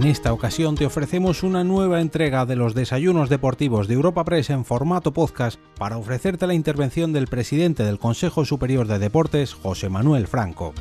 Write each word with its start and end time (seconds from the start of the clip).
En 0.00 0.06
esta 0.06 0.32
ocasión 0.32 0.76
te 0.76 0.86
ofrecemos 0.86 1.42
una 1.42 1.62
nueva 1.62 2.00
entrega 2.00 2.46
de 2.46 2.56
los 2.56 2.74
desayunos 2.74 3.28
deportivos 3.28 3.86
de 3.86 3.92
Europa 3.92 4.24
Press 4.24 4.48
en 4.48 4.64
formato 4.64 5.12
podcast 5.12 5.60
para 5.76 5.98
ofrecerte 5.98 6.46
la 6.46 6.54
intervención 6.54 7.12
del 7.12 7.26
presidente 7.26 7.84
del 7.84 7.98
Consejo 7.98 8.46
Superior 8.46 8.86
de 8.86 8.98
Deportes, 8.98 9.52
José 9.52 9.90
Manuel 9.90 10.26
Franco. 10.26 10.72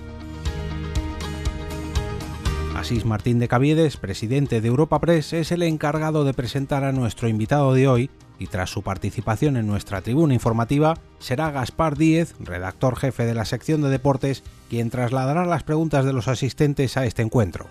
Asís 2.78 3.04
Martín 3.04 3.40
de 3.40 3.50
Caviedes, 3.50 3.98
presidente 3.98 4.62
de 4.62 4.68
Europa 4.70 5.02
Press, 5.02 5.34
es 5.34 5.52
el 5.52 5.64
encargado 5.64 6.24
de 6.24 6.34
presentar 6.34 6.86
a 6.86 6.94
nuestro 6.94 7.28
invitado 7.28 7.74
de 7.74 7.90
hoy 7.90 8.10
y 8.40 8.48
tras 8.48 8.70
su 8.70 8.84
participación 8.84 9.58
en 9.58 9.68
nuestra 9.68 10.00
tribuna 10.00 10.34
informativa 10.34 10.94
será 11.18 11.52
Gaspar 11.52 11.98
Díez, 11.98 12.36
redactor 12.40 12.96
jefe 12.96 13.26
de 13.26 13.34
la 13.34 13.44
sección 13.44 13.82
de 13.82 13.90
deportes, 13.90 14.46
quien 14.70 14.90
trasladará 14.90 15.44
las 15.44 15.64
preguntas 15.64 16.06
de 16.06 16.14
los 16.14 16.30
asistentes 16.30 16.96
a 16.96 17.06
este 17.06 17.22
encuentro. 17.22 17.68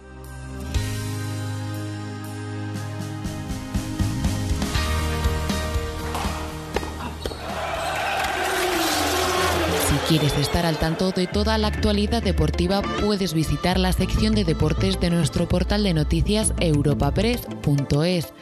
Quieres 10.08 10.38
estar 10.38 10.64
al 10.64 10.78
tanto 10.78 11.10
de 11.10 11.26
toda 11.26 11.58
la 11.58 11.66
actualidad 11.66 12.22
deportiva, 12.22 12.80
puedes 13.04 13.34
visitar 13.34 13.78
la 13.78 13.92
sección 13.92 14.34
de 14.34 14.44
deportes 14.44 14.98
de 15.00 15.10
nuestro 15.10 15.46
portal 15.46 15.82
de 15.82 15.92
noticias 15.92 16.54
europapress.es. 16.60 18.32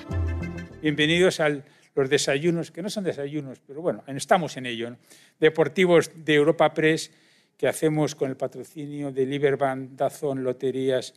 Bienvenidos 0.81 1.41
a 1.41 1.49
los 1.49 2.09
desayunos, 2.09 2.71
que 2.71 2.83
no 2.83 2.89
son 2.89 3.03
desayunos, 3.03 3.59
pero 3.67 3.83
bueno, 3.83 4.05
estamos 4.07 4.57
en 4.57 4.67
ello, 4.67 4.97
deportivos 5.41 6.13
de 6.15 6.35
Europa 6.35 6.73
Press 6.73 7.11
que 7.57 7.67
hacemos 7.67 8.15
con 8.15 8.31
el 8.31 8.37
patrocinio 8.37 9.11
de 9.11 9.27
Liberbank, 9.27 9.91
Dazón, 9.97 10.45
Loterías 10.45 11.15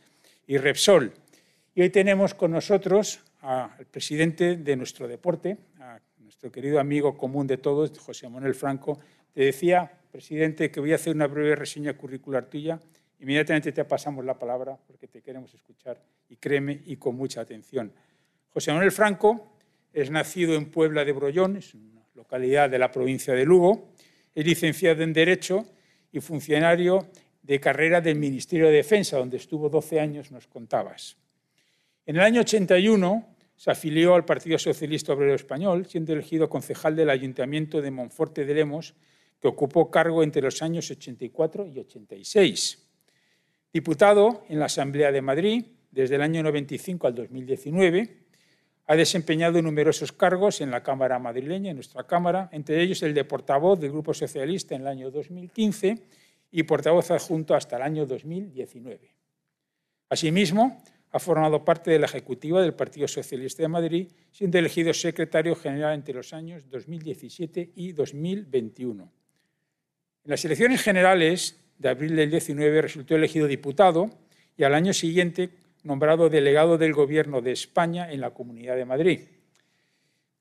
y 0.48 0.58
Repsol. 0.58 1.12
Y 1.76 1.82
hoy 1.82 1.90
tenemos 1.90 2.34
con 2.34 2.50
nosotros 2.50 3.20
al 3.42 3.86
presidente 3.88 4.56
de 4.56 4.76
nuestro 4.76 5.06
deporte, 5.06 5.58
a 5.78 6.00
nuestro 6.18 6.50
querido 6.50 6.80
amigo 6.80 7.16
común 7.16 7.46
de 7.46 7.58
todos, 7.58 7.96
José 8.00 8.28
Manuel 8.28 8.56
Franco. 8.56 8.98
Te 9.32 9.44
decía 9.44 9.92
presidente, 10.10 10.70
que 10.70 10.80
voy 10.80 10.92
a 10.92 10.96
hacer 10.96 11.14
una 11.14 11.26
breve 11.26 11.56
reseña 11.56 11.96
curricular 11.96 12.46
tuya. 12.46 12.78
Inmediatamente 13.20 13.72
te 13.72 13.84
pasamos 13.84 14.24
la 14.24 14.38
palabra 14.38 14.78
porque 14.86 15.06
te 15.06 15.22
queremos 15.22 15.52
escuchar 15.54 16.02
y 16.28 16.36
créeme 16.36 16.82
y 16.86 16.96
con 16.96 17.16
mucha 17.16 17.40
atención. 17.40 17.92
José 18.50 18.72
Manuel 18.72 18.92
Franco 18.92 19.56
es 19.92 20.10
nacido 20.10 20.54
en 20.54 20.70
Puebla 20.70 21.04
de 21.04 21.12
Brollón, 21.12 21.56
es 21.56 21.74
una 21.74 22.04
localidad 22.14 22.68
de 22.68 22.78
la 22.78 22.90
provincia 22.90 23.34
de 23.34 23.44
Lugo. 23.44 23.92
Es 24.34 24.44
licenciado 24.44 25.02
en 25.02 25.12
Derecho 25.12 25.66
y 26.12 26.20
funcionario 26.20 27.08
de 27.42 27.60
carrera 27.60 28.00
del 28.00 28.16
Ministerio 28.16 28.66
de 28.66 28.74
Defensa, 28.74 29.16
donde 29.16 29.36
estuvo 29.36 29.68
12 29.68 30.00
años, 30.00 30.30
nos 30.30 30.46
contabas. 30.46 31.16
En 32.06 32.16
el 32.16 32.22
año 32.22 32.40
81 32.40 33.36
se 33.56 33.70
afilió 33.70 34.14
al 34.14 34.24
Partido 34.24 34.58
Socialista 34.58 35.12
Obrero 35.12 35.34
Español, 35.34 35.86
siendo 35.86 36.12
elegido 36.12 36.48
concejal 36.48 36.96
del 36.96 37.10
Ayuntamiento 37.10 37.82
de 37.82 37.90
Monforte 37.90 38.44
de 38.44 38.54
Lemos 38.54 38.94
que 39.40 39.48
ocupó 39.48 39.90
cargo 39.90 40.22
entre 40.22 40.42
los 40.42 40.62
años 40.62 40.90
84 40.90 41.66
y 41.66 41.78
86. 41.78 42.86
Diputado 43.72 44.44
en 44.48 44.58
la 44.58 44.66
Asamblea 44.66 45.10
de 45.12 45.22
Madrid 45.22 45.64
desde 45.90 46.16
el 46.16 46.22
año 46.22 46.42
95 46.42 47.06
al 47.06 47.14
2019, 47.14 48.20
ha 48.86 48.96
desempeñado 48.96 49.62
numerosos 49.62 50.12
cargos 50.12 50.60
en 50.60 50.70
la 50.70 50.82
Cámara 50.82 51.18
madrileña, 51.18 51.70
en 51.70 51.76
nuestra 51.76 52.06
Cámara, 52.06 52.48
entre 52.52 52.82
ellos 52.82 53.02
el 53.02 53.14
de 53.14 53.24
portavoz 53.24 53.78
del 53.78 53.92
Grupo 53.92 54.12
Socialista 54.12 54.74
en 54.74 54.82
el 54.82 54.88
año 54.88 55.10
2015 55.10 56.02
y 56.50 56.62
portavoz 56.64 57.10
adjunto 57.12 57.54
hasta 57.54 57.76
el 57.76 57.82
año 57.82 58.06
2019. 58.06 59.14
Asimismo, 60.08 60.82
ha 61.12 61.18
formado 61.18 61.64
parte 61.64 61.90
de 61.90 61.98
la 61.98 62.06
ejecutiva 62.06 62.60
del 62.62 62.74
Partido 62.74 63.06
Socialista 63.06 63.62
de 63.62 63.68
Madrid, 63.68 64.08
siendo 64.32 64.58
elegido 64.58 64.92
secretario 64.92 65.54
general 65.54 65.94
entre 65.94 66.14
los 66.14 66.32
años 66.32 66.68
2017 66.68 67.72
y 67.76 67.92
2021. 67.92 69.19
En 70.22 70.32
las 70.32 70.44
elecciones 70.44 70.82
generales 70.82 71.58
de 71.78 71.88
abril 71.88 72.14
del 72.14 72.30
19 72.30 72.82
resultó 72.82 73.16
elegido 73.16 73.46
diputado 73.46 74.10
y 74.54 74.64
al 74.64 74.74
año 74.74 74.92
siguiente 74.92 75.48
nombrado 75.82 76.28
delegado 76.28 76.76
del 76.76 76.92
Gobierno 76.92 77.40
de 77.40 77.52
España 77.52 78.12
en 78.12 78.20
la 78.20 78.34
Comunidad 78.34 78.76
de 78.76 78.84
Madrid. 78.84 79.20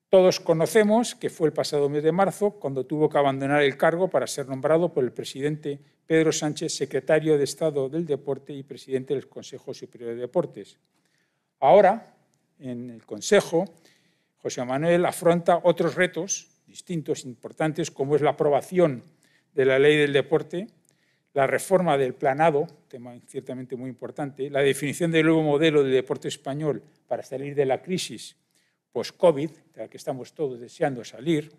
Todos 0.10 0.42
conocemos 0.42 1.16
que 1.16 1.30
fue 1.30 1.48
el 1.48 1.54
pasado 1.54 1.88
mes 1.88 2.04
de 2.04 2.12
marzo 2.12 2.60
cuando 2.60 2.86
tuvo 2.86 3.10
que 3.10 3.20
abandonar 3.20 3.62
el 3.62 3.78
cargo 3.78 4.10
para 4.10 4.28
ser 4.28 4.50
nombrado 4.50 4.92
por 4.92 5.06
el 5.06 5.14
presidente 5.14 5.80
Pedro 6.06 6.34
Sánchez 6.34 6.74
secretario 6.74 7.38
de 7.38 7.46
Estado 7.46 7.88
del 7.88 8.06
Deporte 8.06 8.52
y 8.52 8.64
presidente 8.64 9.14
del 9.14 9.30
Consejo 9.30 9.74
Superior 9.74 10.14
de 10.14 10.22
Deportes. 10.22 10.78
Ahora, 11.62 12.18
en 12.60 12.90
el 12.90 13.06
Consejo, 13.06 13.64
José 14.40 14.66
Manuel 14.66 15.06
afronta 15.06 15.62
otros 15.64 15.96
retos 15.96 16.50
distintos, 16.68 17.24
importantes, 17.24 17.90
como 17.90 18.16
es 18.16 18.22
la 18.22 18.32
aprobación 18.32 19.04
de 19.54 19.66
la 19.66 19.80
ley 19.80 19.98
del 19.98 20.14
deporte, 20.14 20.68
la 21.34 21.48
reforma 21.48 21.98
del 21.98 22.14
planado, 22.14 22.68
tema 22.88 23.16
ciertamente 23.28 23.76
muy 23.76 23.90
importante, 23.90 24.50
la 24.50 24.62
definición 24.62 25.12
del 25.12 25.26
nuevo 25.26 25.44
modelo 25.44 25.84
del 25.84 25.94
deporte 25.94 26.28
español 26.28 26.84
para 27.08 27.24
salir 27.24 27.56
de 27.56 27.66
la 27.66 27.82
crisis 27.82 28.36
post-COVID, 28.92 29.50
de 29.50 29.82
la 29.82 29.88
que 29.88 29.98
estamos 29.98 30.34
todos 30.34 30.60
deseando 30.60 31.04
salir, 31.04 31.52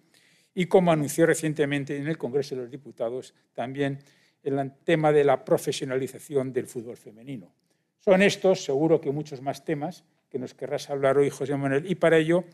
y 0.55 0.67
como 0.67 0.91
anunció 0.91 1.27
recientemente 1.27 1.97
en 1.97 2.09
el 2.09 2.19
Congreso 2.19 2.57
de 2.57 2.63
los 2.63 2.71
Diputados, 2.71 3.35
también 3.55 4.01
el 4.43 4.73
tema 4.85 5.13
de 5.13 5.25
la 5.25 5.45
profesionalización 5.45 6.53
del 6.53 6.67
fútbol 6.67 6.97
femenino. 6.97 7.53
Son 8.01 8.23
estos, 8.23 8.65
seguro 8.65 9.01
que 9.01 9.11
muchos 9.11 9.43
más 9.43 9.65
temas 9.65 10.05
que 10.29 10.39
nos 10.39 10.55
querrás 10.55 10.91
hablar 10.91 11.19
hoy, 11.19 11.31
José 11.31 11.57
Manuel, 11.57 11.91
y 11.91 11.95
para 11.95 12.17
ello 12.17 12.45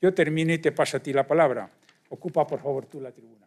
yo 0.00 0.14
termino 0.14 0.52
y 0.52 0.58
te 0.58 0.72
paso 0.72 0.98
a 0.98 1.00
ti 1.00 1.12
la 1.12 1.26
palabra. 1.26 1.70
Ocupa, 2.10 2.46
por 2.46 2.60
favor, 2.60 2.86
tú 2.86 3.00
la 3.00 3.12
tribuna. 3.12 3.46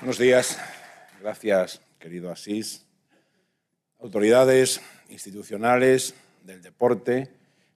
Buenos 0.00 0.18
días. 0.18 0.58
Gracias, 1.22 1.80
querido 1.98 2.30
Asís. 2.30 2.84
Autoridades 3.98 4.82
institucionales 5.08 6.14
del 6.44 6.60
deporte, 6.60 7.30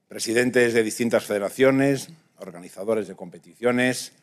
presidentes 0.07 0.75
de 0.75 0.83
distintas 0.83 1.25
federaciones, 1.25 2.09
organizadores 2.37 3.07
de 3.07 3.15
competiciones. 3.15 4.13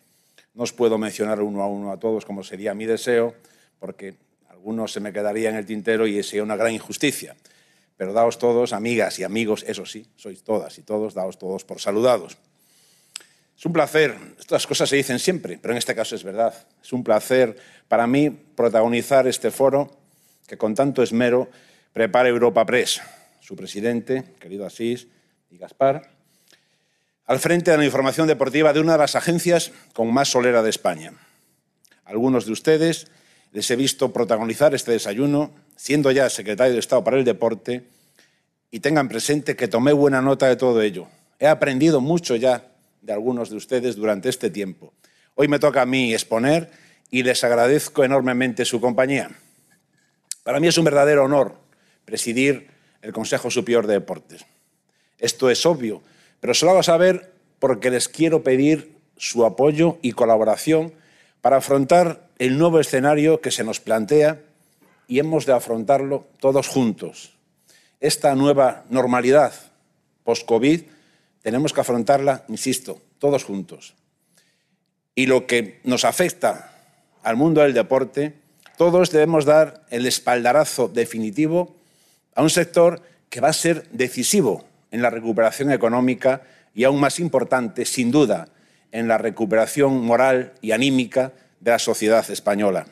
No 0.55 0.63
os 0.63 0.73
puedo 0.73 0.97
mencionar 0.97 1.43
uno 1.43 1.61
a 1.61 1.67
uno 1.67 1.91
a 1.91 1.99
todos 1.99 2.25
como 2.25 2.45
sería 2.45 2.73
mi 2.73 2.87
deseo, 2.87 3.35
porque 3.81 4.15
algunos 4.49 4.93
se 4.93 5.01
me 5.01 5.13
quedaría 5.13 5.51
en 5.51 5.57
el 5.57 5.67
tintero 5.67 6.07
y 6.07 6.23
sería 6.23 6.45
una 6.45 6.57
gran 6.57 6.73
injusticia. 6.73 7.35
Pero 7.97 8.13
daos 8.13 8.39
todos, 8.39 8.73
amigas 8.73 9.19
y 9.19 9.25
amigos, 9.25 9.65
eso 9.67 9.85
sí, 9.85 10.07
sois 10.15 10.45
todas 10.45 10.79
y 10.79 10.83
todos, 10.83 11.15
daos 11.15 11.37
todos 11.37 11.65
por 11.65 11.81
saludados. 11.81 12.39
Es 13.59 13.67
un 13.67 13.73
placer, 13.73 14.15
estas 14.39 14.69
cosas 14.69 14.89
se 14.89 14.95
dicen 14.95 15.19
siempre, 15.19 15.59
pero 15.61 15.75
en 15.75 15.79
este 15.79 15.93
caso 15.93 16.15
es 16.15 16.23
verdad. 16.23 16.55
Es 16.81 16.93
un 16.93 17.03
placer 17.03 17.57
para 17.89 18.07
mí 18.07 18.31
protagonizar 18.31 19.27
este 19.27 19.51
foro 19.51 19.99
que 20.47 20.57
con 20.57 20.77
tanto 20.77 21.03
esmero 21.03 21.51
prepara 21.93 22.29
Europa 22.29 22.65
Press, 22.65 23.01
su 23.41 23.57
presidente, 23.57 24.23
querido 24.39 24.65
Asís 24.65 25.09
y 25.51 25.59
Gaspar, 25.59 26.09
al 27.27 27.41
frente 27.41 27.73
de 27.73 27.79
la 27.79 27.85
información 27.85 28.29
deportiva 28.29 28.73
de 28.73 28.79
una 28.79 28.93
de 28.93 28.99
las 28.99 29.17
agencias 29.17 29.73
con 29.93 30.15
más 30.15 30.29
solera 30.29 30.63
de 30.63 30.71
España. 30.71 31.15
Algunos 32.05 32.47
de 32.47 32.53
ustedes 32.53 33.09
les 33.51 33.69
he 33.73 33.75
visto 33.75 34.13
protagonizar 34.13 34.73
este 34.73 34.93
desayuno, 34.93 35.51
siendo 35.75 36.13
ya 36.13 36.31
secretario 36.31 36.75
de 36.75 36.79
Estado 36.79 37.03
para 37.03 37.19
el 37.19 37.25
Deporte, 37.25 37.89
y 38.71 38.79
tengan 38.79 39.09
presente 39.09 39.57
que 39.57 39.67
tomé 39.67 39.93
buena 39.93 40.23
nota 40.23 40.47
de 40.47 40.55
todo 40.55 40.81
ello. 40.81 41.09
He 41.41 41.49
aprendido 41.49 42.01
mucho 42.01 42.37
ya 42.37 42.78
de 43.09 43.15
algunos 43.15 43.49
de 43.49 43.57
ustedes 43.57 43.97
durante 43.97 44.29
este 44.29 44.51
tiempo. 44.51 44.93
Hoy 45.35 45.49
me 45.49 45.59
toca 45.59 45.81
a 45.81 45.87
mí 45.87 46.13
exponer 46.13 46.71
y 47.11 47.23
les 47.23 47.43
agradezco 47.43 48.05
enormemente 48.05 48.67
su 48.67 48.83
compañía. 48.83 49.31
Para 50.43 50.61
mí 50.61 50.69
es 50.69 50.77
un 50.77 50.85
verdadero 50.85 51.25
honor 51.25 51.55
presidir 52.05 52.69
el 53.01 53.15
Consejo 53.15 53.51
Superior 53.51 53.87
de 53.87 53.95
Deportes. 53.95 54.45
Esto 55.19 55.49
es 55.49 55.65
obvio, 55.65 56.03
pero 56.39 56.53
se 56.53 56.67
lo 56.67 56.73
hago 56.73 56.83
saber 56.83 57.33
porque 57.59 57.91
les 57.91 58.11
quiero 58.11 58.43
pedir 58.43 58.95
su 59.17 59.47
apoyo 59.47 59.97
y 60.03 60.13
colaboración 60.13 60.93
para 61.41 61.57
afrontar 61.57 62.29
el 62.39 62.59
nuevo 62.59 62.79
escenario 62.79 63.41
que 63.41 63.51
se 63.51 63.65
nos 63.65 63.81
plantea 63.81 64.43
y 65.07 65.19
hemos 65.19 65.47
de 65.47 65.55
afrontarlo 65.55 66.27
todos 66.41 66.69
juntos. 66.69 67.39
Esta 68.01 68.35
nueva 68.35 68.85
normalidad 68.91 69.55
post-COVID 70.25 70.83
tenemos 71.43 71.73
que 71.73 71.81
afrontarla, 71.81 72.45
insisto, 72.49 73.01
todos 73.19 73.45
juntos. 73.45 73.95
Y 75.15 75.27
lo 75.27 75.47
que 75.47 75.81
nos 75.85 76.05
afecta 76.05 76.73
al 77.23 77.37
mundo 77.37 77.63
del 77.63 77.75
deporte, 77.75 78.35
todos 78.77 79.11
debemos 79.11 79.45
dar 79.45 79.85
el 79.91 80.07
espaldarazo 80.07 80.89
definitivo 80.89 81.77
a 82.35 82.43
un 82.43 82.51
sector 82.51 83.03
que 83.29 83.41
va 83.41 83.49
a 83.49 83.53
ser 83.53 83.89
decisivo 83.91 84.65
en 84.91 85.03
la 85.03 85.11
recuperación 85.11 85.73
económica 85.73 86.43
y 86.75 86.85
aún 86.85 87.01
más 87.01 87.19
importante, 87.19 87.85
sin 87.85 88.11
duda, 88.11 88.49
en 88.93 89.09
la 89.09 89.19
recuperación 89.19 90.05
moral 90.05 90.55
y 90.61 90.73
anímica 90.73 91.33
de 91.61 91.73
la 91.73 91.79
sociedad 91.79 92.29
española. 92.31 92.87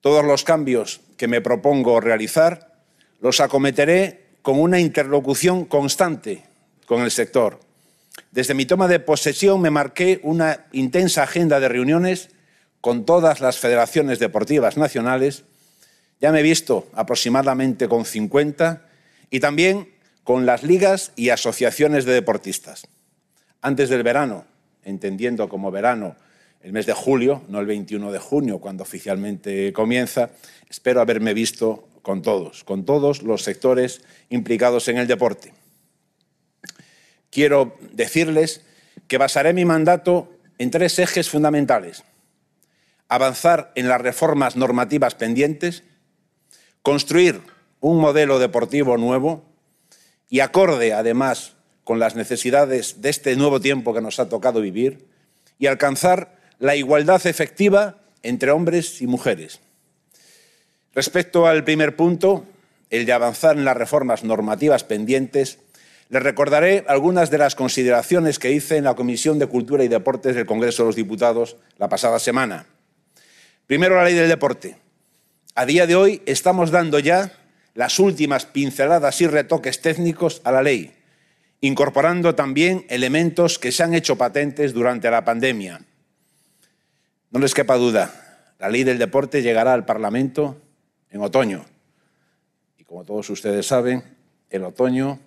Todos 0.00 0.24
los 0.24 0.42
cambios 0.42 1.00
que 1.16 1.28
me 1.28 1.40
propongo 1.40 2.00
realizar 2.00 2.72
los 3.20 3.40
acometeré 3.40 4.26
con 4.42 4.58
una 4.58 4.80
interlocución 4.80 5.64
constante 5.64 6.42
con 6.92 7.04
el 7.04 7.10
sector. 7.10 7.58
Desde 8.32 8.52
mi 8.52 8.66
toma 8.66 8.86
de 8.86 9.00
posesión 9.00 9.62
me 9.62 9.70
marqué 9.70 10.20
una 10.22 10.66
intensa 10.72 11.22
agenda 11.22 11.58
de 11.58 11.70
reuniones 11.70 12.28
con 12.82 13.06
todas 13.06 13.40
las 13.40 13.56
federaciones 13.56 14.18
deportivas 14.18 14.76
nacionales. 14.76 15.44
Ya 16.20 16.32
me 16.32 16.40
he 16.40 16.42
visto 16.42 16.86
aproximadamente 16.92 17.88
con 17.88 18.04
50 18.04 18.86
y 19.30 19.40
también 19.40 19.88
con 20.22 20.44
las 20.44 20.64
ligas 20.64 21.12
y 21.16 21.30
asociaciones 21.30 22.04
de 22.04 22.12
deportistas. 22.12 22.86
Antes 23.62 23.88
del 23.88 24.02
verano, 24.02 24.44
entendiendo 24.84 25.48
como 25.48 25.70
verano 25.70 26.16
el 26.60 26.74
mes 26.74 26.84
de 26.84 26.92
julio, 26.92 27.42
no 27.48 27.60
el 27.60 27.64
21 27.64 28.12
de 28.12 28.18
junio, 28.18 28.58
cuando 28.58 28.82
oficialmente 28.82 29.72
comienza, 29.72 30.28
espero 30.68 31.00
haberme 31.00 31.32
visto 31.32 31.88
con 32.02 32.20
todos, 32.20 32.64
con 32.64 32.84
todos 32.84 33.22
los 33.22 33.44
sectores 33.44 34.02
implicados 34.28 34.88
en 34.88 34.98
el 34.98 35.06
deporte. 35.06 35.54
Quiero 37.32 37.78
decirles 37.92 38.60
que 39.08 39.16
basaré 39.16 39.54
mi 39.54 39.64
mandato 39.64 40.30
en 40.58 40.70
tres 40.70 40.98
ejes 40.98 41.30
fundamentales. 41.30 42.04
Avanzar 43.08 43.72
en 43.74 43.88
las 43.88 44.02
reformas 44.02 44.54
normativas 44.54 45.14
pendientes, 45.14 45.82
construir 46.82 47.40
un 47.80 47.98
modelo 47.98 48.38
deportivo 48.38 48.98
nuevo 48.98 49.44
y 50.28 50.40
acorde, 50.40 50.92
además, 50.92 51.54
con 51.84 51.98
las 51.98 52.16
necesidades 52.16 53.00
de 53.00 53.08
este 53.08 53.34
nuevo 53.34 53.60
tiempo 53.60 53.94
que 53.94 54.02
nos 54.02 54.20
ha 54.20 54.28
tocado 54.28 54.60
vivir, 54.60 55.06
y 55.58 55.68
alcanzar 55.68 56.36
la 56.58 56.76
igualdad 56.76 57.26
efectiva 57.26 58.02
entre 58.22 58.50
hombres 58.50 59.00
y 59.00 59.06
mujeres. 59.06 59.60
Respecto 60.94 61.46
al 61.46 61.64
primer 61.64 61.96
punto, 61.96 62.44
el 62.90 63.06
de 63.06 63.12
avanzar 63.14 63.56
en 63.56 63.64
las 63.64 63.76
reformas 63.76 64.22
normativas 64.22 64.84
pendientes, 64.84 65.58
les 66.12 66.22
recordaré 66.22 66.84
algunas 66.88 67.30
de 67.30 67.38
las 67.38 67.54
consideraciones 67.54 68.38
que 68.38 68.52
hice 68.52 68.76
en 68.76 68.84
la 68.84 68.94
Comisión 68.94 69.38
de 69.38 69.46
Cultura 69.46 69.82
y 69.82 69.88
Deportes 69.88 70.34
del 70.34 70.44
Congreso 70.44 70.82
de 70.82 70.88
los 70.88 70.96
Diputados 70.96 71.56
la 71.78 71.88
pasada 71.88 72.18
semana. 72.18 72.66
Primero, 73.66 73.96
la 73.96 74.04
ley 74.04 74.12
del 74.12 74.28
deporte. 74.28 74.76
A 75.54 75.64
día 75.64 75.86
de 75.86 75.96
hoy 75.96 76.20
estamos 76.26 76.70
dando 76.70 76.98
ya 76.98 77.32
las 77.72 77.98
últimas 77.98 78.44
pinceladas 78.44 79.22
y 79.22 79.26
retoques 79.26 79.80
técnicos 79.80 80.42
a 80.44 80.52
la 80.52 80.62
ley, 80.62 80.92
incorporando 81.62 82.34
también 82.34 82.84
elementos 82.90 83.58
que 83.58 83.72
se 83.72 83.82
han 83.82 83.94
hecho 83.94 84.16
patentes 84.16 84.74
durante 84.74 85.10
la 85.10 85.24
pandemia. 85.24 85.80
No 87.30 87.40
les 87.40 87.54
quepa 87.54 87.76
duda, 87.76 88.52
la 88.58 88.68
ley 88.68 88.84
del 88.84 88.98
deporte 88.98 89.40
llegará 89.40 89.72
al 89.72 89.86
Parlamento 89.86 90.60
en 91.08 91.22
otoño. 91.22 91.64
Y 92.76 92.84
como 92.84 93.02
todos 93.02 93.30
ustedes 93.30 93.64
saben, 93.64 94.04
el 94.50 94.64
otoño 94.64 95.18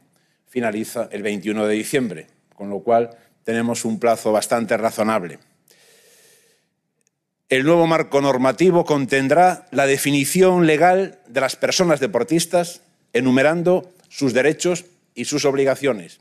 finaliza 0.47 1.09
el 1.11 1.23
21 1.23 1.65
de 1.67 1.73
diciembre, 1.73 2.27
con 2.55 2.69
lo 2.69 2.79
cual 2.79 3.17
tenemos 3.43 3.85
un 3.85 3.99
plazo 3.99 4.31
bastante 4.31 4.75
razonable. 4.77 5.39
El 7.47 7.63
nuevo 7.63 7.85
marco 7.85 8.21
normativo 8.21 8.85
contendrá 8.85 9.67
la 9.71 9.85
definición 9.85 10.65
legal 10.65 11.19
de 11.27 11.41
las 11.41 11.55
personas 11.55 11.99
deportistas, 11.99 12.81
enumerando 13.13 13.91
sus 14.09 14.33
derechos 14.33 14.85
y 15.13 15.25
sus 15.25 15.45
obligaciones. 15.45 16.19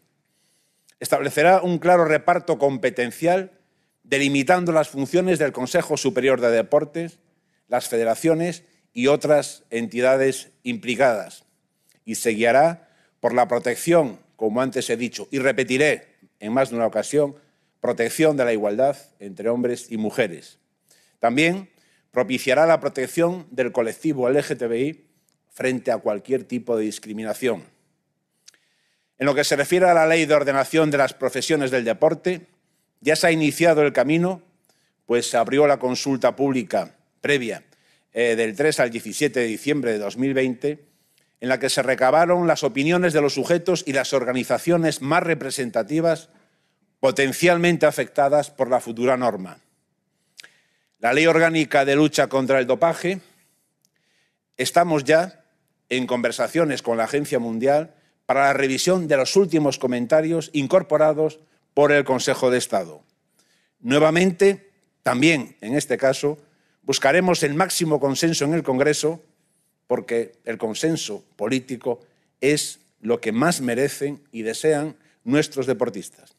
Establecerá 1.00 1.62
un 1.62 1.78
claro 1.78 2.04
reparto 2.04 2.58
competencial 2.58 3.52
delimitando 4.02 4.70
las 4.70 4.90
funciones 4.90 5.38
del 5.38 5.52
Consejo 5.52 5.96
Superior 5.96 6.40
de 6.40 6.50
Deportes, 6.50 7.18
las 7.68 7.88
federaciones 7.88 8.64
y 8.92 9.06
otras 9.06 9.64
entidades 9.70 10.50
implicadas. 10.62 11.44
Y 12.04 12.16
se 12.16 12.30
guiará 12.30 12.93
por 13.24 13.32
la 13.32 13.48
protección, 13.48 14.20
como 14.36 14.60
antes 14.60 14.90
he 14.90 14.98
dicho, 14.98 15.28
y 15.30 15.38
repetiré 15.38 16.08
en 16.40 16.52
más 16.52 16.68
de 16.68 16.76
una 16.76 16.86
ocasión, 16.86 17.34
protección 17.80 18.36
de 18.36 18.44
la 18.44 18.52
igualdad 18.52 18.98
entre 19.18 19.48
hombres 19.48 19.86
y 19.88 19.96
mujeres. 19.96 20.58
También 21.20 21.70
propiciará 22.10 22.66
la 22.66 22.80
protección 22.80 23.46
del 23.50 23.72
colectivo 23.72 24.28
LGTBI 24.28 25.06
frente 25.48 25.90
a 25.90 25.96
cualquier 25.96 26.44
tipo 26.44 26.76
de 26.76 26.84
discriminación. 26.84 27.64
En 29.16 29.24
lo 29.24 29.34
que 29.34 29.44
se 29.44 29.56
refiere 29.56 29.86
a 29.86 29.94
la 29.94 30.06
Ley 30.06 30.26
de 30.26 30.34
Ordenación 30.34 30.90
de 30.90 30.98
las 30.98 31.14
Profesiones 31.14 31.70
del 31.70 31.86
Deporte, 31.86 32.48
ya 33.00 33.16
se 33.16 33.28
ha 33.28 33.32
iniciado 33.32 33.80
el 33.80 33.94
camino, 33.94 34.42
pues 35.06 35.30
se 35.30 35.38
abrió 35.38 35.66
la 35.66 35.78
consulta 35.78 36.36
pública 36.36 36.94
previa 37.22 37.64
eh, 38.12 38.36
del 38.36 38.54
3 38.54 38.80
al 38.80 38.90
17 38.90 39.40
de 39.40 39.46
diciembre 39.46 39.92
de 39.92 39.98
2020, 40.00 40.93
en 41.44 41.50
la 41.50 41.58
que 41.58 41.68
se 41.68 41.82
recabaron 41.82 42.46
las 42.46 42.64
opiniones 42.64 43.12
de 43.12 43.20
los 43.20 43.34
sujetos 43.34 43.84
y 43.86 43.92
las 43.92 44.14
organizaciones 44.14 45.02
más 45.02 45.22
representativas 45.22 46.30
potencialmente 47.00 47.84
afectadas 47.84 48.50
por 48.50 48.70
la 48.70 48.80
futura 48.80 49.18
norma. 49.18 49.58
La 51.00 51.12
Ley 51.12 51.26
Orgánica 51.26 51.84
de 51.84 51.96
Lucha 51.96 52.28
contra 52.28 52.60
el 52.60 52.66
Dopaje, 52.66 53.20
estamos 54.56 55.04
ya 55.04 55.44
en 55.90 56.06
conversaciones 56.06 56.80
con 56.80 56.96
la 56.96 57.04
Agencia 57.04 57.38
Mundial 57.38 57.94
para 58.24 58.44
la 58.44 58.54
revisión 58.54 59.06
de 59.06 59.18
los 59.18 59.36
últimos 59.36 59.78
comentarios 59.78 60.48
incorporados 60.54 61.40
por 61.74 61.92
el 61.92 62.04
Consejo 62.04 62.50
de 62.50 62.56
Estado. 62.56 63.02
Nuevamente, 63.80 64.70
también 65.02 65.58
en 65.60 65.76
este 65.76 65.98
caso, 65.98 66.38
buscaremos 66.84 67.42
el 67.42 67.52
máximo 67.52 68.00
consenso 68.00 68.46
en 68.46 68.54
el 68.54 68.62
Congreso 68.62 69.20
porque 69.94 70.32
el 70.44 70.58
consenso 70.58 71.22
político 71.36 72.00
es 72.40 72.80
lo 73.00 73.20
que 73.20 73.30
más 73.30 73.60
merecen 73.60 74.20
y 74.32 74.42
desean 74.42 74.96
nuestros 75.22 75.68
deportistas. 75.68 76.34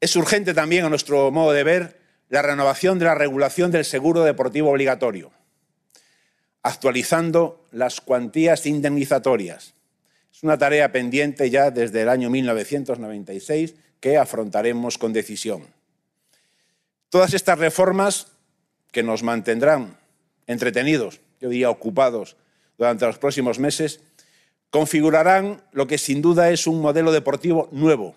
Es 0.00 0.16
urgente 0.16 0.54
también, 0.54 0.86
a 0.86 0.88
nuestro 0.88 1.30
modo 1.30 1.52
de 1.52 1.64
ver, 1.64 2.00
la 2.30 2.40
renovación 2.40 2.98
de 2.98 3.04
la 3.04 3.14
regulación 3.14 3.70
del 3.70 3.84
seguro 3.84 4.22
deportivo 4.22 4.70
obligatorio, 4.70 5.30
actualizando 6.62 7.66
las 7.72 8.00
cuantías 8.00 8.64
indemnizatorias, 8.64 9.74
es 10.32 10.42
una 10.42 10.56
tarea 10.56 10.90
pendiente 10.92 11.50
ya 11.50 11.70
desde 11.70 12.00
el 12.00 12.08
año 12.08 12.30
1996 12.30 13.74
que 14.00 14.16
afrontaremos 14.16 14.96
con 14.96 15.12
decisión. 15.12 15.66
Todas 17.10 17.34
estas 17.34 17.58
reformas 17.58 18.28
que 18.92 19.02
nos 19.02 19.22
mantendrán 19.22 19.97
entretenidos, 20.48 21.20
yo 21.40 21.48
diría 21.48 21.70
ocupados, 21.70 22.36
durante 22.76 23.06
los 23.06 23.18
próximos 23.18 23.60
meses, 23.60 24.00
configurarán 24.70 25.62
lo 25.72 25.86
que 25.86 25.98
sin 25.98 26.20
duda 26.20 26.50
es 26.50 26.66
un 26.66 26.80
modelo 26.80 27.12
deportivo 27.12 27.68
nuevo. 27.70 28.16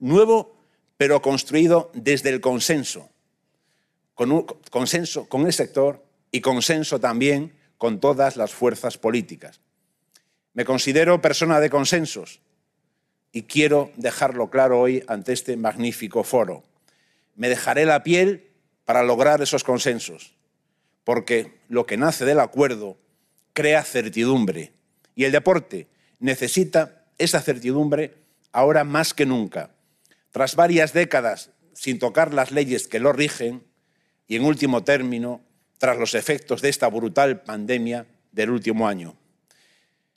Nuevo, 0.00 0.56
pero 0.96 1.22
construido 1.22 1.90
desde 1.94 2.30
el 2.30 2.40
consenso. 2.40 3.08
Consenso 4.70 5.28
con 5.28 5.46
el 5.46 5.52
sector 5.52 6.04
y 6.32 6.40
consenso 6.40 6.98
también 6.98 7.52
con 7.76 8.00
todas 8.00 8.36
las 8.36 8.52
fuerzas 8.52 8.98
políticas. 8.98 9.60
Me 10.54 10.64
considero 10.64 11.20
persona 11.20 11.60
de 11.60 11.70
consensos 11.70 12.40
y 13.30 13.42
quiero 13.42 13.92
dejarlo 13.96 14.50
claro 14.50 14.80
hoy 14.80 15.04
ante 15.06 15.32
este 15.32 15.56
magnífico 15.56 16.24
foro. 16.24 16.64
Me 17.36 17.48
dejaré 17.48 17.84
la 17.84 18.02
piel 18.02 18.50
para 18.84 19.04
lograr 19.04 19.40
esos 19.42 19.62
consensos, 19.62 20.34
porque 21.08 21.62
lo 21.70 21.86
que 21.86 21.96
nace 21.96 22.26
del 22.26 22.38
acuerdo 22.38 22.98
crea 23.54 23.82
certidumbre 23.82 24.74
y 25.14 25.24
el 25.24 25.32
deporte 25.32 25.88
necesita 26.18 27.06
esa 27.16 27.40
certidumbre 27.40 28.16
ahora 28.52 28.84
más 28.84 29.14
que 29.14 29.24
nunca. 29.24 29.70
Tras 30.32 30.54
varias 30.54 30.92
décadas 30.92 31.48
sin 31.72 31.98
tocar 31.98 32.34
las 32.34 32.50
leyes 32.50 32.88
que 32.88 33.00
lo 33.00 33.14
rigen 33.14 33.64
y, 34.26 34.36
en 34.36 34.44
último 34.44 34.84
término, 34.84 35.40
tras 35.78 35.96
los 35.96 36.14
efectos 36.14 36.60
de 36.60 36.68
esta 36.68 36.88
brutal 36.88 37.40
pandemia 37.40 38.04
del 38.32 38.50
último 38.50 38.86
año. 38.86 39.16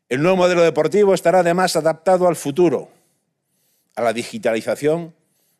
El 0.09 0.21
nuevo 0.21 0.35
modelo 0.35 0.61
deportivo 0.61 1.13
estará 1.13 1.39
además 1.39 1.77
adaptado 1.77 2.27
al 2.27 2.35
futuro, 2.35 2.91
a 3.95 4.01
la 4.01 4.11
digitalización, 4.11 5.15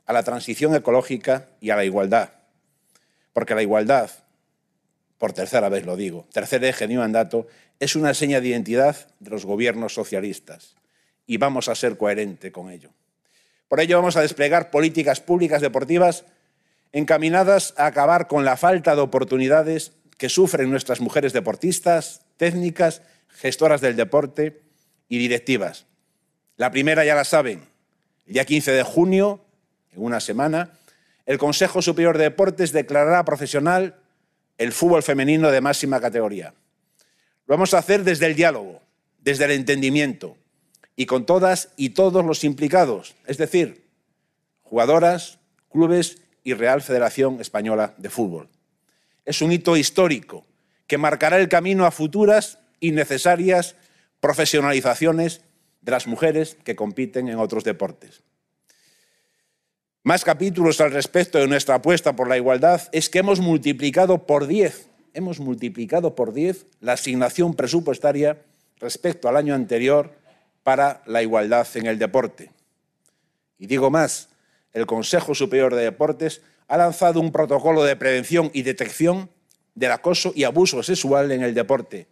a 0.05 0.11
la 0.11 0.23
transición 0.23 0.75
ecológica 0.75 1.47
y 1.61 1.69
a 1.69 1.77
la 1.77 1.85
igualdad. 1.85 2.31
Porque 3.31 3.55
la 3.55 3.61
igualdad, 3.61 4.11
por 5.21 5.33
tercera 5.33 5.69
vez 5.69 5.85
lo 5.85 5.95
digo, 5.95 6.25
tercer 6.33 6.63
eje 6.63 6.87
de 6.87 6.95
mi 6.95 6.97
mandato, 6.97 7.45
es 7.79 7.95
una 7.95 8.15
seña 8.15 8.41
de 8.41 8.47
identidad 8.47 8.95
de 9.19 9.29
los 9.29 9.45
gobiernos 9.45 9.93
socialistas 9.93 10.73
y 11.27 11.37
vamos 11.37 11.67
a 11.67 11.75
ser 11.75 11.95
coherentes 11.95 12.51
con 12.51 12.71
ello. 12.71 12.89
Por 13.67 13.79
ello 13.81 13.97
vamos 13.97 14.17
a 14.17 14.21
desplegar 14.21 14.71
políticas 14.71 15.21
públicas 15.21 15.61
deportivas 15.61 16.25
encaminadas 16.91 17.75
a 17.77 17.85
acabar 17.85 18.27
con 18.27 18.45
la 18.45 18.57
falta 18.57 18.95
de 18.95 19.01
oportunidades 19.01 19.91
que 20.17 20.27
sufren 20.27 20.71
nuestras 20.71 21.01
mujeres 21.01 21.33
deportistas, 21.33 22.21
técnicas 22.37 23.03
gestoras 23.27 23.79
del 23.79 23.95
deporte 23.95 24.63
y 25.07 25.19
directivas. 25.19 25.85
La 26.57 26.71
primera 26.71 27.05
ya 27.05 27.13
la 27.13 27.25
saben, 27.25 27.61
el 28.25 28.33
día 28.33 28.45
15 28.45 28.71
de 28.71 28.81
junio, 28.81 29.45
en 29.91 30.01
una 30.01 30.19
semana, 30.19 30.71
el 31.27 31.37
Consejo 31.37 31.83
Superior 31.83 32.17
de 32.17 32.23
Deportes 32.23 32.71
declarará 32.71 33.23
profesional 33.23 34.00
el 34.61 34.73
fútbol 34.73 35.01
femenino 35.01 35.49
de 35.49 35.59
máxima 35.59 35.99
categoría. 35.99 36.53
Lo 37.47 37.55
vamos 37.55 37.73
a 37.73 37.79
hacer 37.79 38.03
desde 38.03 38.27
el 38.27 38.35
diálogo, 38.35 38.79
desde 39.17 39.45
el 39.45 39.51
entendimiento 39.51 40.37
y 40.95 41.07
con 41.07 41.25
todas 41.25 41.69
y 41.77 41.89
todos 41.89 42.23
los 42.23 42.43
implicados, 42.43 43.15
es 43.25 43.39
decir, 43.39 43.87
jugadoras, 44.61 45.39
clubes 45.71 46.21
y 46.43 46.53
Real 46.53 46.83
Federación 46.83 47.41
Española 47.41 47.95
de 47.97 48.11
Fútbol. 48.11 48.49
Es 49.25 49.41
un 49.41 49.51
hito 49.51 49.75
histórico 49.77 50.45
que 50.85 50.99
marcará 50.99 51.39
el 51.39 51.49
camino 51.49 51.87
a 51.87 51.91
futuras 51.91 52.59
y 52.79 52.91
necesarias 52.91 53.75
profesionalizaciones 54.19 55.41
de 55.81 55.91
las 55.91 56.05
mujeres 56.05 56.55
que 56.63 56.75
compiten 56.75 57.29
en 57.29 57.39
otros 57.39 57.63
deportes. 57.63 58.21
Más 60.03 60.25
capítulos 60.25 60.81
al 60.81 60.91
respecto 60.91 61.37
de 61.37 61.47
nuestra 61.47 61.75
apuesta 61.75 62.15
por 62.15 62.27
la 62.27 62.35
igualdad 62.35 62.81
es 62.91 63.07
que 63.07 63.19
hemos 63.19 63.39
multiplicado 63.39 64.25
por 64.25 64.47
10, 64.47 64.89
hemos 65.13 65.39
multiplicado 65.39 66.15
por 66.15 66.33
10 66.33 66.65
la 66.79 66.93
asignación 66.93 67.53
presupuestaria 67.53 68.41
respecto 68.79 69.29
al 69.29 69.37
año 69.37 69.53
anterior 69.53 70.15
para 70.63 71.03
la 71.05 71.21
igualdad 71.21 71.67
en 71.75 71.85
el 71.85 71.99
deporte. 71.99 72.51
Y 73.59 73.67
digo 73.67 73.91
más, 73.91 74.29
el 74.73 74.87
Consejo 74.87 75.35
Superior 75.35 75.75
de 75.75 75.83
Deportes 75.83 76.41
ha 76.67 76.77
lanzado 76.77 77.19
un 77.19 77.31
protocolo 77.31 77.83
de 77.83 77.95
prevención 77.95 78.49
y 78.55 78.63
detección 78.63 79.29
del 79.75 79.91
acoso 79.91 80.33
y 80.35 80.45
abuso 80.45 80.81
sexual 80.81 81.31
en 81.31 81.43
el 81.43 81.53
deporte, 81.53 82.07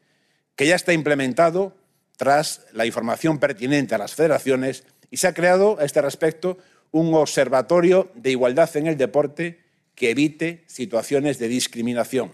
que 0.55 0.67
ya 0.67 0.75
está 0.75 0.93
implementado 0.93 1.75
tras 2.17 2.67
la 2.71 2.85
información 2.85 3.39
pertinente 3.39 3.95
a 3.95 3.97
las 3.97 4.13
federaciones 4.13 4.83
y 5.09 5.17
se 5.17 5.25
ha 5.25 5.33
creado 5.33 5.79
a 5.79 5.85
este 5.85 6.03
respecto 6.03 6.59
un 6.91 7.13
observatorio 7.13 8.11
de 8.15 8.31
igualdad 8.31 8.75
en 8.77 8.87
el 8.87 8.97
deporte 8.97 9.59
que 9.95 10.11
evite 10.11 10.63
situaciones 10.67 11.39
de 11.39 11.47
discriminación. 11.47 12.31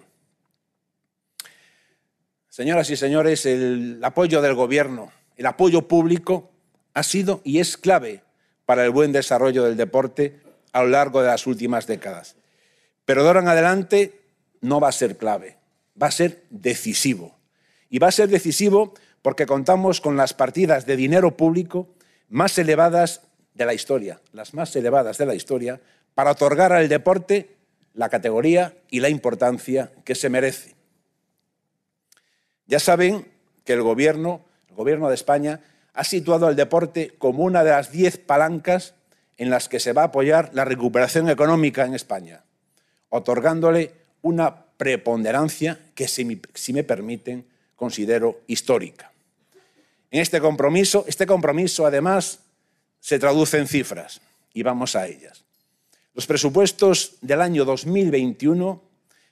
Señoras 2.50 2.90
y 2.90 2.96
señores, 2.96 3.46
el 3.46 4.00
apoyo 4.04 4.42
del 4.42 4.54
Gobierno, 4.54 5.12
el 5.36 5.46
apoyo 5.46 5.88
público 5.88 6.52
ha 6.94 7.04
sido 7.04 7.42
y 7.44 7.60
es 7.60 7.76
clave 7.76 8.24
para 8.66 8.86
el 8.86 8.92
buen 8.92 9.12
desarrollo 9.12 9.64
del 9.64 9.76
deporte 9.76 10.40
a 10.72 10.84
lo 10.84 10.90
largo 10.90 11.22
de 11.22 11.28
las 11.28 11.48
últimas 11.48 11.88
décadas. 11.88 12.36
Pero 13.04 13.24
de 13.24 13.28
ahora 13.28 13.42
en 13.42 13.48
adelante 13.48 14.22
no 14.62 14.80
va 14.80 14.90
a 14.90 14.94
ser 14.94 15.18
clave, 15.18 15.58
va 16.02 16.08
a 16.08 16.12
ser 16.12 16.44
decisivo. 16.50 17.38
Y 17.90 18.00
va 18.00 18.08
a 18.08 18.12
ser 18.12 18.30
decisivo 18.30 18.94
porque 19.22 19.46
contamos 19.46 20.02
con 20.02 20.18
las 20.18 20.34
partidas 20.34 20.86
de 20.86 20.96
dinero 20.96 21.38
público 21.38 21.90
más 22.30 22.58
elevadas 22.58 23.22
de 23.56 23.66
la 23.66 23.74
historia, 23.74 24.22
las 24.34 24.54
más 24.54 24.76
elevadas 24.76 25.18
de 25.18 25.26
la 25.26 25.34
historia, 25.34 25.82
para 26.14 26.32
otorgar 26.32 26.72
al 26.72 26.88
deporte 26.88 27.56
la 27.94 28.10
categoría 28.10 28.78
y 28.90 29.00
la 29.00 29.10
importancia 29.10 29.92
que 30.04 30.16
se 30.16 30.30
merece. 30.30 30.76
Ya 32.68 32.80
saben 32.80 33.28
que 33.64 33.74
el 33.74 33.82
gobierno, 33.82 34.46
el 34.70 34.76
gobierno 34.76 35.10
de 35.10 35.16
España, 35.16 35.62
ha 35.94 36.04
situado 36.04 36.48
al 36.48 36.56
deporte 36.56 37.16
como 37.18 37.44
una 37.44 37.64
de 37.64 37.72
las 37.72 37.92
diez 37.92 38.18
palancas 38.18 38.94
en 39.38 39.50
las 39.50 39.70
que 39.70 39.80
se 39.80 39.94
va 39.94 40.04
a 40.04 40.06
apoyar 40.06 40.52
la 40.54 40.66
recuperación 40.66 41.30
económica 41.30 41.86
en 41.86 41.94
España, 41.94 42.44
otorgándole 43.10 43.94
una 44.22 44.66
preponderancia 44.78 45.80
que, 45.94 46.08
si 46.08 46.74
me 46.74 46.84
permiten, 46.84 47.46
considero 47.76 48.42
histórica. 48.48 49.12
En 50.12 50.22
este 50.22 50.42
compromiso, 50.42 51.06
este 51.08 51.26
compromiso 51.26 51.86
además 51.86 52.40
se 53.06 53.20
traduce 53.20 53.60
en 53.60 53.68
cifras 53.68 54.20
y 54.52 54.64
vamos 54.64 54.96
a 54.96 55.06
ellas. 55.06 55.44
Los 56.16 56.26
presupuestos 56.26 57.18
del 57.22 57.40
año 57.40 57.64
2021 57.64 58.82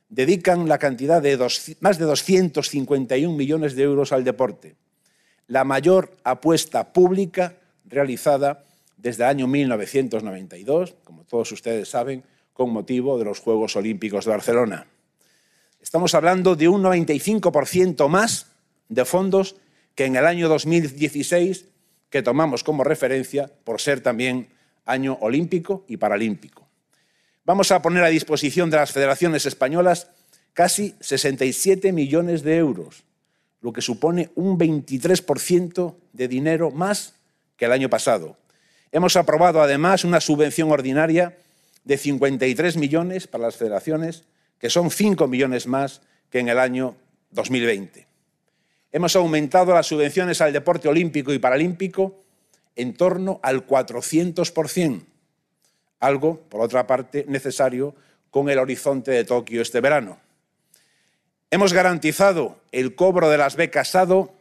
dedican 0.09 0.69
la 0.69 0.77
cantidad 0.77 1.23
de 1.23 1.35
más 1.79 1.97
de 1.97 2.05
251 2.05 3.35
millones 3.35 3.75
de 3.75 3.81
euros 3.81 4.11
al 4.11 4.23
deporte, 4.23 4.75
la 5.47 5.63
mayor 5.63 6.15
apuesta 6.23 6.93
pública 6.93 7.57
realizada 7.85 8.63
desde 8.95 9.23
el 9.23 9.29
año 9.29 9.47
1992, 9.47 10.93
como 11.03 11.23
todos 11.23 11.51
ustedes 11.51 11.89
saben, 11.89 12.23
con 12.53 12.69
motivo 12.69 13.17
de 13.17 13.25
los 13.25 13.39
Juegos 13.39 13.75
Olímpicos 13.75 14.25
de 14.25 14.31
Barcelona. 14.31 14.85
Estamos 15.81 16.13
hablando 16.13 16.55
de 16.55 16.67
un 16.67 16.83
95% 16.83 18.07
más 18.07 18.51
de 18.87 19.03
fondos 19.03 19.55
que 19.95 20.05
en 20.05 20.15
el 20.15 20.27
año 20.27 20.47
2016, 20.47 21.72
que 22.13 22.21
tomamos 22.21 22.63
como 22.63 22.83
referencia 22.83 23.49
por 23.63 23.81
ser 23.81 24.01
también 24.01 24.47
año 24.85 25.17
olímpico 25.21 25.83
y 25.87 25.97
paralímpico. 25.97 26.69
Vamos 27.43 27.71
a 27.71 27.81
poner 27.81 28.03
a 28.03 28.09
disposición 28.09 28.69
de 28.69 28.77
las 28.77 28.91
federaciones 28.91 29.47
españolas 29.47 30.09
casi 30.53 30.93
67 30.99 31.91
millones 31.91 32.43
de 32.43 32.57
euros, 32.57 33.03
lo 33.61 33.73
que 33.73 33.81
supone 33.81 34.29
un 34.35 34.59
23% 34.59 35.95
de 36.13 36.27
dinero 36.27 36.69
más 36.69 37.15
que 37.57 37.65
el 37.65 37.71
año 37.71 37.89
pasado. 37.89 38.37
Hemos 38.91 39.15
aprobado 39.15 39.63
además 39.63 40.03
una 40.03 40.21
subvención 40.21 40.69
ordinaria 40.69 41.35
de 41.83 41.97
53 41.97 42.77
millones 42.77 43.25
para 43.25 43.45
las 43.45 43.55
federaciones, 43.55 44.25
que 44.59 44.69
son 44.69 44.91
5 44.91 45.27
millones 45.27 45.65
más 45.65 46.01
que 46.29 46.37
en 46.37 46.49
el 46.49 46.59
año 46.59 46.95
2020. 47.31 48.12
Hemos 48.95 49.15
aumentado 49.15 49.73
las 49.73 49.87
subvenciones 49.87 50.39
al 50.39 50.53
deporte 50.53 50.87
olímpico 50.87 51.33
y 51.33 51.39
paralímpico 51.39 52.21
en 52.75 52.93
torno 52.93 53.39
al 53.41 53.65
400%, 53.65 55.01
algo, 55.99 56.41
por 56.41 56.61
otra 56.61 56.85
parte, 56.85 57.25
necesario 57.27 57.95
con 58.29 58.49
el 58.49 58.59
horizonte 58.59 59.09
de 59.09 59.25
Tokio 59.25 59.63
este 59.63 59.81
verano. 59.81 60.19
Hemos 61.49 61.73
garantizado 61.73 62.59
el 62.71 62.93
cobro 62.93 63.29
de 63.31 63.39
las 63.39 63.55
becas 63.55 63.89
SADO, 63.89 64.31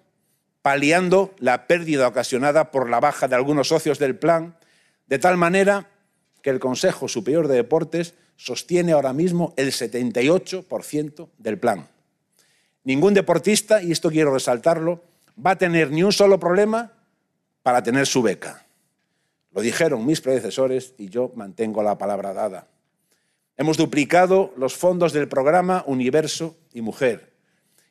paliando 0.60 1.34
la 1.38 1.66
pérdida 1.66 2.06
ocasionada 2.06 2.70
por 2.70 2.90
la 2.90 3.00
baja 3.00 3.28
de 3.28 3.36
algunos 3.36 3.68
socios 3.68 3.98
del 3.98 4.16
plan, 4.16 4.58
de 5.06 5.18
tal 5.18 5.38
manera 5.38 5.88
que 6.42 6.50
el 6.50 6.60
Consejo 6.60 7.08
Superior 7.08 7.48
de 7.48 7.56
Deportes 7.56 8.14
sostiene 8.36 8.92
ahora 8.92 9.14
mismo 9.14 9.54
el 9.56 9.72
78% 9.72 11.28
del 11.38 11.58
plan. 11.58 11.88
Ningún 12.84 13.14
deportista, 13.14 13.82
y 13.82 13.92
esto 13.92 14.10
quiero 14.10 14.34
resaltarlo, 14.34 15.02
va 15.44 15.52
a 15.52 15.58
tener 15.58 15.90
ni 15.90 16.02
un 16.02 16.12
solo 16.12 16.38
problema 16.38 16.92
para 17.62 17.82
tener 17.82 18.06
su 18.06 18.22
beca. 18.22 18.66
Lo 19.52 19.60
dijeron 19.60 20.04
mis 20.06 20.20
predecesores 20.20 20.94
y 20.98 21.08
yo 21.08 21.30
mantengo 21.34 21.82
la 21.82 21.98
palabra 21.98 22.32
dada. 22.32 22.66
Hemos 23.56 23.76
duplicado 23.76 24.52
los 24.56 24.74
fondos 24.74 25.12
del 25.12 25.28
programa 25.28 25.84
Universo 25.86 26.56
y 26.72 26.80
Mujer 26.80 27.32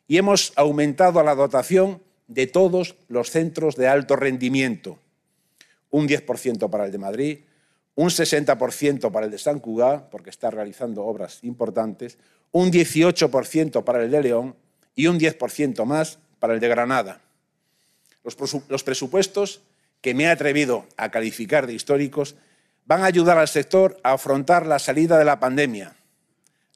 y 0.07 0.17
hemos 0.17 0.51
aumentado 0.55 1.23
la 1.23 1.35
dotación 1.35 2.01
de 2.27 2.47
todos 2.47 2.95
los 3.07 3.29
centros 3.29 3.75
de 3.75 3.87
alto 3.87 4.15
rendimiento. 4.15 4.97
Un 5.89 6.07
10% 6.07 6.69
para 6.69 6.85
el 6.85 6.91
de 6.91 6.97
Madrid, 6.97 7.39
un 7.95 8.09
60% 8.09 9.11
para 9.11 9.25
el 9.25 9.31
de 9.31 9.37
San 9.37 9.59
Cugat, 9.59 10.09
porque 10.09 10.29
está 10.29 10.49
realizando 10.49 11.05
obras 11.05 11.43
importantes, 11.43 12.17
un 12.51 12.71
18% 12.71 13.83
para 13.83 14.03
el 14.03 14.11
de 14.11 14.21
León 14.21 14.55
y 15.01 15.07
un 15.07 15.19
10% 15.19 15.83
más 15.85 16.19
para 16.37 16.53
el 16.53 16.59
de 16.59 16.67
Granada. 16.67 17.21
Los 18.23 18.83
presupuestos 18.83 19.61
que 19.99 20.13
me 20.13 20.25
he 20.25 20.27
atrevido 20.27 20.85
a 20.95 21.09
calificar 21.09 21.65
de 21.65 21.73
históricos 21.73 22.35
van 22.85 23.01
a 23.01 23.05
ayudar 23.05 23.39
al 23.39 23.47
sector 23.47 23.99
a 24.03 24.13
afrontar 24.13 24.67
la 24.67 24.77
salida 24.77 25.17
de 25.17 25.25
la 25.25 25.39
pandemia, 25.39 25.95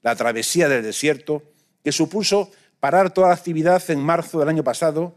la 0.02 0.16
travesía 0.16 0.68
del 0.68 0.82
desierto, 0.82 1.44
que 1.84 1.92
supuso 1.92 2.50
parar 2.80 3.14
toda 3.14 3.28
la 3.28 3.36
actividad 3.36 3.88
en 3.92 4.00
marzo 4.00 4.40
del 4.40 4.50
año 4.50 4.64
pasado 4.64 5.14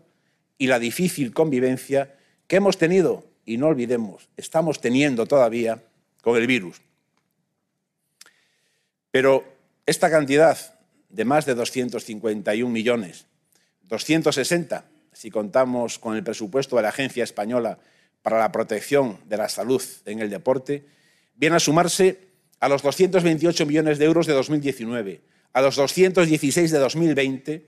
y 0.58 0.66
la 0.66 0.78
difícil 0.78 1.32
convivencia 1.32 2.14
que 2.46 2.56
hemos 2.56 2.76
tenido, 2.76 3.24
y 3.46 3.56
no 3.56 3.68
olvidemos, 3.68 4.28
estamos 4.36 4.82
teniendo 4.82 5.24
todavía 5.24 5.82
con 6.20 6.36
el 6.36 6.46
virus. 6.46 6.82
Pero 9.10 9.44
esta 9.86 10.10
cantidad 10.10 10.77
de 11.08 11.24
más 11.24 11.46
de 11.46 11.54
251 11.54 12.70
millones, 12.70 13.26
260 13.82 14.84
si 15.18 15.32
contamos 15.32 15.98
con 15.98 16.14
el 16.14 16.22
presupuesto 16.22 16.76
de 16.76 16.82
la 16.82 16.90
Agencia 16.90 17.24
Española 17.24 17.80
para 18.22 18.38
la 18.38 18.52
Protección 18.52 19.18
de 19.26 19.36
la 19.36 19.48
Salud 19.48 19.82
en 20.04 20.20
el 20.20 20.30
Deporte, 20.30 20.86
viene 21.34 21.56
a 21.56 21.60
sumarse 21.60 22.20
a 22.60 22.68
los 22.68 22.82
228 22.82 23.66
millones 23.66 23.98
de 23.98 24.04
euros 24.04 24.28
de 24.28 24.34
2019, 24.34 25.20
a 25.52 25.60
los 25.60 25.74
216 25.74 26.70
de 26.70 26.78
2020 26.78 27.66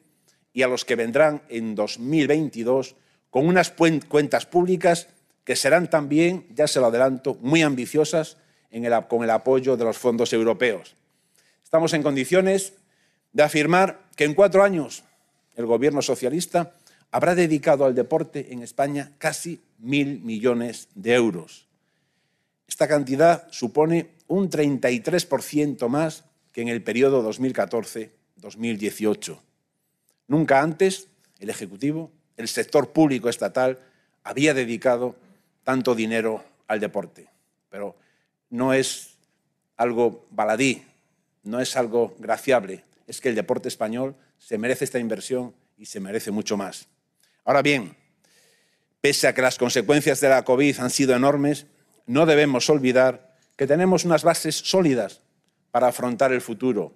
y 0.52 0.62
a 0.62 0.68
los 0.68 0.84
que 0.84 0.94
vendrán 0.94 1.42
en 1.48 1.74
2022 1.74 2.94
con 3.30 3.48
unas 3.48 3.72
cuentas 3.72 4.46
públicas 4.46 5.08
que 5.42 5.56
serán 5.56 5.90
también, 5.90 6.46
ya 6.54 6.68
se 6.68 6.78
lo 6.78 6.86
adelanto, 6.86 7.36
muy 7.40 7.62
ambiciosas 7.62 8.36
con 9.08 9.24
el 9.24 9.30
apoyo 9.30 9.76
de 9.76 9.84
los 9.84 9.98
fondos 9.98 10.32
europeos. 10.32 10.94
Estamos 11.64 11.92
en 11.94 12.04
condiciones 12.04 12.74
de 13.32 13.42
afirmar 13.42 14.08
que 14.16 14.24
en 14.24 14.34
cuatro 14.34 14.62
años 14.62 15.04
el 15.56 15.66
Gobierno 15.66 16.02
socialista 16.02 16.74
habrá 17.10 17.34
dedicado 17.34 17.84
al 17.84 17.94
deporte 17.94 18.52
en 18.52 18.62
España 18.62 19.12
casi 19.18 19.60
mil 19.78 20.20
millones 20.20 20.88
de 20.94 21.14
euros. 21.14 21.66
Esta 22.66 22.86
cantidad 22.86 23.48
supone 23.50 24.10
un 24.28 24.48
33% 24.48 25.88
más 25.88 26.24
que 26.52 26.62
en 26.62 26.68
el 26.68 26.82
periodo 26.82 27.28
2014-2019. 27.28 28.20
2018. 28.40 29.40
Nunca 30.28 30.60
antes 30.60 31.08
el 31.38 31.50
Ejecutivo, 31.50 32.10
el 32.36 32.48
sector 32.48 32.90
público 32.92 33.28
estatal, 33.28 33.78
había 34.24 34.54
dedicado 34.54 35.16
tanto 35.64 35.94
dinero 35.94 36.44
al 36.66 36.80
deporte. 36.80 37.28
Pero 37.70 37.96
no 38.50 38.72
es 38.72 39.14
algo 39.76 40.26
baladí, 40.30 40.84
no 41.44 41.60
es 41.60 41.76
algo 41.76 42.14
graciable, 42.18 42.84
es 43.10 43.20
que 43.20 43.28
el 43.28 43.34
deporte 43.34 43.66
español 43.66 44.14
se 44.38 44.56
merece 44.56 44.84
esta 44.84 45.00
inversión 45.00 45.52
y 45.76 45.86
se 45.86 45.98
merece 45.98 46.30
mucho 46.30 46.56
más. 46.56 46.86
Ahora 47.44 47.60
bien, 47.60 47.96
pese 49.00 49.26
a 49.26 49.34
que 49.34 49.42
las 49.42 49.58
consecuencias 49.58 50.20
de 50.20 50.28
la 50.28 50.44
COVID 50.44 50.78
han 50.78 50.90
sido 50.90 51.16
enormes, 51.16 51.66
no 52.06 52.24
debemos 52.24 52.70
olvidar 52.70 53.36
que 53.56 53.66
tenemos 53.66 54.04
unas 54.04 54.22
bases 54.22 54.54
sólidas 54.54 55.22
para 55.72 55.88
afrontar 55.88 56.32
el 56.32 56.40
futuro. 56.40 56.94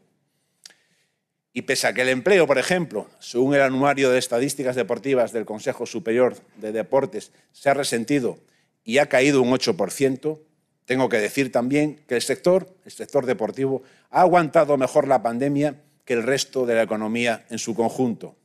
Y 1.52 1.62
pese 1.62 1.88
a 1.88 1.92
que 1.92 2.02
el 2.02 2.08
empleo, 2.08 2.46
por 2.46 2.58
ejemplo, 2.58 3.10
según 3.18 3.56
el 3.56 3.62
anuario 3.62 4.10
de 4.10 4.18
estadísticas 4.20 4.76
deportivas 4.76 5.32
del 5.32 5.44
Consejo 5.44 5.84
Superior 5.84 6.36
de 6.60 6.70
Deportes, 6.70 7.32
se 7.50 7.70
ha 7.70 7.74
resentido 7.74 8.38
y 8.84 8.98
ha 8.98 9.06
caído 9.06 9.42
un 9.42 9.50
8%, 9.50 10.40
tengo 10.84 11.08
que 11.08 11.18
decir 11.18 11.50
también 11.50 12.04
que 12.06 12.14
el 12.14 12.22
sector, 12.22 12.72
el 12.84 12.92
sector 12.92 13.26
deportivo, 13.26 13.82
ha 14.10 14.20
aguantado 14.20 14.76
mejor 14.76 15.08
la 15.08 15.20
pandemia 15.20 15.80
que 16.04 16.14
el 16.14 16.22
resto 16.22 16.66
de 16.66 16.74
la 16.74 16.82
economía 16.82 17.46
en 17.50 17.58
su 17.58 17.74
conjunto. 17.74 18.36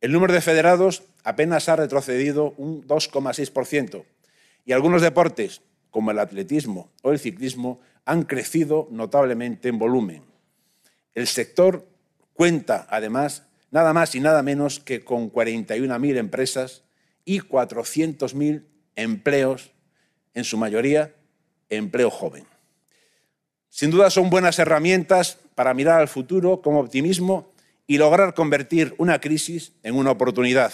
El 0.00 0.12
número 0.12 0.32
de 0.32 0.40
federados 0.40 1.02
apenas 1.24 1.68
ha 1.68 1.76
retrocedido 1.76 2.54
un 2.56 2.86
2,6% 2.86 4.04
y 4.64 4.72
algunos 4.72 5.02
deportes, 5.02 5.62
como 5.90 6.10
el 6.10 6.18
atletismo 6.18 6.90
o 7.02 7.10
el 7.10 7.18
ciclismo, 7.18 7.80
han 8.04 8.22
crecido 8.22 8.88
notablemente 8.90 9.68
en 9.68 9.78
volumen. 9.78 10.24
El 11.14 11.26
sector 11.26 11.88
cuenta, 12.32 12.86
además, 12.90 13.44
nada 13.70 13.92
más 13.92 14.14
y 14.14 14.20
nada 14.20 14.42
menos 14.42 14.78
que 14.78 15.04
con 15.04 15.32
41.000 15.32 16.16
empresas 16.16 16.84
y 17.24 17.40
400.000 17.40 18.64
empleos, 18.94 19.72
en 20.34 20.44
su 20.44 20.56
mayoría 20.56 21.14
empleo 21.68 22.10
joven. 22.10 22.46
Sin 23.68 23.90
duda 23.90 24.10
son 24.10 24.30
buenas 24.30 24.58
herramientas 24.58 25.38
para 25.58 25.74
mirar 25.74 26.00
al 26.00 26.06
futuro 26.06 26.62
con 26.62 26.76
optimismo 26.76 27.50
y 27.88 27.98
lograr 27.98 28.32
convertir 28.32 28.94
una 28.96 29.20
crisis 29.20 29.72
en 29.82 29.96
una 29.96 30.12
oportunidad. 30.12 30.72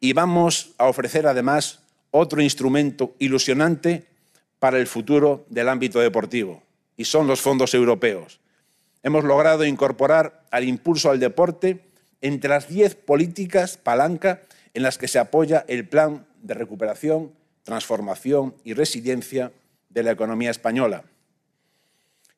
Y 0.00 0.12
vamos 0.12 0.74
a 0.76 0.84
ofrecer 0.84 1.26
además 1.26 1.80
otro 2.10 2.42
instrumento 2.42 3.14
ilusionante 3.18 4.04
para 4.58 4.76
el 4.76 4.86
futuro 4.86 5.46
del 5.48 5.70
ámbito 5.70 5.98
deportivo, 5.98 6.62
y 6.98 7.06
son 7.06 7.26
los 7.26 7.40
fondos 7.40 7.72
europeos. 7.72 8.38
Hemos 9.02 9.24
logrado 9.24 9.64
incorporar 9.64 10.44
al 10.50 10.64
impulso 10.64 11.08
al 11.08 11.18
deporte 11.18 11.80
entre 12.20 12.50
las 12.50 12.68
diez 12.68 12.96
políticas 12.96 13.78
palanca 13.78 14.42
en 14.74 14.82
las 14.82 14.98
que 14.98 15.08
se 15.08 15.18
apoya 15.18 15.64
el 15.68 15.88
Plan 15.88 16.26
de 16.42 16.52
Recuperación, 16.52 17.32
Transformación 17.62 18.54
y 18.62 18.74
Resiliencia 18.74 19.52
de 19.88 20.02
la 20.02 20.10
economía 20.10 20.50
española. 20.50 21.04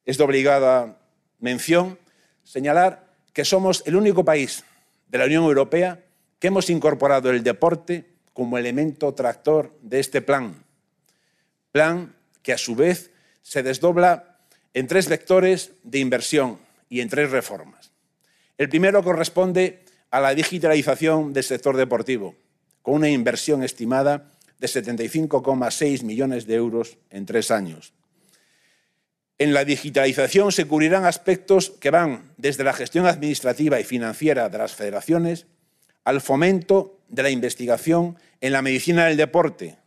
Es 0.06 0.20
obligada 0.20 0.99
mención 1.40 1.98
señalar 2.44 3.06
que 3.32 3.44
somos 3.44 3.82
el 3.86 3.96
único 3.96 4.24
país 4.24 4.64
de 5.08 5.18
la 5.18 5.26
Unión 5.26 5.44
Europea 5.44 6.02
que 6.38 6.48
hemos 6.48 6.70
incorporado 6.70 7.30
el 7.30 7.42
deporte 7.42 8.06
como 8.32 8.58
elemento 8.58 9.12
tractor 9.14 9.76
de 9.82 10.00
este 10.00 10.22
plan. 10.22 10.64
Plan 11.72 12.14
que 12.42 12.52
a 12.52 12.58
su 12.58 12.74
vez 12.74 13.10
se 13.42 13.62
desdobla 13.62 14.38
en 14.74 14.86
tres 14.86 15.08
vectores 15.08 15.72
de 15.82 15.98
inversión 15.98 16.58
y 16.88 17.00
en 17.00 17.08
tres 17.08 17.30
reformas. 17.30 17.92
El 18.58 18.68
primero 18.68 19.02
corresponde 19.02 19.84
a 20.10 20.20
la 20.20 20.34
digitalización 20.34 21.32
del 21.32 21.44
sector 21.44 21.76
deportivo, 21.76 22.34
con 22.82 22.94
una 22.94 23.08
inversión 23.08 23.62
estimada 23.62 24.30
de 24.58 24.66
75,6 24.66 26.02
millones 26.02 26.46
de 26.46 26.54
euros 26.54 26.98
en 27.10 27.26
tres 27.26 27.50
años. 27.50 27.92
En 29.40 29.54
la 29.54 29.64
digitalización 29.64 30.52
se 30.52 30.66
cubrirán 30.66 31.06
aspectos 31.06 31.70
que 31.80 31.88
van 31.88 32.30
desde 32.36 32.62
la 32.62 32.74
gestión 32.74 33.06
administrativa 33.06 33.80
y 33.80 33.84
financiera 33.84 34.50
de 34.50 34.58
las 34.58 34.74
federaciones 34.74 35.46
al 36.04 36.20
fomento 36.20 36.98
de 37.08 37.22
la 37.22 37.30
investigación 37.30 38.18
en 38.42 38.52
la 38.52 38.60
medicina 38.60 39.06
del 39.06 39.16
deporte, 39.16 39.78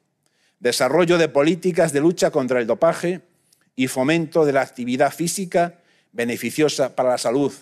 desarrollo 0.60 1.20
de 1.20 1.30
políticas 1.30 1.94
de 1.94 2.00
lucha 2.00 2.32
contra 2.32 2.60
el 2.60 2.66
dopaje 2.66 3.22
y 3.76 3.86
fomento 3.90 4.44
de 4.44 4.54
la 4.54 4.62
actividad 4.62 5.14
física 5.14 5.76
beneficiosa 6.14 6.96
para 6.96 7.10
la 7.10 7.20
salud. 7.20 7.54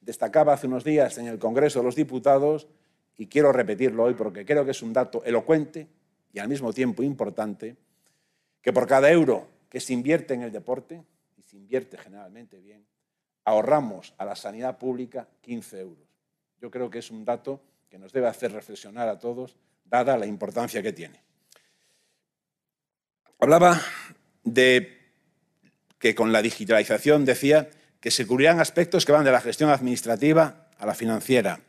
Destacaba 0.00 0.54
hace 0.54 0.66
unos 0.66 0.82
días 0.82 1.18
en 1.18 1.26
el 1.26 1.38
Congreso 1.38 1.80
de 1.80 1.84
los 1.84 1.94
Diputados, 1.94 2.68
y 3.18 3.26
quiero 3.26 3.52
repetirlo 3.52 4.04
hoy 4.04 4.14
porque 4.14 4.46
creo 4.46 4.64
que 4.64 4.70
es 4.70 4.80
un 4.80 4.94
dato 4.94 5.22
elocuente 5.26 5.88
y 6.32 6.38
al 6.38 6.48
mismo 6.48 6.72
tiempo 6.72 7.02
importante, 7.02 7.76
que 8.62 8.72
por 8.72 8.86
cada 8.86 9.10
euro 9.10 9.46
que 9.68 9.78
se 9.78 9.92
invierte 9.92 10.32
en 10.32 10.40
el 10.40 10.52
deporte, 10.52 11.02
se 11.48 11.56
invierte 11.56 11.96
generalmente 11.96 12.60
bien, 12.60 12.86
ahorramos 13.44 14.12
a 14.18 14.26
la 14.26 14.36
sanidad 14.36 14.76
pública 14.76 15.26
15 15.40 15.80
euros. 15.80 16.06
Yo 16.60 16.70
creo 16.70 16.90
que 16.90 16.98
es 16.98 17.10
un 17.10 17.24
dato 17.24 17.62
que 17.88 17.98
nos 17.98 18.12
debe 18.12 18.26
hacer 18.26 18.52
reflexionar 18.52 19.08
a 19.08 19.18
todos, 19.18 19.56
dada 19.86 20.18
la 20.18 20.26
importancia 20.26 20.82
que 20.82 20.92
tiene. 20.92 21.22
Hablaba 23.38 23.80
de 24.44 24.98
que 25.98 26.14
con 26.14 26.32
la 26.32 26.42
digitalización 26.42 27.24
decía 27.24 27.70
que 28.00 28.10
se 28.10 28.26
cubrirán 28.26 28.60
aspectos 28.60 29.06
que 29.06 29.12
van 29.12 29.24
de 29.24 29.32
la 29.32 29.40
gestión 29.40 29.70
administrativa 29.70 30.68
a 30.76 30.84
la 30.84 30.94
financiera. 30.94 31.60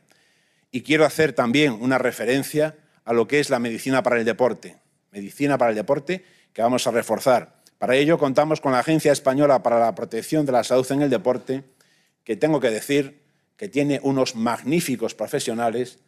Y 0.70 0.82
quiero 0.82 1.06
hacer 1.06 1.32
también 1.32 1.72
una 1.72 1.96
referencia 1.96 2.76
a 3.04 3.14
lo 3.14 3.26
que 3.26 3.40
es 3.40 3.48
la 3.48 3.58
medicina 3.58 4.02
para 4.02 4.18
el 4.18 4.26
deporte. 4.26 4.78
Medicina 5.10 5.56
para 5.56 5.70
el 5.70 5.76
deporte 5.76 6.22
que 6.52 6.60
vamos 6.60 6.86
a 6.86 6.90
reforzar. 6.90 7.59
Para 7.80 7.96
ello 7.96 8.18
contamos 8.18 8.60
con 8.60 8.72
la 8.72 8.80
Agencia 8.80 9.10
Española 9.10 9.62
para 9.62 9.80
la 9.80 9.94
Protección 9.94 10.44
de 10.44 10.52
la 10.52 10.64
Salud 10.64 10.86
en 10.92 11.00
el 11.00 11.08
Deporte, 11.08 11.64
que 12.24 12.36
tengo 12.36 12.60
que 12.60 12.68
decir 12.68 13.22
que 13.56 13.70
tiene 13.70 14.00
unos 14.02 14.34
magníficos 14.34 15.14
profesionales 15.14 15.98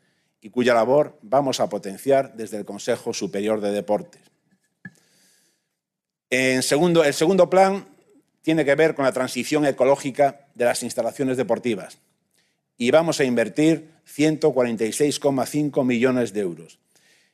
y 0.43 0.51
cuya 0.51 0.75
labor 0.75 1.19
vamos 1.23 1.61
a 1.61 1.71
potenciar 1.71 2.35
desde 2.35 2.59
el 2.59 2.67
Consejo 2.67 3.15
Superior 3.15 3.63
de 3.63 3.71
Deportes. 3.71 4.21
En 6.29 6.63
segundo, 6.63 7.05
el 7.05 7.15
segundo 7.15 7.49
plan 7.49 7.87
tiene 8.43 8.67
que 8.67 8.75
ver 8.75 8.95
con 8.95 9.07
la 9.07 9.13
transición 9.13 9.65
ecológica 9.65 10.49
de 10.55 10.67
las 10.67 10.83
instalaciones 10.83 11.39
deportivas 11.39 11.97
y 12.77 12.91
vamos 12.91 13.19
a 13.19 13.25
invertir 13.25 13.93
146,5 14.15 15.87
millones 15.87 16.35
de 16.35 16.41
euros. 16.41 16.79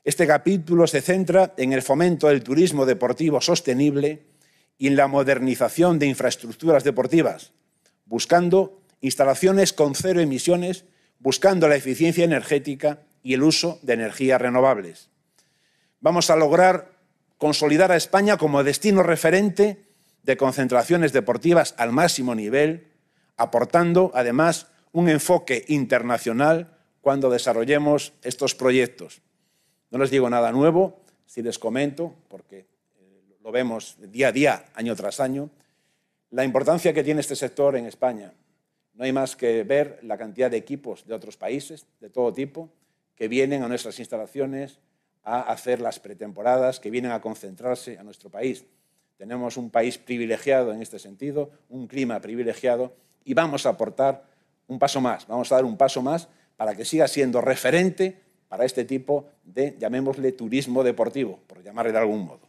Este 0.04 0.26
capítulo 0.26 0.86
se 0.86 1.02
centra 1.02 1.52
en 1.56 1.72
el 1.72 1.82
fomento 1.82 2.28
del 2.28 2.44
turismo 2.44 2.86
deportivo 2.86 3.40
sostenible 3.40 4.27
y 4.78 4.86
en 4.86 4.96
la 4.96 5.08
modernización 5.08 5.98
de 5.98 6.06
infraestructuras 6.06 6.84
deportivas, 6.84 7.52
buscando 8.06 8.80
instalaciones 9.00 9.72
con 9.72 9.94
cero 9.94 10.20
emisiones, 10.20 10.84
buscando 11.18 11.68
la 11.68 11.76
eficiencia 11.76 12.24
energética 12.24 13.00
y 13.22 13.34
el 13.34 13.42
uso 13.42 13.80
de 13.82 13.94
energías 13.94 14.40
renovables. 14.40 15.10
Vamos 16.00 16.30
a 16.30 16.36
lograr 16.36 16.92
consolidar 17.38 17.92
a 17.92 17.96
España 17.96 18.36
como 18.36 18.64
destino 18.64 19.02
referente 19.02 19.84
de 20.22 20.36
concentraciones 20.36 21.12
deportivas 21.12 21.74
al 21.76 21.92
máximo 21.92 22.34
nivel, 22.34 22.88
aportando 23.36 24.12
además 24.14 24.68
un 24.92 25.08
enfoque 25.08 25.64
internacional 25.68 26.76
cuando 27.00 27.30
desarrollemos 27.30 28.12
estos 28.22 28.54
proyectos. 28.54 29.22
No 29.90 29.98
les 29.98 30.10
digo 30.10 30.28
nada 30.30 30.52
nuevo 30.52 31.00
si 31.26 31.42
les 31.42 31.58
comento, 31.58 32.14
porque 32.28 32.66
lo 33.48 33.52
vemos 33.52 33.96
día 33.98 34.28
a 34.28 34.32
día, 34.32 34.64
año 34.74 34.94
tras 34.94 35.20
año, 35.20 35.48
la 36.32 36.44
importancia 36.44 36.92
que 36.92 37.02
tiene 37.02 37.22
este 37.22 37.34
sector 37.34 37.76
en 37.76 37.86
España. 37.86 38.34
No 38.92 39.04
hay 39.04 39.12
más 39.14 39.36
que 39.36 39.64
ver 39.64 40.00
la 40.02 40.18
cantidad 40.18 40.50
de 40.50 40.58
equipos 40.58 41.06
de 41.06 41.14
otros 41.14 41.38
países, 41.38 41.86
de 41.98 42.10
todo 42.10 42.30
tipo, 42.34 42.68
que 43.14 43.26
vienen 43.26 43.62
a 43.62 43.68
nuestras 43.68 43.98
instalaciones 44.00 44.80
a 45.22 45.40
hacer 45.40 45.80
las 45.80 45.98
pretemporadas, 45.98 46.78
que 46.78 46.90
vienen 46.90 47.10
a 47.10 47.22
concentrarse 47.22 47.96
a 47.96 48.02
nuestro 48.02 48.28
país. 48.28 48.66
Tenemos 49.16 49.56
un 49.56 49.70
país 49.70 49.96
privilegiado 49.96 50.74
en 50.74 50.82
este 50.82 50.98
sentido, 50.98 51.50
un 51.70 51.86
clima 51.86 52.20
privilegiado, 52.20 52.92
y 53.24 53.32
vamos 53.32 53.64
a 53.64 53.70
aportar 53.70 54.26
un 54.66 54.78
paso 54.78 55.00
más, 55.00 55.26
vamos 55.26 55.50
a 55.52 55.54
dar 55.54 55.64
un 55.64 55.78
paso 55.78 56.02
más 56.02 56.28
para 56.58 56.74
que 56.74 56.84
siga 56.84 57.08
siendo 57.08 57.40
referente 57.40 58.20
para 58.46 58.66
este 58.66 58.84
tipo 58.84 59.24
de, 59.42 59.74
llamémosle, 59.78 60.32
turismo 60.32 60.84
deportivo, 60.84 61.38
por 61.46 61.62
llamarle 61.62 61.92
de 61.92 61.98
algún 61.98 62.26
modo. 62.26 62.47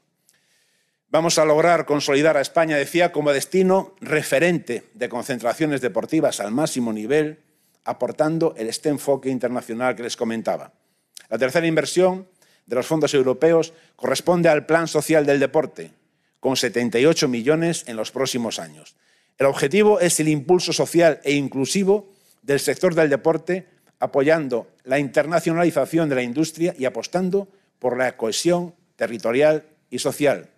Vamos 1.12 1.40
a 1.40 1.46
lograr 1.46 1.88
consolidar 1.88 2.38
a 2.38 2.42
España, 2.42 2.78
decía, 2.78 3.12
como 3.12 3.34
destino 3.34 3.96
referente 4.00 4.84
de 4.94 5.10
concentraciones 5.10 5.82
deportivas 5.82 6.40
al 6.40 6.52
máximo 6.52 6.94
nivel, 6.94 7.40
aportando 7.84 8.54
este 8.56 8.90
enfoque 8.90 9.30
internacional 9.30 9.96
que 9.96 10.04
les 10.04 10.16
comentaba. 10.16 10.72
La 11.30 11.40
tercera 11.40 11.66
inversión 11.66 12.28
de 12.68 12.76
los 12.76 12.86
fondos 12.86 13.16
europeos 13.16 13.74
corresponde 13.96 14.50
al 14.50 14.68
Plan 14.68 14.88
Social 14.88 15.26
del 15.26 15.40
Deporte, 15.40 15.94
con 16.40 16.56
78 16.56 17.28
millones 17.28 17.86
en 17.88 17.96
los 17.96 18.12
próximos 18.12 18.60
años. 18.60 18.96
El 19.40 19.48
objetivo 19.48 20.00
es 20.00 20.20
el 20.20 20.28
impulso 20.28 20.74
social 20.74 21.22
e 21.24 21.34
inclusivo 21.34 22.14
del 22.44 22.60
sector 22.60 22.94
del 22.94 23.10
deporte, 23.10 23.66
apoyando 24.00 24.68
la 24.84 25.00
internacionalización 25.00 26.08
de 26.08 26.16
la 26.16 26.22
industria 26.22 26.76
y 26.78 26.86
apostando 26.86 27.48
por 27.80 27.98
la 27.98 28.16
cohesión 28.16 28.76
territorial 28.96 29.66
y 29.90 29.98
social. 29.98 30.50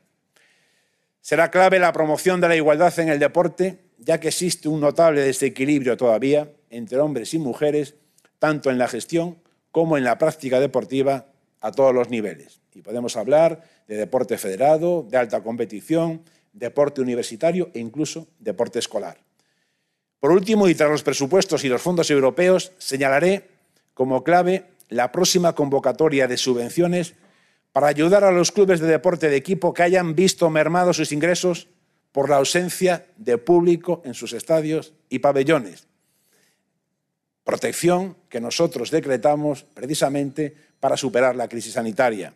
Será 1.22 1.52
clave 1.52 1.80
la 1.80 1.94
promoción 1.94 2.42
de 2.42 2.48
la 2.48 2.56
igualdad 2.56 2.98
en 3.00 3.10
el 3.10 3.20
deporte, 3.20 3.80
ya 4.00 4.20
que 4.20 4.30
existe 4.30 4.68
un 4.68 4.82
notable 4.82 5.22
desequilibrio 5.22 5.96
todavía 5.96 6.52
entre 6.72 7.00
hombres 7.00 7.34
y 7.36 7.40
mujeres, 7.40 7.96
tanto 8.40 8.72
en 8.72 8.80
la 8.80 8.88
gestión 8.88 9.38
como 9.72 9.98
en 9.98 10.04
la 10.04 10.18
práctica 10.18 10.60
deportiva 10.60 11.28
a 11.62 11.72
todos 11.72 11.94
los 11.94 12.10
niveles. 12.10 12.62
Y 12.74 12.82
podemos 12.82 13.16
hablar 13.18 13.64
de 13.88 13.96
deporte 13.96 14.38
federado, 14.38 15.06
de 15.08 15.18
alta 15.18 15.44
competición, 15.44 16.24
deporte 16.54 17.02
universitario 17.02 17.70
e 17.74 17.80
incluso 17.80 18.28
deporte 18.40 18.80
escolar. 18.80 19.20
Por 20.20 20.32
último, 20.32 20.68
y 20.68 20.76
tras 20.76 20.90
los 20.90 21.04
presupuestos 21.04 21.64
y 21.64 21.70
los 21.70 21.82
fondos 21.82 22.10
europeos, 22.10 22.72
señalaré 22.78 23.48
como 23.94 24.24
clave 24.24 24.66
la 24.90 25.12
próxima 25.12 25.54
convocatoria 25.54 26.28
de 26.28 26.38
subvenciones 26.38 27.16
para 27.72 27.88
ayudar 27.88 28.24
a 28.24 28.32
los 28.32 28.52
clubes 28.52 28.80
de 28.80 28.88
deporte 28.88 29.30
de 29.30 29.36
equipo 29.36 29.74
que 29.74 29.84
hayan 29.84 30.16
visto 30.16 30.50
mermados 30.50 30.98
sus 30.98 31.12
ingresos 31.12 31.68
por 32.12 32.30
la 32.30 32.38
ausencia 32.38 33.06
de 33.18 33.38
público 33.38 34.02
en 34.06 34.14
sus 34.14 34.34
estadios 34.34 34.94
y 35.10 35.20
pabellones. 35.20 35.88
Protección 37.44 38.18
que 38.30 38.42
nosotros 38.42 38.92
decretamos 38.92 39.64
precisamente 39.64 40.56
para 40.80 40.98
superar 40.98 41.36
la 41.36 41.48
crisis 41.48 41.74
sanitaria. 41.74 42.34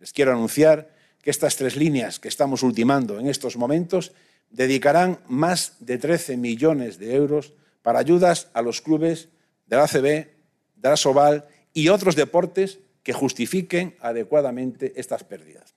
Les 0.00 0.12
quiero 0.12 0.32
anunciar 0.32 0.90
que 1.22 1.30
estas 1.30 1.56
tres 1.56 1.76
líneas 1.76 2.18
que 2.18 2.28
estamos 2.28 2.62
ultimando 2.62 3.20
en 3.20 3.28
estos 3.28 3.56
momentos 3.56 4.12
dedicarán 4.50 5.20
más 5.28 5.76
de 5.80 5.98
13 5.98 6.36
millones 6.36 6.98
de 6.98 7.14
euros 7.14 7.52
para 7.82 7.98
ayudas 7.98 8.48
a 8.54 8.62
los 8.62 8.80
clubes 8.80 9.28
de 9.66 9.76
la 9.76 9.84
ACB, 9.84 10.04
de 10.04 10.88
la 10.88 10.96
SOVAL 10.96 11.46
y 11.72 11.88
otros 11.88 12.16
deportes 12.16 12.78
que 13.04 13.12
justifiquen 13.12 13.96
adecuadamente 14.00 14.92
estas 14.96 15.22
pérdidas. 15.22 15.74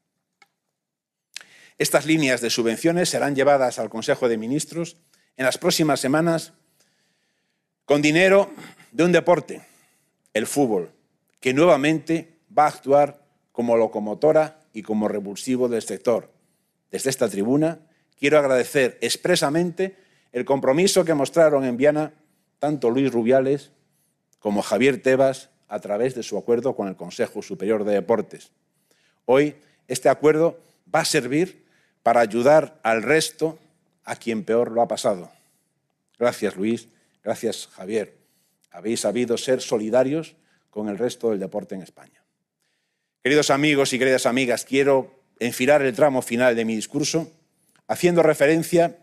Estas 1.78 2.08
líneas 2.08 2.42
de 2.42 2.50
subvenciones 2.50 3.10
serán 3.10 3.36
llevadas 3.36 3.78
al 3.78 3.90
Consejo 3.90 4.28
de 4.28 4.38
Ministros 4.38 4.98
en 5.36 5.46
las 5.46 5.60
próximas 5.60 6.00
semanas 6.00 6.54
con 7.86 8.02
dinero 8.02 8.50
de 8.92 9.04
un 9.04 9.12
deporte, 9.12 9.62
el 10.34 10.48
fútbol, 10.48 10.92
que 11.40 11.54
nuevamente 11.54 12.40
va 12.58 12.66
a 12.66 12.70
actuar 12.70 13.24
como 13.52 13.78
locomotora 13.78 14.62
y 14.74 14.82
como 14.82 15.08
revulsivo 15.08 15.68
del 15.68 15.84
sector. 15.84 16.32
Desde 16.90 17.10
esta 17.10 17.30
tribuna 17.30 17.80
quiero 18.18 18.40
agradecer 18.40 18.98
expresamente 19.02 19.98
el 20.32 20.46
compromiso 20.46 21.06
que 21.06 21.14
mostraron 21.14 21.66
en 21.66 21.78
Viana 21.78 22.14
tanto 22.60 22.90
Luis 22.90 23.12
Rubiales 23.12 23.72
como 24.40 24.62
Javier 24.62 25.02
Tebas 25.02 25.50
a 25.68 25.80
través 25.80 26.16
de 26.16 26.24
su 26.24 26.38
acuerdo 26.38 26.76
con 26.76 26.88
el 26.88 26.96
Consejo 26.96 27.42
Superior 27.42 27.84
de 27.84 27.94
Deportes. 27.94 28.52
Hoy 29.26 29.56
este 29.88 30.10
acuerdo 30.10 30.60
va 30.94 31.02
a 31.02 31.06
servir 31.06 31.66
para 32.04 32.22
ayudar 32.22 32.80
al 32.84 33.04
resto 33.04 33.60
a 34.04 34.16
quien 34.16 34.44
peor 34.44 34.72
lo 34.72 34.82
ha 34.82 34.88
pasado. 34.88 35.32
Gracias 36.18 36.56
Luis, 36.56 36.88
gracias 37.24 37.68
Javier. 37.68 38.16
Habéis 38.72 39.02
sabido 39.02 39.38
ser 39.38 39.62
solidarios 39.62 40.36
con 40.70 40.90
el 40.90 40.98
resto 40.98 41.32
del 41.32 41.40
deporte 41.40 41.76
en 41.76 41.82
España. 41.82 42.24
Queridos 43.24 43.50
amigos 43.50 43.92
y 43.94 44.00
queridas 44.00 44.26
amigas, 44.26 44.64
quiero 44.64 45.20
enfilar 45.40 45.82
el 45.82 45.94
tramo 45.94 46.22
final 46.22 46.56
de 46.56 46.66
mi 46.66 46.76
discurso 46.76 47.32
haciendo 47.88 48.24
referencia 48.24 48.98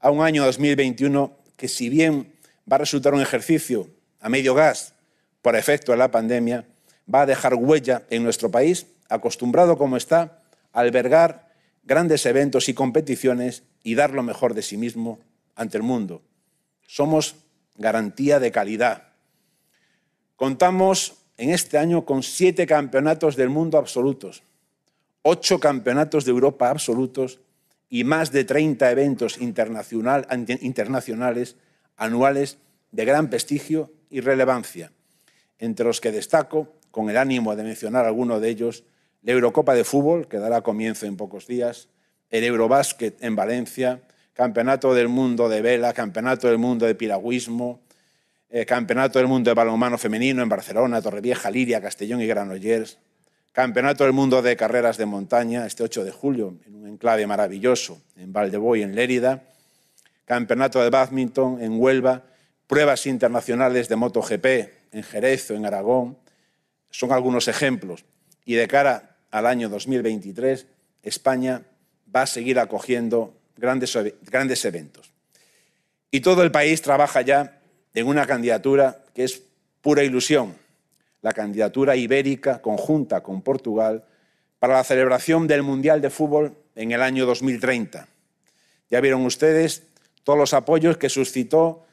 a 0.00 0.10
un 0.10 0.22
año 0.22 0.44
2021 0.44 1.36
que 1.56 1.68
si 1.68 1.88
bien 1.88 2.32
va 2.70 2.76
a 2.76 2.78
resultar 2.78 3.14
un 3.14 3.20
ejercicio 3.20 3.88
a 4.20 4.28
medio 4.28 4.54
gas 4.54 4.94
por 5.42 5.56
efecto 5.56 5.92
de 5.92 5.98
la 5.98 6.10
pandemia, 6.10 6.66
va 7.12 7.22
a 7.22 7.26
dejar 7.26 7.54
huella 7.54 8.02
en 8.10 8.22
nuestro 8.22 8.50
país, 8.50 8.86
acostumbrado 9.08 9.78
como 9.78 9.96
está 9.96 10.42
a 10.72 10.80
albergar 10.80 11.52
grandes 11.84 12.26
eventos 12.26 12.68
y 12.68 12.74
competiciones 12.74 13.62
y 13.82 13.94
dar 13.94 14.12
lo 14.12 14.22
mejor 14.22 14.54
de 14.54 14.62
sí 14.62 14.76
mismo 14.76 15.20
ante 15.54 15.78
el 15.78 15.82
mundo. 15.82 16.22
Somos 16.86 17.36
garantía 17.76 18.40
de 18.40 18.52
calidad. 18.52 19.08
Contamos 20.36 21.14
en 21.36 21.50
este 21.50 21.78
año 21.78 22.04
con 22.04 22.22
siete 22.22 22.66
campeonatos 22.66 23.36
del 23.36 23.48
mundo 23.48 23.78
absolutos, 23.78 24.42
ocho 25.22 25.58
campeonatos 25.60 26.24
de 26.24 26.32
Europa 26.32 26.68
absolutos 26.68 27.40
y 27.88 28.04
más 28.04 28.32
de 28.32 28.44
30 28.44 28.90
eventos 28.90 29.38
internacional, 29.38 30.26
internacionales 30.60 31.56
anuales 31.96 32.58
de 32.92 33.04
gran 33.04 33.30
prestigio 33.30 33.92
y 34.10 34.20
relevancia 34.20 34.92
entre 35.58 35.86
los 35.86 36.00
que 36.00 36.12
destaco, 36.12 36.74
con 36.90 37.10
el 37.10 37.16
ánimo 37.16 37.54
de 37.56 37.64
mencionar 37.64 38.04
alguno 38.06 38.40
de 38.40 38.48
ellos, 38.48 38.84
la 39.22 39.32
Eurocopa 39.32 39.74
de 39.74 39.84
Fútbol, 39.84 40.28
que 40.28 40.38
dará 40.38 40.62
comienzo 40.62 41.06
en 41.06 41.16
pocos 41.16 41.46
días, 41.46 41.88
el 42.30 42.44
Eurobásquet 42.44 43.22
en 43.22 43.36
Valencia, 43.36 44.02
Campeonato 44.32 44.94
del 44.94 45.08
Mundo 45.08 45.48
de 45.48 45.62
Vela, 45.62 45.92
Campeonato 45.92 46.48
del 46.48 46.58
Mundo 46.58 46.86
de 46.86 46.94
Piragüismo, 46.94 47.80
eh, 48.50 48.64
Campeonato 48.64 49.18
del 49.18 49.28
Mundo 49.28 49.50
de 49.50 49.54
Balonmano 49.54 49.98
Femenino 49.98 50.42
en 50.42 50.48
Barcelona, 50.48 51.02
Torrevieja, 51.02 51.50
Liria, 51.50 51.80
Castellón 51.80 52.20
y 52.20 52.26
Granollers, 52.26 52.98
Campeonato 53.52 54.04
del 54.04 54.12
Mundo 54.12 54.40
de 54.40 54.56
Carreras 54.56 54.96
de 54.96 55.06
Montaña, 55.06 55.66
este 55.66 55.82
8 55.82 56.04
de 56.04 56.12
julio, 56.12 56.56
en 56.66 56.76
un 56.76 56.86
enclave 56.86 57.26
maravilloso, 57.26 58.00
en 58.16 58.32
Valdeboy, 58.32 58.82
en 58.82 58.94
Lérida, 58.94 59.42
Campeonato 60.24 60.80
de 60.80 60.90
Badminton 60.90 61.60
en 61.60 61.80
Huelva, 61.80 62.22
pruebas 62.66 63.06
internacionales 63.06 63.88
de 63.88 63.96
MotoGP 63.96 64.77
en 64.92 65.02
Jerez 65.02 65.50
o 65.50 65.54
en 65.54 65.66
Aragón, 65.66 66.18
son 66.90 67.12
algunos 67.12 67.48
ejemplos. 67.48 68.04
Y 68.44 68.54
de 68.54 68.68
cara 68.68 69.16
al 69.30 69.46
año 69.46 69.68
2023, 69.68 70.66
España 71.02 71.62
va 72.14 72.22
a 72.22 72.26
seguir 72.26 72.58
acogiendo 72.58 73.34
grandes, 73.56 73.96
grandes 74.22 74.64
eventos. 74.64 75.12
Y 76.10 76.20
todo 76.20 76.42
el 76.42 76.50
país 76.50 76.80
trabaja 76.80 77.20
ya 77.22 77.60
en 77.94 78.06
una 78.06 78.26
candidatura 78.26 79.04
que 79.14 79.24
es 79.24 79.42
pura 79.80 80.02
ilusión, 80.02 80.54
la 81.20 81.32
candidatura 81.32 81.96
ibérica 81.96 82.62
conjunta 82.62 83.22
con 83.22 83.42
Portugal 83.42 84.04
para 84.58 84.74
la 84.74 84.84
celebración 84.84 85.46
del 85.46 85.62
Mundial 85.62 86.00
de 86.00 86.10
Fútbol 86.10 86.56
en 86.74 86.92
el 86.92 87.02
año 87.02 87.26
2030. 87.26 88.08
Ya 88.90 89.00
vieron 89.00 89.24
ustedes 89.26 89.82
todos 90.24 90.38
los 90.38 90.54
apoyos 90.54 90.96
que 90.96 91.08
suscitó 91.08 91.86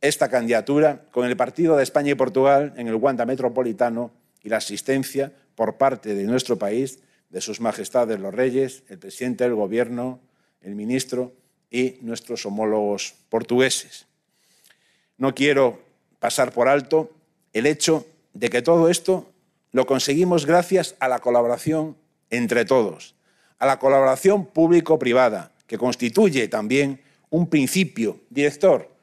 esta 0.00 0.28
candidatura 0.28 1.02
con 1.10 1.26
el 1.26 1.36
partido 1.36 1.76
de 1.76 1.82
España 1.82 2.12
y 2.12 2.14
Portugal 2.14 2.72
en 2.76 2.86
el 2.88 2.94
Wanda 2.94 3.26
Metropolitano 3.26 4.12
y 4.42 4.48
la 4.48 4.58
asistencia 4.58 5.32
por 5.54 5.76
parte 5.76 6.14
de 6.14 6.24
nuestro 6.24 6.56
país, 6.56 7.00
de 7.30 7.40
sus 7.40 7.60
majestades 7.60 8.20
los 8.20 8.34
reyes, 8.34 8.84
el 8.88 8.98
presidente 8.98 9.44
del 9.44 9.54
Gobierno, 9.54 10.20
el 10.62 10.74
ministro 10.74 11.32
y 11.70 11.98
nuestros 12.00 12.46
homólogos 12.46 13.14
portugueses. 13.28 14.06
No 15.16 15.34
quiero 15.34 15.80
pasar 16.20 16.52
por 16.52 16.68
alto 16.68 17.10
el 17.52 17.66
hecho 17.66 18.06
de 18.34 18.50
que 18.50 18.62
todo 18.62 18.88
esto 18.88 19.30
lo 19.72 19.84
conseguimos 19.84 20.46
gracias 20.46 20.94
a 21.00 21.08
la 21.08 21.18
colaboración 21.18 21.96
entre 22.30 22.64
todos, 22.64 23.14
a 23.58 23.66
la 23.66 23.78
colaboración 23.78 24.46
público-privada, 24.46 25.52
que 25.66 25.76
constituye 25.76 26.48
también 26.48 27.00
un 27.30 27.48
principio 27.48 28.20
director 28.30 28.97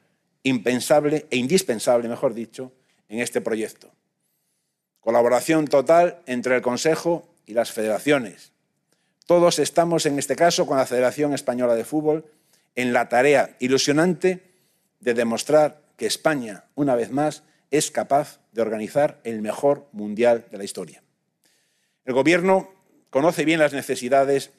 impensable 0.46 1.26
e 1.30 1.36
indispensable, 1.38 2.08
mejor 2.08 2.32
dicho, 2.32 2.72
en 3.08 3.18
este 3.18 3.40
proyecto. 3.40 3.90
Colaboración 5.00 5.66
total 5.66 6.20
entre 6.26 6.54
el 6.54 6.62
Consejo 6.62 7.26
y 7.46 7.54
las 7.54 7.72
federaciones. 7.72 8.52
Todos 9.26 9.58
estamos, 9.58 10.06
en 10.06 10.20
este 10.20 10.36
caso, 10.36 10.66
con 10.66 10.78
la 10.78 10.86
Federación 10.86 11.34
Española 11.34 11.74
de 11.74 11.84
Fútbol, 11.84 12.24
en 12.76 12.92
la 12.92 13.08
tarea 13.08 13.56
ilusionante 13.58 14.40
de 15.00 15.14
demostrar 15.14 15.80
que 15.96 16.06
España, 16.06 16.64
una 16.76 16.94
vez 16.94 17.10
más, 17.10 17.42
es 17.72 17.90
capaz 17.90 18.38
de 18.52 18.62
organizar 18.62 19.18
el 19.24 19.42
mejor 19.42 19.88
mundial 19.90 20.44
de 20.52 20.58
la 20.58 20.64
historia. 20.64 21.02
El 22.04 22.14
Gobierno 22.14 22.70
conoce 23.10 23.44
bien 23.44 23.58
las 23.58 23.72
necesidades 23.72 24.52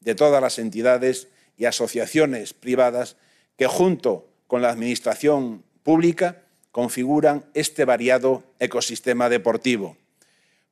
de 0.00 0.14
todas 0.14 0.40
las 0.40 0.58
entidades 0.58 1.28
y 1.58 1.66
asociaciones 1.66 2.54
privadas 2.54 3.16
que, 3.58 3.66
junto 3.66 4.28
con 4.46 4.62
la 4.62 4.70
Administración 4.70 5.62
pública 5.82 6.42
configuran 6.72 7.44
este 7.54 7.84
variado 7.84 8.44
ecosistema 8.58 9.28
deportivo. 9.28 9.96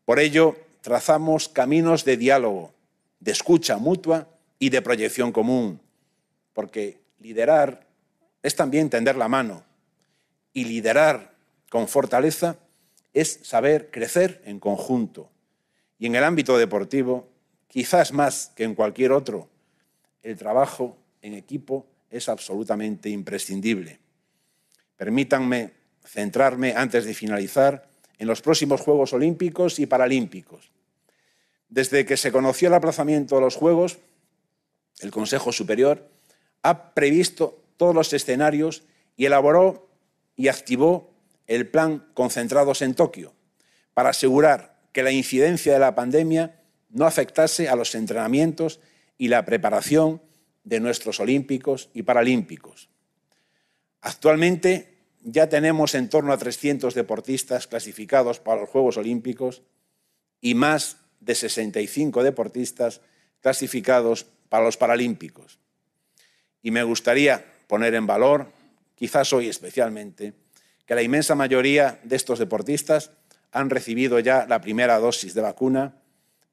Por 0.04 0.18
ello, 0.18 0.56
trazamos 0.82 1.48
caminos 1.48 2.04
de 2.04 2.16
diálogo, 2.16 2.72
de 3.20 3.32
escucha 3.32 3.78
mutua 3.78 4.28
y 4.58 4.68
de 4.68 4.82
proyección 4.82 5.32
común, 5.32 5.80
porque 6.52 6.98
liderar 7.20 7.86
es 8.42 8.54
también 8.54 8.90
tender 8.90 9.16
la 9.16 9.28
mano 9.28 9.64
y 10.52 10.64
liderar 10.64 11.32
con 11.70 11.88
fortaleza 11.88 12.58
es 13.14 13.40
saber 13.42 13.90
crecer 13.90 14.42
en 14.44 14.60
conjunto. 14.60 15.30
Y 15.98 16.06
en 16.06 16.16
el 16.16 16.24
ámbito 16.24 16.58
deportivo, 16.58 17.28
quizás 17.68 18.12
más 18.12 18.52
que 18.54 18.64
en 18.64 18.74
cualquier 18.74 19.12
otro, 19.12 19.48
el 20.22 20.36
trabajo 20.36 20.98
en 21.22 21.34
equipo 21.34 21.86
es 22.14 22.28
absolutamente 22.28 23.10
imprescindible. 23.10 23.98
Permítanme 24.96 25.72
centrarme, 26.06 26.74
antes 26.76 27.04
de 27.04 27.12
finalizar, 27.12 27.88
en 28.18 28.28
los 28.28 28.40
próximos 28.40 28.80
Juegos 28.80 29.12
Olímpicos 29.12 29.80
y 29.80 29.86
Paralímpicos. 29.86 30.70
Desde 31.68 32.06
que 32.06 32.16
se 32.16 32.30
conoció 32.30 32.68
el 32.68 32.74
aplazamiento 32.74 33.34
de 33.34 33.40
los 33.40 33.56
Juegos, 33.56 33.98
el 35.00 35.10
Consejo 35.10 35.50
Superior 35.50 36.08
ha 36.62 36.94
previsto 36.94 37.64
todos 37.76 37.94
los 37.94 38.12
escenarios 38.12 38.84
y 39.16 39.26
elaboró 39.26 39.88
y 40.36 40.46
activó 40.46 41.12
el 41.48 41.68
plan 41.68 42.06
Concentrados 42.14 42.80
en 42.82 42.94
Tokio 42.94 43.34
para 43.92 44.10
asegurar 44.10 44.78
que 44.92 45.02
la 45.02 45.10
incidencia 45.10 45.72
de 45.72 45.80
la 45.80 45.96
pandemia 45.96 46.60
no 46.90 47.06
afectase 47.06 47.68
a 47.68 47.74
los 47.74 47.96
entrenamientos 47.96 48.78
y 49.18 49.28
la 49.28 49.44
preparación 49.44 50.22
de 50.64 50.80
nuestros 50.80 51.20
olímpicos 51.20 51.90
y 51.94 52.02
paralímpicos. 52.02 52.88
Actualmente 54.00 54.94
ya 55.22 55.48
tenemos 55.48 55.94
en 55.94 56.08
torno 56.08 56.32
a 56.32 56.38
300 56.38 56.94
deportistas 56.94 57.66
clasificados 57.66 58.40
para 58.40 58.60
los 58.60 58.70
Juegos 58.70 58.96
Olímpicos 58.96 59.62
y 60.40 60.54
más 60.54 60.98
de 61.20 61.34
65 61.34 62.22
deportistas 62.22 63.00
clasificados 63.40 64.26
para 64.48 64.64
los 64.64 64.76
Paralímpicos. 64.76 65.58
Y 66.62 66.70
me 66.70 66.82
gustaría 66.82 67.44
poner 67.66 67.94
en 67.94 68.06
valor, 68.06 68.52
quizás 68.94 69.32
hoy 69.32 69.48
especialmente, 69.48 70.34
que 70.86 70.94
la 70.94 71.02
inmensa 71.02 71.34
mayoría 71.34 72.00
de 72.04 72.16
estos 72.16 72.38
deportistas 72.38 73.10
han 73.52 73.70
recibido 73.70 74.18
ya 74.18 74.46
la 74.46 74.60
primera 74.60 74.98
dosis 74.98 75.32
de 75.34 75.40
vacuna 75.40 75.96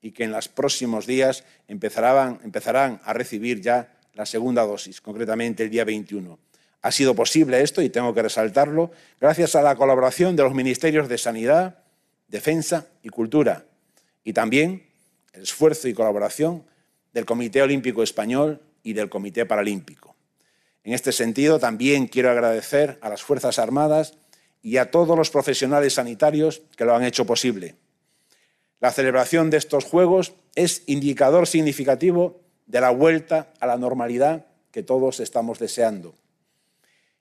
y 0.02 0.12
que 0.12 0.24
en 0.24 0.32
los 0.32 0.48
próximos 0.48 1.06
días 1.06 1.44
empezarán, 1.68 3.02
a 3.04 3.14
recibir 3.14 3.62
ya 3.62 3.98
la 4.14 4.26
segunda 4.26 4.64
dosis, 4.64 5.02
concretamente 5.02 5.64
el 5.64 5.70
día 5.70 5.86
21. 5.86 6.38
Ha 6.82 6.92
sido 6.92 7.16
posible 7.16 7.62
esto, 7.62 7.82
y 7.82 7.90
tengo 7.90 8.14
que 8.14 8.24
resaltarlo, 8.24 8.92
gracias 9.20 9.56
a 9.56 9.62
la 9.62 9.76
colaboración 9.76 10.36
de 10.36 10.44
los 10.44 10.54
Ministerios 10.54 11.08
de 11.08 11.18
Sanidad, 11.18 11.80
Defensa 12.28 12.88
y 13.04 13.10
Cultura, 13.10 13.66
y 14.24 14.34
también 14.34 14.88
el 15.34 15.44
esfuerzo 15.44 15.88
y 15.88 15.94
colaboración 15.94 16.66
del 17.14 17.26
Comité 17.26 17.62
Olímpico 17.62 18.04
Español 18.04 18.62
y 18.84 18.94
del 18.94 19.10
Comité 19.10 19.46
Paralímpico. 19.46 20.16
En 20.84 20.94
este 20.94 21.12
sentido, 21.12 21.60
también 21.60 22.08
quiero 22.08 22.32
agradecer 22.32 22.98
a 23.02 23.10
las 23.10 23.22
Fuerzas 23.22 23.60
Armadas 23.60 24.18
y 24.64 24.78
a 24.78 24.90
todos 24.92 25.18
los 25.18 25.30
profesionales 25.30 25.94
sanitarios 25.94 26.62
que 26.76 26.86
lo 26.86 26.96
han 26.96 27.04
hecho 27.04 27.26
posible. 27.26 27.76
La 28.80 28.92
celebración 28.92 29.52
de 29.52 29.58
estos 29.58 29.84
Juegos 29.84 30.34
es 30.56 30.84
indicador 30.88 31.48
significativo 31.48 32.42
de 32.72 32.80
la 32.80 32.90
vuelta 32.90 33.52
a 33.60 33.68
la 33.68 33.78
normalidad 33.78 34.46
que 34.72 34.82
todos 34.82 35.20
estamos 35.20 35.60
deseando. 35.60 36.16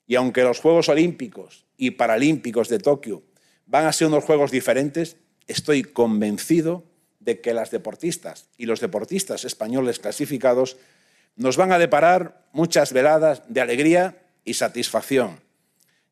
Y 0.07 0.15
aunque 0.15 0.43
los 0.43 0.59
Juegos 0.59 0.87
Olímpicos 0.87 1.65
y 1.75 1.91
Paralímpicos 1.91 2.69
de 2.69 2.79
Tokio 2.79 3.23
van 3.65 3.85
a 3.85 3.91
ser 3.91 4.07
unos 4.07 4.23
Juegos 4.23 4.49
diferentes, 4.49 5.17
estoy 5.47 5.83
convencido 5.83 6.85
de 7.19 7.41
que 7.41 7.53
las 7.53 7.69
deportistas 7.69 8.47
y 8.57 8.65
los 8.65 8.79
deportistas 8.79 9.43
españoles 9.43 9.99
clasificados 9.99 10.77
nos 11.35 11.57
van 11.57 11.73
a 11.73 11.79
deparar 11.79 12.45
muchas 12.53 12.93
veladas 12.93 13.43
de 13.49 13.59
alegría 13.59 14.23
y 14.45 14.53
satisfacción. 14.53 15.41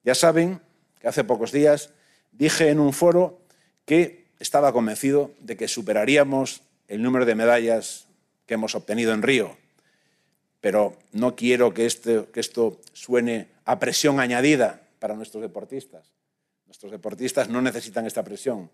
Ya 0.03 0.15
saben 0.15 0.59
que 0.99 1.07
hace 1.07 1.23
pocos 1.23 1.53
días 1.53 1.91
dije 2.33 2.67
en 2.67 2.79
un 2.81 2.91
foro 2.91 3.39
que 3.85 4.27
estaba 4.39 4.73
convencido 4.73 5.31
de 5.39 5.55
que 5.55 5.69
superaríamos 5.69 6.61
el 6.89 7.01
número 7.01 7.25
de 7.25 7.35
medallas 7.35 8.08
que 8.49 8.55
hemos 8.55 8.73
obtenido 8.73 9.13
en 9.13 9.21
Río. 9.21 9.55
Pero 10.59 10.97
no 11.11 11.35
quiero 11.35 11.71
que, 11.71 11.85
este, 11.85 12.25
que 12.33 12.39
esto 12.39 12.81
suene 12.93 13.47
a 13.63 13.77
presión 13.77 14.19
añadida 14.19 14.81
para 14.97 15.13
nuestros 15.13 15.43
deportistas. 15.43 16.11
Nuestros 16.65 16.91
deportistas 16.91 17.47
no 17.47 17.61
necesitan 17.61 18.07
esta 18.07 18.23
presión, 18.23 18.71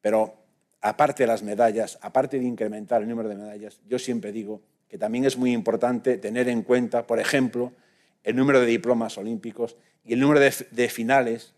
pero 0.00 0.34
aparte 0.80 1.24
de 1.24 1.26
las 1.26 1.42
medallas, 1.42 1.98
aparte 2.00 2.38
de 2.38 2.46
incrementar 2.46 3.02
el 3.02 3.08
número 3.08 3.28
de 3.28 3.34
medallas, 3.36 3.78
yo 3.86 3.98
siempre 3.98 4.32
digo 4.32 4.62
que 4.88 4.96
también 4.96 5.26
es 5.26 5.36
muy 5.36 5.52
importante 5.52 6.16
tener 6.16 6.48
en 6.48 6.62
cuenta, 6.62 7.06
por 7.06 7.20
ejemplo, 7.20 7.72
el 8.22 8.36
número 8.36 8.58
de 8.60 8.66
diplomas 8.66 9.18
olímpicos 9.18 9.76
y 10.02 10.14
el 10.14 10.20
número 10.20 10.40
de, 10.40 10.50
de 10.70 10.88
finales 10.88 11.52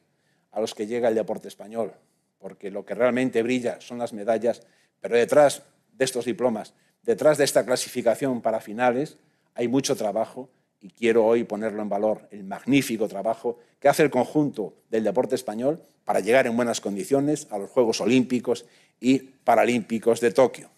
a 0.50 0.61
los 0.61 0.74
que 0.74 0.88
llega 0.88 1.09
el 1.09 1.14
deporte 1.14 1.46
español, 1.46 1.92
porque 2.40 2.72
lo 2.72 2.85
que 2.85 2.96
realmente 2.96 3.44
brilla 3.44 3.80
son 3.80 3.98
las 3.98 4.12
medallas, 4.12 4.66
pero 5.00 5.16
detrás 5.16 5.62
de 5.92 6.04
estos 6.04 6.24
diplomas, 6.24 6.74
detrás 7.06 7.38
de 7.38 7.44
esta 7.44 7.64
clasificación 7.64 8.42
para 8.42 8.60
finales, 8.60 9.16
hay 9.54 9.68
mucho 9.68 9.96
trabajo 9.96 10.50
y 10.80 10.90
quiero 10.90 11.24
hoy 11.24 11.44
ponerlo 11.44 11.80
en 11.80 11.88
valor, 11.88 12.28
el 12.30 12.44
magnífico 12.44 13.08
trabajo 13.08 13.58
que 13.80 13.88
hace 13.88 14.02
el 14.02 14.10
conjunto 14.10 14.74
del 14.90 15.04
deporte 15.04 15.36
español 15.36 15.80
para 16.04 16.20
llegar 16.20 16.46
en 16.46 16.56
buenas 16.56 16.80
condiciones 16.80 17.46
a 17.50 17.58
los 17.58 17.70
Juegos 17.70 18.00
Olímpicos 18.00 18.66
y 19.00 19.18
Paralímpicos 19.18 20.20
de 20.20 20.32
Tokio. 20.32 20.68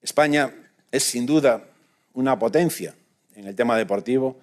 España 0.00 0.52
es 0.90 1.04
sin 1.04 1.26
duda 1.26 1.64
una 2.14 2.38
potencia 2.38 2.94
en 3.34 3.46
el 3.46 3.54
tema 3.54 3.76
deportivo, 3.76 4.36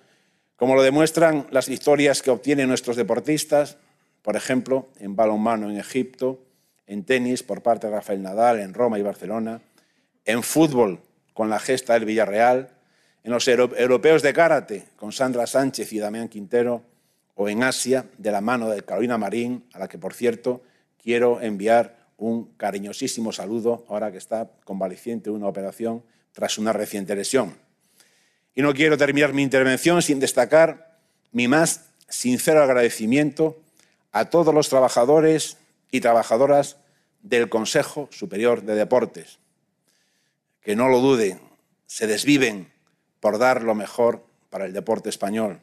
como 0.56 0.76
lo 0.76 0.84
demuestran 0.84 1.48
las 1.52 1.68
victorias 1.68 2.22
que 2.22 2.32
obtienen 2.32 2.68
nuestros 2.68 2.96
deportistas, 2.96 3.78
por 4.22 4.36
ejemplo, 4.36 4.90
en 5.00 5.16
balonmano 5.16 5.70
en 5.70 5.78
Egipto, 5.78 6.40
en 6.86 7.04
tenis 7.04 7.44
por 7.44 7.62
parte 7.62 7.88
de 7.88 7.94
Rafael 7.94 8.22
Nadal 8.22 8.60
en 8.60 8.74
Roma 8.74 9.00
y 9.00 9.02
Barcelona, 9.02 9.62
en 10.26 10.44
fútbol 10.44 11.02
con 11.34 11.50
la 11.50 11.60
gesta 11.60 11.94
del 11.94 12.06
Villarreal, 12.06 12.70
en 13.24 13.32
los 13.32 13.48
europeos 13.48 14.22
de 14.22 14.34
karate 14.34 14.86
con 14.96 15.12
Sandra 15.12 15.48
Sánchez 15.48 15.92
y 15.94 16.00
Damián 16.00 16.28
Quintero, 16.28 16.84
o 17.36 17.50
en 17.50 17.64
Asia 17.64 18.06
de 18.18 18.32
la 18.32 18.42
mano 18.42 18.70
de 18.70 18.84
Carolina 18.84 19.18
Marín, 19.18 19.66
a 19.74 19.80
la 19.80 19.88
que, 19.88 19.98
por 19.98 20.14
cierto, 20.14 20.62
quiero 21.02 21.42
enviar 21.42 21.98
un 22.18 22.54
cariñosísimo 22.58 23.32
saludo 23.32 23.86
ahora 23.90 24.12
que 24.12 24.18
está 24.18 24.52
convaleciente 24.64 25.30
una 25.30 25.48
operación 25.48 26.04
tras 26.32 26.58
una 26.58 26.74
reciente 26.74 27.16
lesión. 27.16 27.56
Y 28.56 28.62
no 28.62 28.74
quiero 28.74 28.98
terminar 28.98 29.34
mi 29.34 29.42
intervención 29.42 30.02
sin 30.02 30.20
destacar 30.20 31.00
mi 31.32 31.48
más 31.48 31.86
sincero 32.08 32.62
agradecimiento 32.62 33.60
a 34.12 34.30
todos 34.30 34.54
los 34.54 34.70
trabajadores 34.70 35.58
y 35.92 36.02
trabajadoras 36.02 36.78
del 37.24 37.50
Consejo 37.50 38.08
Superior 38.12 38.62
de 38.62 38.76
Deportes, 38.76 39.40
que 40.64 40.76
no 40.76 40.88
lo 40.88 41.00
duden, 41.00 41.40
se 41.86 42.08
desviven 42.08 42.72
por 43.20 43.38
dar 43.38 43.64
lo 43.64 43.76
mejor 43.76 44.26
para 44.50 44.66
el 44.66 44.74
deporte 44.74 45.10
español. 45.10 45.60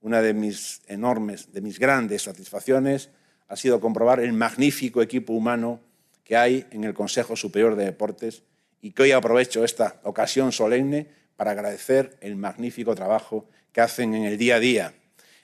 Una 0.00 0.22
de 0.22 0.34
mis 0.34 0.82
enormes, 0.86 1.52
de 1.52 1.60
mis 1.60 1.78
grandes 1.78 2.22
satisfacciones 2.22 3.10
ha 3.48 3.56
sido 3.56 3.80
comprobar 3.80 4.20
el 4.20 4.32
magnífico 4.32 5.02
equipo 5.02 5.32
humano 5.32 5.80
que 6.24 6.36
hay 6.36 6.66
en 6.70 6.84
el 6.84 6.94
Consejo 6.94 7.36
Superior 7.36 7.76
de 7.76 7.86
Deportes 7.86 8.42
y 8.80 8.92
que 8.92 9.02
hoy 9.02 9.12
aprovecho 9.12 9.64
esta 9.64 10.00
ocasión 10.04 10.52
solemne 10.52 11.08
para 11.36 11.52
agradecer 11.52 12.16
el 12.20 12.36
magnífico 12.36 12.94
trabajo 12.94 13.48
que 13.72 13.80
hacen 13.80 14.14
en 14.14 14.24
el 14.24 14.38
día 14.38 14.56
a 14.56 14.60
día. 14.60 14.94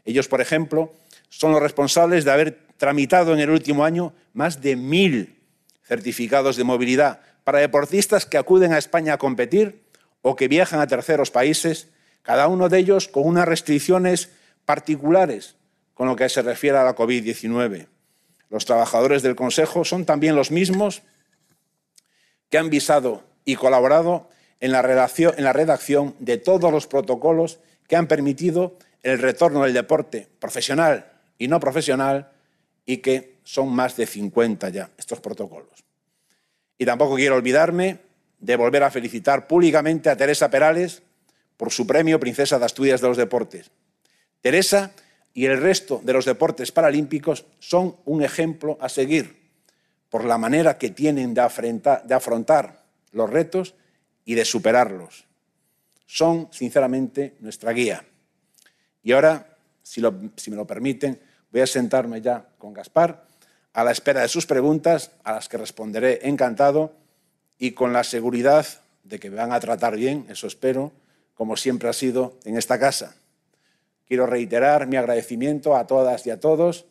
Ellos, 0.04 0.28
por 0.28 0.40
ejemplo, 0.40 0.92
son 1.28 1.52
los 1.52 1.62
responsables 1.62 2.24
de 2.24 2.30
haber 2.30 2.58
tramitado 2.76 3.32
en 3.32 3.40
el 3.40 3.50
último 3.50 3.84
año 3.84 4.14
más 4.32 4.60
de 4.60 4.76
mil 4.76 5.40
certificados 5.82 6.56
de 6.56 6.64
movilidad 6.64 7.20
para 7.44 7.60
deportistas 7.60 8.26
que 8.26 8.38
acuden 8.38 8.72
a 8.72 8.78
España 8.78 9.14
a 9.14 9.18
competir 9.18 9.84
o 10.22 10.34
que 10.34 10.48
viajan 10.48 10.80
a 10.80 10.86
terceros 10.86 11.30
países, 11.30 11.88
cada 12.22 12.48
uno 12.48 12.68
de 12.68 12.78
ellos 12.78 13.06
con 13.08 13.26
unas 13.26 13.46
restricciones 13.46 14.30
particulares 14.64 15.56
con 15.92 16.08
lo 16.08 16.16
que 16.16 16.28
se 16.28 16.42
refiere 16.42 16.78
a 16.78 16.84
la 16.84 16.96
COVID-19. 16.96 17.86
Los 18.50 18.64
trabajadores 18.64 19.22
del 19.22 19.36
Consejo 19.36 19.84
son 19.84 20.04
también 20.04 20.34
los 20.34 20.50
mismos 20.50 21.02
que 22.50 22.58
han 22.58 22.70
visado 22.70 23.22
y 23.44 23.56
colaborado 23.56 24.28
en 24.60 24.72
la, 24.72 24.82
redacción, 24.82 25.34
en 25.36 25.44
la 25.44 25.52
redacción 25.52 26.14
de 26.18 26.38
todos 26.38 26.72
los 26.72 26.86
protocolos 26.86 27.58
que 27.86 27.96
han 27.96 28.06
permitido 28.06 28.78
el 29.02 29.18
retorno 29.18 29.62
del 29.62 29.74
deporte 29.74 30.28
profesional 30.38 31.12
y 31.38 31.48
no 31.48 31.60
profesional 31.60 32.32
y 32.86 32.98
que 32.98 33.36
son 33.44 33.72
más 33.72 33.96
de 33.96 34.06
50 34.06 34.70
ya 34.70 34.90
estos 34.96 35.20
protocolos. 35.20 35.83
Y 36.78 36.84
tampoco 36.84 37.16
quiero 37.16 37.36
olvidarme 37.36 37.98
de 38.40 38.56
volver 38.56 38.82
a 38.82 38.90
felicitar 38.90 39.46
públicamente 39.46 40.10
a 40.10 40.16
Teresa 40.16 40.50
Perales 40.50 41.02
por 41.56 41.70
su 41.70 41.86
premio 41.86 42.20
Princesa 42.20 42.58
de 42.58 42.64
Asturias 42.64 43.00
de 43.00 43.08
los 43.08 43.16
Deportes. 43.16 43.70
Teresa 44.40 44.92
y 45.32 45.46
el 45.46 45.60
resto 45.60 46.00
de 46.04 46.12
los 46.12 46.24
deportes 46.24 46.70
paralímpicos 46.70 47.46
son 47.58 47.96
un 48.04 48.22
ejemplo 48.22 48.76
a 48.80 48.88
seguir 48.88 49.44
por 50.08 50.24
la 50.24 50.38
manera 50.38 50.78
que 50.78 50.90
tienen 50.90 51.34
de 51.34 51.40
afrontar, 51.40 52.84
los 53.12 53.30
retos 53.30 53.74
y 54.24 54.34
de 54.34 54.44
superarlos. 54.44 55.24
Son, 56.06 56.48
sinceramente, 56.52 57.34
nuestra 57.40 57.72
guía. 57.72 58.04
Y 59.02 59.12
ahora, 59.12 59.56
si, 59.82 60.02
si 60.36 60.50
me 60.50 60.56
lo 60.56 60.66
permiten, 60.66 61.18
voy 61.50 61.62
a 61.62 61.66
sentarme 61.66 62.20
ya 62.20 62.46
con 62.58 62.72
Gaspar 62.72 63.26
a 63.74 63.84
la 63.84 63.90
espera 63.90 64.22
de 64.22 64.28
sus 64.28 64.46
preguntas, 64.46 65.10
a 65.24 65.32
las 65.32 65.48
que 65.48 65.58
responderé 65.58 66.20
encantado 66.28 66.92
y 67.58 67.72
con 67.72 67.92
la 67.92 68.04
seguridad 68.04 68.66
de 69.02 69.18
que 69.18 69.30
me 69.30 69.36
van 69.36 69.52
a 69.52 69.60
tratar 69.60 69.96
bien, 69.96 70.26
eso 70.30 70.46
espero, 70.46 70.92
como 71.34 71.56
siempre 71.56 71.88
ha 71.88 71.92
sido 71.92 72.38
en 72.44 72.56
esta 72.56 72.78
casa. 72.78 73.16
Quiero 74.06 74.26
reiterar 74.26 74.86
mi 74.86 74.96
agradecimiento 74.96 75.76
a 75.76 75.86
todas 75.86 76.26
y 76.26 76.30
a 76.30 76.38
todos 76.40 76.86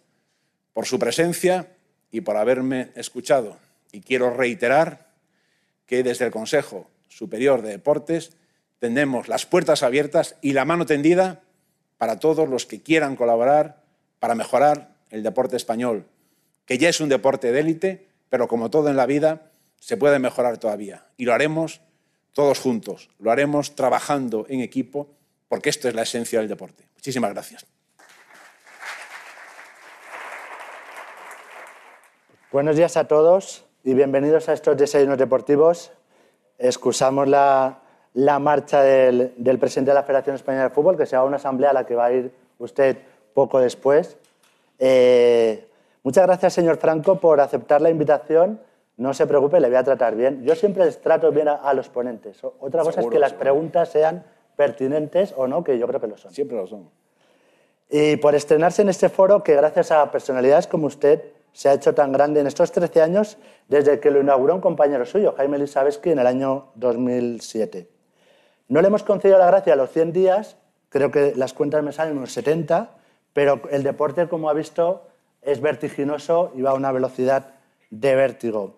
por 0.74 0.86
su 0.86 1.00
presencia 1.00 1.70
y 2.12 2.22
por 2.22 2.36
haberme 2.36 2.92
escuchado. 2.96 3.58
Y 3.92 4.02
quiero 4.02 4.36
reiterar 4.36 5.08
que 5.86 6.04
desde 6.04 6.26
el 6.26 6.32
Consejo 6.32 6.88
Superior 7.08 7.62
de 7.62 7.70
Deportes 7.70 8.32
tenemos 8.80 9.30
las 9.30 9.46
puertas 9.46 9.84
abiertas 9.84 10.36
y 10.42 10.52
la 10.52 10.66
mano 10.66 10.86
tendida 10.86 11.42
para 11.98 12.20
todos 12.20 12.50
los 12.50 12.66
que 12.66 12.82
quieran 12.82 13.16
colaborar 13.16 13.84
para 14.20 14.36
mejorar 14.36 14.96
el 15.12 15.24
deporte 15.24 15.56
español, 15.56 16.06
que 16.66 16.78
ya 16.78 16.90
es 16.90 17.02
un 17.02 17.10
deporte 17.10 17.52
de 17.52 17.60
élite, 17.60 18.08
pero 18.30 18.48
como 18.48 18.70
todo 18.70 18.90
en 18.90 18.98
la 18.98 19.06
vida, 19.06 19.52
se 19.80 19.98
puede 19.98 20.20
mejorar 20.20 20.58
todavía. 20.58 21.06
Y 21.18 21.26
lo 21.26 21.34
haremos 21.34 21.82
todos 22.34 22.60
juntos, 22.60 23.10
lo 23.20 23.32
haremos 23.32 23.76
trabajando 23.76 24.46
en 24.50 24.62
equipo, 24.62 25.10
porque 25.50 25.70
esto 25.70 25.88
es 25.88 25.94
la 25.94 26.04
esencia 26.04 26.40
del 26.40 26.48
deporte. 26.48 26.88
Muchísimas 26.96 27.32
gracias. 27.34 27.66
Buenos 32.52 32.76
días 32.76 32.98
a 32.98 33.08
todos 33.08 33.66
y 33.84 33.94
bienvenidos 33.94 34.48
a 34.48 34.54
estos 34.54 34.78
desayunos 34.78 35.18
deportivos. 35.18 35.92
Excusamos 36.58 37.28
la, 37.28 37.82
marcha 38.40 38.82
del, 38.84 39.60
presidente 39.60 39.92
de 39.92 39.96
la 39.96 40.04
Federación 40.04 40.36
Española 40.36 40.70
de 40.70 40.70
Fútbol, 40.70 40.96
que 40.96 41.06
se 41.06 41.16
va 41.16 41.24
a 41.24 41.26
una 41.26 41.38
asamblea 41.38 41.72
a 41.72 41.74
la 41.74 41.86
que 41.86 41.96
va 41.96 42.06
a 42.06 42.14
ir 42.14 42.32
usted 42.60 42.98
poco 43.34 43.60
después. 43.60 44.18
Eh, 44.80 45.68
muchas 46.04 46.26
gracias, 46.26 46.54
señor 46.54 46.78
Franco, 46.78 47.20
por 47.20 47.42
aceptar 47.42 47.82
la 47.82 47.90
invitación. 47.90 48.60
No 48.98 49.14
se 49.14 49.26
preocupe, 49.26 49.60
le 49.60 49.68
voy 49.68 49.78
a 49.78 49.84
tratar 49.84 50.16
bien. 50.16 50.44
Yo 50.44 50.56
siempre 50.56 50.86
les 50.86 51.02
trato 51.02 51.32
bien 51.32 51.48
a, 51.48 51.74
los 51.74 51.90
ponentes. 51.90 52.44
Otra 52.44 52.84
cosa 52.84 53.02
es 53.02 53.08
que 53.08 53.18
las 53.18 53.34
preguntas 53.34 53.90
sean 53.90 54.24
pertinentes 54.56 55.34
o 55.36 55.48
no, 55.48 55.64
que 55.64 55.80
yo 55.80 55.88
creo 55.88 56.00
que 56.00 56.08
lo 56.08 56.18
son. 56.18 56.32
Siempre 56.32 56.58
lo 56.58 56.68
son. 56.68 56.90
Y 57.90 58.18
por 58.18 58.36
estrenarse 58.36 58.84
en 58.84 58.90
este 58.90 59.10
foro 59.10 59.44
que 59.44 59.56
gracias 59.56 59.92
a 59.92 60.12
personalidades 60.12 60.68
como 60.68 60.88
usted 60.88 61.24
se 61.54 61.70
ha 61.70 61.74
hecho 61.74 61.94
tan 61.94 62.12
grande 62.12 62.40
en 62.40 62.48
estos 62.48 62.72
13 62.72 63.02
años 63.02 63.38
desde 63.68 64.00
que 64.00 64.12
lo 64.12 64.20
inauguró 64.20 64.56
un 64.56 64.62
compañero 64.62 65.06
suyo, 65.06 65.34
Jaime 65.38 65.58
Lisabeski, 65.60 66.10
en 66.10 66.20
el 66.20 66.28
año 66.28 66.72
2007. 66.76 67.88
No 68.68 68.82
le 68.82 68.88
hemos 68.88 69.04
concedido 69.04 69.38
la 69.38 69.48
gracia 69.48 69.74
a 69.74 69.76
los 69.76 69.92
100 69.92 70.14
días, 70.14 70.58
creo 70.90 71.12
que 71.12 71.34
las 71.36 71.54
cuentas 71.54 71.84
me 71.84 71.92
salen 71.92 72.18
unos 72.18 72.32
70, 72.34 72.90
pero 73.34 73.62
el 73.70 73.84
deporte, 73.84 74.28
como 74.28 74.50
ha 74.50 74.54
visto, 74.54 75.08
es 75.46 75.62
vertiginoso 75.62 76.52
y 76.56 76.62
va 76.62 76.72
a 76.72 76.74
una 76.74 76.92
velocidad 76.92 77.54
de 77.90 78.16
vértigo. 78.16 78.76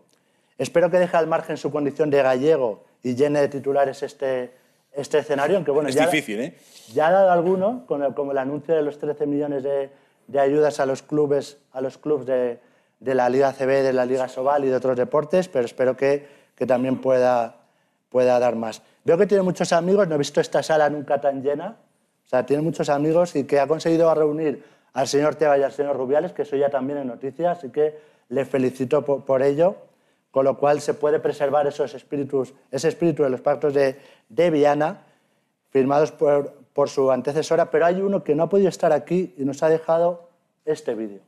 Espero 0.58 0.89
que 0.89 0.99
deje 0.99 1.17
al 1.17 1.28
margen 1.28 1.58
su 1.58 1.71
condición 1.71 2.10
de 2.10 2.21
gallego 2.21 2.84
y 3.04 3.15
llene 3.15 3.41
de 3.41 3.49
titulares 3.49 4.04
este, 4.04 4.51
este 4.93 5.19
escenario, 5.19 5.58
aunque 5.58 5.71
bueno, 5.71 5.89
es 5.89 5.95
ya, 5.95 6.06
difícil, 6.06 6.39
¿eh? 6.39 6.56
ya 6.93 7.08
ha 7.08 7.12
dado 7.12 7.32
alguno, 7.32 7.86
con 7.86 8.04
el, 8.04 8.13
como 8.13 8.32
el 8.32 8.38
anuncio 8.38 8.75
de 8.75 8.82
los 8.82 8.97
13 8.97 9.28
millones 9.28 9.63
de, 9.63 9.89
de 10.28 10.39
ayudas 10.39 10.80
a 10.80 10.86
los 10.86 11.01
clubes, 11.01 11.58
a 11.71 11.82
los 11.82 11.97
clubes 11.97 12.25
de, 12.25 12.60
de, 12.99 13.15
la 13.15 13.30
Liga 13.30 13.54
CB, 13.54 13.84
de 13.84 13.93
la 13.93 14.06
Liga 14.06 14.28
Sobal 14.28 14.65
y 14.65 14.69
de 14.69 14.75
otros 14.75 14.97
deportes, 14.97 15.49
pero 15.49 15.65
espero 15.65 15.95
que, 15.97 16.28
que 16.56 16.65
también 16.65 16.99
pueda, 16.99 17.58
pueda 18.10 18.39
dar 18.39 18.56
más. 18.56 18.82
Veo 19.04 19.17
que 19.17 19.28
tiene 19.28 19.43
muchos 19.43 19.71
amigos, 19.73 20.08
no 20.08 20.15
he 20.15 20.17
visto 20.17 20.41
esta 20.41 20.63
sala 20.63 20.89
nunca 20.89 21.19
tan 21.19 21.43
llena, 21.43 21.78
o 22.25 22.28
sea, 22.28 22.45
tiene 22.45 22.63
muchos 22.63 22.89
amigos 22.89 23.36
y 23.36 23.43
que 23.43 23.60
ha 23.60 23.67
conseguido 23.67 24.13
reunir 24.15 24.63
al 24.95 25.10
señor 25.10 25.36
Teba 25.36 25.58
y 25.58 25.62
al 25.62 25.73
señor 25.73 25.97
Rubiales, 25.97 26.31
que 26.31 26.45
soy 26.45 26.60
ya 26.60 26.69
también 26.69 26.97
en 26.99 27.08
noticias, 27.08 27.58
así 27.58 27.69
que 27.69 27.99
le 28.29 28.45
felicito 28.45 29.03
por, 29.03 29.41
ello 29.41 29.75
con 30.31 30.45
lo 30.45 30.58
cual 30.58 30.79
se 30.79 30.93
puede 30.93 31.19
preservar 31.19 31.67
esos 31.67 31.93
espíritus, 31.93 32.53
ese 32.71 32.88
espíritu 32.88 33.23
de 33.23 33.29
los 33.29 33.41
pactos 33.41 33.73
de, 33.73 33.99
de 34.29 34.49
Viana, 34.49 35.01
firmados 35.69 36.13
por 36.13 36.89
su 36.89 37.12
antecesora, 37.12 37.69
pero 37.69 37.86
hay 37.86 38.01
uno 38.01 38.23
que 38.23 38.36
no 38.36 38.43
ha 38.43 38.49
podido 38.49 38.69
estar 38.69 38.93
aquí 38.93 39.34
y 39.38 39.43
nos 39.43 39.62
ha 39.63 39.69
dejado 39.69 40.29
este 40.63 40.95
vídeo. 40.95 41.19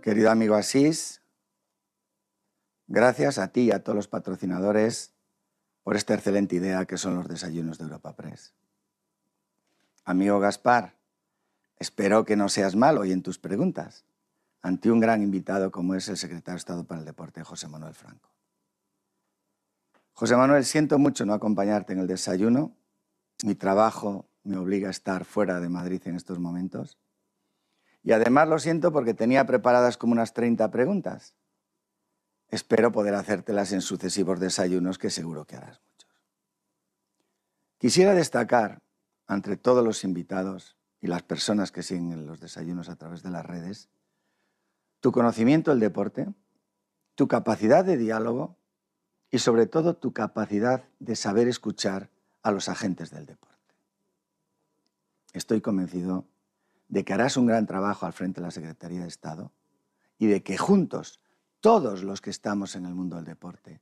Querido 0.00 0.30
amigo 0.30 0.54
Asís, 0.54 1.20
gracias 2.86 3.38
a 3.38 3.48
ti 3.48 3.64
y 3.64 3.72
a 3.72 3.84
todos 3.84 3.96
los 3.96 4.08
patrocinadores 4.08 5.17
por 5.88 5.96
esta 5.96 6.12
excelente 6.12 6.54
idea 6.54 6.84
que 6.84 6.98
son 6.98 7.14
los 7.14 7.28
desayunos 7.28 7.78
de 7.78 7.84
Europa 7.84 8.14
Press. 8.14 8.52
Amigo 10.04 10.38
Gaspar, 10.38 10.98
Espero 11.78 12.26
que 12.26 12.36
no 12.36 12.50
seas 12.50 12.76
malo 12.76 13.00
hoy 13.00 13.12
en 13.12 13.22
tus 13.22 13.38
preguntas 13.38 14.04
ante 14.60 14.90
un 14.90 15.00
gran 15.00 15.22
invitado 15.22 15.70
como 15.70 15.94
es 15.94 16.06
el 16.10 16.18
secretario 16.18 16.56
de 16.56 16.58
Estado 16.58 16.84
para 16.84 17.00
el 17.00 17.06
Deporte, 17.06 17.42
José 17.42 17.68
Manuel 17.68 17.94
Franco. 17.94 18.28
José 20.12 20.36
Manuel, 20.36 20.66
siento 20.66 20.98
mucho 20.98 21.24
no 21.24 21.32
acompañarte 21.32 21.94
en 21.94 22.00
el 22.00 22.06
desayuno. 22.06 22.76
Mi 23.42 23.54
trabajo 23.54 24.28
me 24.44 24.58
obliga 24.58 24.88
a 24.88 24.90
estar 24.90 25.24
fuera 25.24 25.58
de 25.58 25.70
Madrid 25.70 26.02
en 26.04 26.16
estos 26.16 26.38
momentos. 26.38 26.98
Y 28.02 28.12
además 28.12 28.46
lo 28.46 28.58
siento 28.58 28.92
porque 28.92 29.14
tenía 29.14 29.46
preparadas 29.46 29.96
como 29.96 30.12
unas 30.12 30.34
30 30.34 30.70
preguntas. 30.70 31.34
Espero 32.50 32.92
poder 32.92 33.14
hacértelas 33.14 33.72
en 33.72 33.82
sucesivos 33.82 34.40
desayunos 34.40 34.98
que 34.98 35.10
seguro 35.10 35.44
que 35.44 35.56
harás 35.56 35.80
muchos. 35.80 36.10
Quisiera 37.78 38.14
destacar, 38.14 38.82
entre 39.28 39.56
todos 39.56 39.84
los 39.84 40.04
invitados, 40.04 40.78
y 41.00 41.06
las 41.06 41.22
personas 41.22 41.70
que 41.70 41.82
siguen 41.82 42.26
los 42.26 42.40
desayunos 42.40 42.88
a 42.88 42.96
través 42.96 43.22
de 43.22 43.30
las 43.30 43.46
redes, 43.46 43.88
tu 45.00 45.12
conocimiento 45.12 45.70
del 45.70 45.80
deporte, 45.80 46.28
tu 47.14 47.28
capacidad 47.28 47.84
de 47.84 47.96
diálogo 47.96 48.56
y 49.30 49.38
sobre 49.38 49.66
todo 49.66 49.94
tu 49.94 50.12
capacidad 50.12 50.84
de 50.98 51.14
saber 51.16 51.48
escuchar 51.48 52.10
a 52.42 52.50
los 52.50 52.68
agentes 52.68 53.10
del 53.10 53.26
deporte. 53.26 53.74
Estoy 55.32 55.60
convencido 55.60 56.26
de 56.88 57.04
que 57.04 57.12
harás 57.12 57.36
un 57.36 57.46
gran 57.46 57.66
trabajo 57.66 58.06
al 58.06 58.12
frente 58.12 58.40
de 58.40 58.46
la 58.46 58.50
Secretaría 58.50 59.02
de 59.02 59.08
Estado 59.08 59.52
y 60.18 60.26
de 60.26 60.42
que 60.42 60.56
juntos, 60.56 61.20
todos 61.60 62.02
los 62.02 62.20
que 62.20 62.30
estamos 62.30 62.76
en 62.76 62.86
el 62.86 62.94
mundo 62.94 63.16
del 63.16 63.24
deporte, 63.24 63.80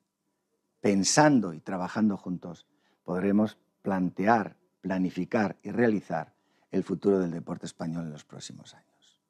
pensando 0.80 1.52
y 1.52 1.60
trabajando 1.60 2.16
juntos, 2.16 2.66
podremos 3.04 3.58
plantear, 3.82 4.56
planificar 4.80 5.56
y 5.62 5.70
realizar 5.70 6.32
el 6.70 6.82
futuro 6.82 7.18
del 7.18 7.30
deporte 7.30 7.66
español 7.66 8.04
en 8.04 8.12
los 8.12 8.24
próximos 8.24 8.74
años. 8.74 9.20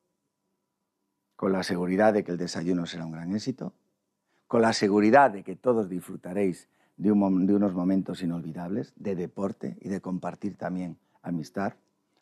Con 1.36 1.52
la 1.52 1.62
seguridad 1.62 2.14
de 2.14 2.24
que 2.24 2.32
el 2.32 2.38
desayuno 2.38 2.86
será 2.86 3.04
un 3.04 3.12
gran 3.12 3.34
éxito, 3.34 3.74
con 4.46 4.62
la 4.62 4.72
seguridad 4.72 5.30
de 5.30 5.42
que 5.42 5.56
todos 5.56 5.88
disfrutaréis 5.88 6.68
de, 6.96 7.12
unos 7.12 7.74
momentos 7.74 8.22
inolvidables 8.22 8.92
de 8.96 9.14
deporte 9.14 9.76
y 9.80 9.88
de 9.88 10.00
compartir 10.00 10.56
también 10.56 10.98
amistad, 11.22 11.74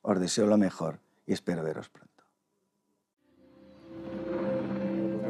os 0.02 0.18
deseo 0.18 0.46
lo 0.46 0.58
mejor 0.58 1.00
y 1.26 1.32
espero 1.32 1.62
veros 1.62 1.88
pronto. 1.88 2.13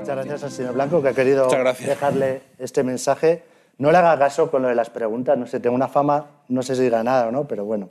Muchas 0.05 0.17
gracias 0.17 0.45
al 0.45 0.51
señor 0.51 0.75
Blanco 0.75 1.01
que 1.01 1.09
ha 1.09 1.15
querido 1.15 1.49
dejarle 1.49 2.43
este 2.59 2.83
mensaje. 2.83 3.43
No 3.79 3.91
le 3.91 3.97
haga 3.97 4.19
caso 4.19 4.51
con 4.51 4.61
lo 4.61 4.69
de 4.69 4.75
las 4.75 4.91
preguntas, 4.91 5.39
no 5.39 5.47
sé, 5.47 5.61
tengo 5.61 5.75
una 5.75 5.89
fama, 5.89 6.27
no 6.49 6.63
sé 6.63 6.77
si 6.77 6.83
dirá 6.83 7.03
nada 7.03 7.29
o 7.29 7.33
no, 7.33 7.49
pero 7.49 7.65
bueno. 7.65 7.89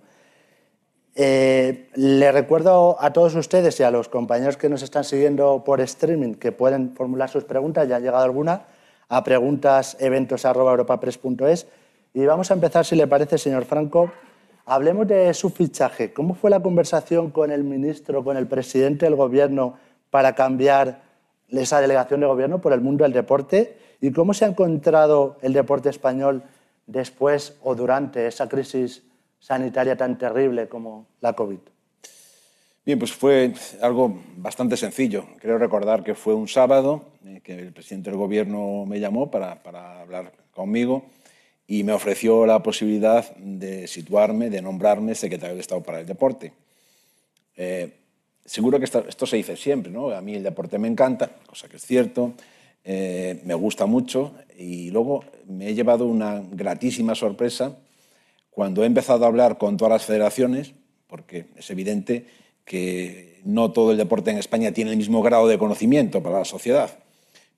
Eh, 1.15 1.89
le 1.95 2.31
recuerdo 2.31 2.97
a 2.99 3.11
todos 3.13 3.33
ustedes 3.33 3.79
y 3.79 3.83
a 3.83 3.89
los 3.89 4.09
compañeros 4.09 4.57
que 4.57 4.69
nos 4.69 4.83
están 4.83 5.05
siguiendo 5.05 5.63
por 5.63 5.81
streaming 5.81 6.35
que 6.35 6.51
pueden 6.51 6.93
formular 6.93 7.31
sus 7.31 7.45
preguntas, 7.45 7.87
ya 7.87 7.95
ha 7.95 7.99
llegado 7.99 8.23
alguna, 8.23 8.67
a 9.09 9.23
preguntas.eventos.europapress.es. 9.23 11.65
Y 12.13 12.27
vamos 12.27 12.51
a 12.51 12.53
empezar, 12.53 12.85
si 12.85 12.95
le 12.95 13.07
parece, 13.07 13.39
señor 13.39 13.65
Franco. 13.65 14.11
Hablemos 14.67 15.07
de 15.07 15.33
su 15.33 15.49
fichaje. 15.49 16.13
¿Cómo 16.13 16.35
fue 16.35 16.51
la 16.51 16.59
conversación 16.59 17.31
con 17.31 17.49
el 17.49 17.63
ministro, 17.63 18.23
con 18.23 18.37
el 18.37 18.45
presidente 18.45 19.07
del 19.07 19.15
Gobierno 19.15 19.79
para 20.11 20.35
cambiar 20.35 21.11
esa 21.49 21.81
delegación 21.81 22.19
de 22.19 22.27
Gobierno 22.27 22.61
por 22.61 22.73
el 22.73 22.81
mundo 22.81 23.03
del 23.03 23.13
deporte? 23.13 23.77
¿Y 24.01 24.11
cómo 24.11 24.33
se 24.33 24.45
ha 24.45 24.49
encontrado 24.49 25.37
el 25.41 25.53
deporte 25.53 25.89
español 25.89 26.43
después 26.87 27.57
o 27.61 27.75
durante 27.75 28.27
esa 28.27 28.49
crisis 28.49 29.03
sanitaria 29.39 29.95
tan 29.95 30.17
terrible 30.17 30.67
como 30.67 31.07
la 31.21 31.33
COVID? 31.33 31.59
Bien, 32.85 32.99
pues 32.99 33.13
fue 33.13 33.53
algo 33.81 34.21
bastante 34.35 34.75
sencillo. 34.75 35.25
Creo 35.39 35.57
recordar 35.57 36.03
que 36.03 36.15
fue 36.15 36.33
un 36.33 36.49
sábado 36.49 37.05
eh, 37.25 37.39
que 37.41 37.53
el 37.53 37.71
presidente 37.71 38.09
del 38.09 38.19
Gobierno 38.19 38.85
me 38.85 38.99
llamó 38.99 39.31
para, 39.31 39.63
para, 39.63 40.01
hablar 40.01 40.33
conmigo 40.51 41.05
y 41.65 41.83
me 41.83 41.93
ofreció 41.93 42.45
la 42.45 42.61
posibilidad 42.61 43.33
de 43.37 43.87
situarme, 43.87 44.49
de 44.49 44.61
nombrarme 44.61 45.15
secretario 45.15 45.55
de 45.55 45.61
Estado 45.61 45.81
para 45.81 46.01
el 46.01 46.05
Deporte. 46.05 46.51
Eh, 47.55 47.93
seguro 48.45 48.79
que 48.79 48.85
esto, 48.85 49.25
se 49.25 49.37
dice 49.37 49.55
siempre, 49.55 49.91
¿no? 49.91 50.09
A 50.11 50.21
mí 50.21 50.35
el 50.35 50.43
deporte 50.43 50.77
me 50.77 50.87
encanta, 50.87 51.31
cosa 51.47 51.67
que 51.67 51.77
es 51.77 51.85
cierto, 51.85 52.33
eh, 52.83 53.41
me 53.45 53.53
gusta 53.53 53.85
mucho 53.85 54.33
y 54.57 54.91
luego 54.91 55.23
me 55.47 55.69
he 55.69 55.73
llevado 55.73 56.05
una 56.05 56.43
gratísima 56.51 57.15
sorpresa 57.15 57.77
cuando 58.49 58.83
he 58.83 58.85
empezado 58.85 59.23
a 59.23 59.27
hablar 59.27 59.57
con 59.57 59.77
todas 59.77 59.93
las 59.93 60.05
federaciones, 60.05 60.73
porque 61.07 61.45
es 61.55 61.69
evidente 61.71 62.27
que 62.65 63.39
no 63.45 63.71
todo 63.71 63.91
el 63.91 63.97
deporte 63.97 64.31
en 64.31 64.37
España 64.37 64.71
tiene 64.71 64.91
el 64.91 64.97
mismo 64.97 65.21
grado 65.21 65.47
de 65.47 65.57
conocimiento 65.57 66.21
para 66.21 66.39
la 66.39 66.45
sociedad, 66.45 66.97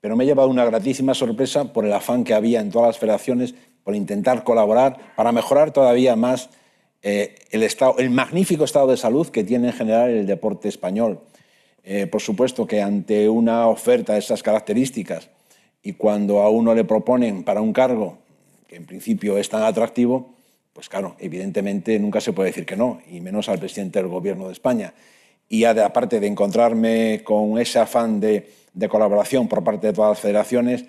pero 0.02 0.16
me 0.16 0.24
he 0.24 0.28
llevado 0.28 0.50
una 0.50 0.66
gratísima 0.66 1.14
sorpresa 1.14 1.74
por 1.74 1.86
el 1.86 1.94
afán 1.94 2.24
que 2.24 2.34
había 2.34 2.62
en 2.62 2.72
todas 2.72 2.90
las 2.90 2.98
federaciones 2.98 3.56
por 3.84 3.96
intentar 3.96 4.44
colaborar 4.44 5.14
para 5.16 5.32
mejorar 5.32 5.72
todavía 5.72 6.16
más 6.16 6.50
eh, 7.08 7.36
el, 7.52 8.10
magnífico 8.10 8.64
estado 8.64 8.88
de 8.88 8.98
salud 8.98 9.28
que 9.28 9.44
tiene 9.44 9.68
en 9.68 9.74
general 9.74 10.10
el 10.10 10.26
deporte 10.26 10.70
español. 10.70 11.20
Eh, 11.84 12.08
por 12.08 12.20
supuesto 12.20 12.66
que 12.66 12.82
ante 12.82 13.30
una 13.30 13.68
oferta 13.68 14.14
de 14.14 14.20
esas 14.20 14.42
características 14.42 15.30
y 15.84 15.94
cuando 15.94 16.42
a 16.42 16.50
uno 16.50 16.74
le 16.74 16.84
proponen 16.84 17.44
para 17.44 17.62
un 17.62 17.74
cargo 17.74 18.18
que 18.68 18.78
en 18.78 18.88
principio 18.88 19.38
es 19.38 19.48
tan 19.50 19.62
atractivo, 19.62 20.34
pues 20.74 20.90
claro, 20.90 21.16
evidentemente 21.20 22.00
nunca 22.00 22.20
se 22.22 22.34
puede 22.34 22.50
decir 22.50 22.66
que 22.66 22.76
no, 22.76 23.00
y 23.08 23.22
menos 23.22 23.50
al 23.50 23.60
presidente 23.60 24.00
del 24.00 24.08
Gobierno 24.08 24.48
de 24.48 24.54
España. 24.54 24.96
Y 25.48 25.66
aparte 25.66 26.20
de 26.20 26.26
encontrarme 26.26 27.22
con 27.24 27.60
ese 27.60 27.78
afán 27.78 28.20
de, 28.20 28.50
colaboración 28.90 29.48
por 29.48 29.64
parte 29.64 29.88
de 29.88 29.94
todas 29.94 30.10
las 30.10 30.20
federaciones, 30.20 30.86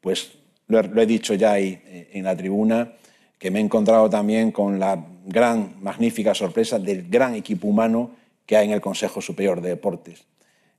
pues 0.00 0.32
lo 0.66 0.80
he, 0.80 1.06
dicho 1.06 1.34
ya 1.34 1.52
ahí 1.52 1.80
eh, 1.86 2.10
en 2.14 2.24
la 2.24 2.36
tribuna, 2.36 2.92
que 3.40 3.50
me 3.50 3.58
he 3.58 3.62
encontrado 3.62 4.08
también 4.08 4.52
con 4.52 4.78
la 4.78 5.02
gran, 5.26 5.74
magnífica 5.80 6.34
sorpresa 6.34 6.78
del 6.78 7.08
gran 7.08 7.34
equipo 7.34 7.66
humano 7.66 8.10
que 8.46 8.56
hay 8.56 8.66
en 8.66 8.72
el 8.72 8.80
Consejo 8.80 9.20
Superior 9.20 9.62
de 9.62 9.70
Deportes. 9.70 10.24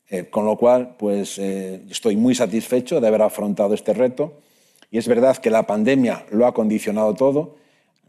Eh, 0.10 0.30
con 0.30 0.46
lo 0.46 0.58
cual, 0.58 0.96
pues 0.98 1.40
eh, 1.40 1.82
estoy 1.90 2.16
muy 2.16 2.36
satisfecho 2.36 3.02
de 3.02 3.08
haber 3.08 3.24
afrontado 3.24 3.74
este 3.74 3.94
reto. 3.94 4.34
Y 4.92 5.00
es 5.00 5.08
verdad 5.08 5.38
que 5.38 5.50
la 5.50 5.66
pandemia 5.66 6.26
lo 6.32 6.46
ha 6.46 6.54
condicionado 6.54 7.16
todo, 7.16 7.56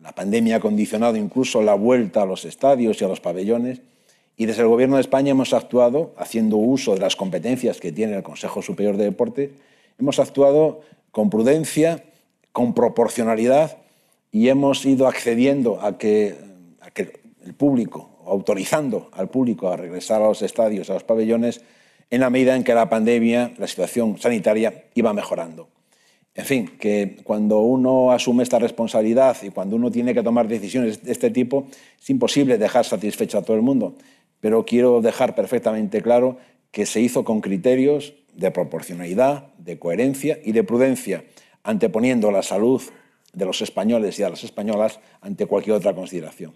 la 0.02 0.12
pandemia 0.12 0.56
ha 0.56 0.60
condicionado 0.60 1.16
incluso 1.16 1.62
la 1.62 1.74
vuelta 1.74 2.22
a 2.22 2.26
los 2.26 2.44
estadios 2.44 3.00
y 3.00 3.04
a 3.04 3.08
los 3.08 3.20
pabellones 3.20 3.80
y 4.36 4.46
desde 4.46 4.62
el 4.62 4.68
Gobierno 4.68 4.96
de 4.96 5.02
España 5.02 5.30
hemos 5.30 5.52
actuado 5.52 6.14
haciendo 6.16 6.56
uso 6.56 6.94
de 6.94 7.00
las 7.00 7.16
competencias 7.16 7.78
que 7.78 7.92
tiene 7.92 8.16
el 8.16 8.22
Consejo 8.22 8.62
Superior 8.62 8.96
de 8.96 9.04
Deporte, 9.04 9.52
hemos 9.98 10.18
actuado 10.18 10.80
con 11.10 11.30
prudencia, 11.30 12.02
con 12.52 12.74
proporcionalidad 12.74 13.78
y 14.32 14.48
hemos 14.48 14.84
ido 14.86 15.06
accediendo 15.06 15.80
a 15.80 15.98
que, 15.98 16.34
el 17.44 17.54
público, 17.54 18.18
autorizando 18.26 19.10
al 19.12 19.28
público 19.28 19.68
a 19.68 19.76
regresar 19.76 20.22
a 20.22 20.26
los 20.26 20.40
estadios, 20.42 20.88
a 20.88 20.94
los 20.94 21.04
pabellones, 21.04 21.60
en 22.10 22.20
la 22.20 22.30
medida 22.30 22.56
en 22.56 22.64
que 22.64 22.74
la 22.74 22.88
pandemia, 22.88 23.52
la 23.58 23.66
situación 23.66 24.18
sanitaria 24.18 24.84
iba 24.94 25.12
mejorando. 25.12 25.68
En 26.34 26.46
fin, 26.46 26.70
que 26.78 27.16
cuando 27.24 27.60
uno 27.60 28.10
asume 28.10 28.42
esta 28.42 28.58
responsabilidad 28.58 29.36
y 29.42 29.50
cuando 29.50 29.76
uno 29.76 29.90
tiene 29.90 30.14
que 30.14 30.22
tomar 30.22 30.48
decisiones 30.48 31.02
de 31.02 31.12
este 31.12 31.30
tipo, 31.30 31.66
es 32.00 32.08
imposible 32.08 32.56
dejar 32.56 32.86
satisfecho 32.86 33.38
a 33.38 33.42
todo 33.42 33.56
el 33.56 33.62
mundo. 33.62 33.96
Pero 34.40 34.64
quiero 34.64 35.02
dejar 35.02 35.34
perfectamente 35.34 36.00
claro 36.00 36.38
que 36.70 36.86
se 36.86 37.00
hizo 37.00 37.24
con 37.24 37.42
criterios 37.42 38.14
de 38.32 38.50
proporcionalidad, 38.50 39.52
de 39.58 39.78
coherencia 39.78 40.38
y 40.42 40.52
de 40.52 40.64
prudencia, 40.64 41.24
anteponiendo 41.64 42.30
la 42.30 42.42
salud 42.42 42.80
de 43.32 43.44
los 43.44 43.62
españoles 43.62 44.18
y 44.18 44.22
de 44.22 44.30
las 44.30 44.44
españolas 44.44 45.00
ante 45.20 45.46
cualquier 45.46 45.76
otra 45.76 45.94
consideración. 45.94 46.54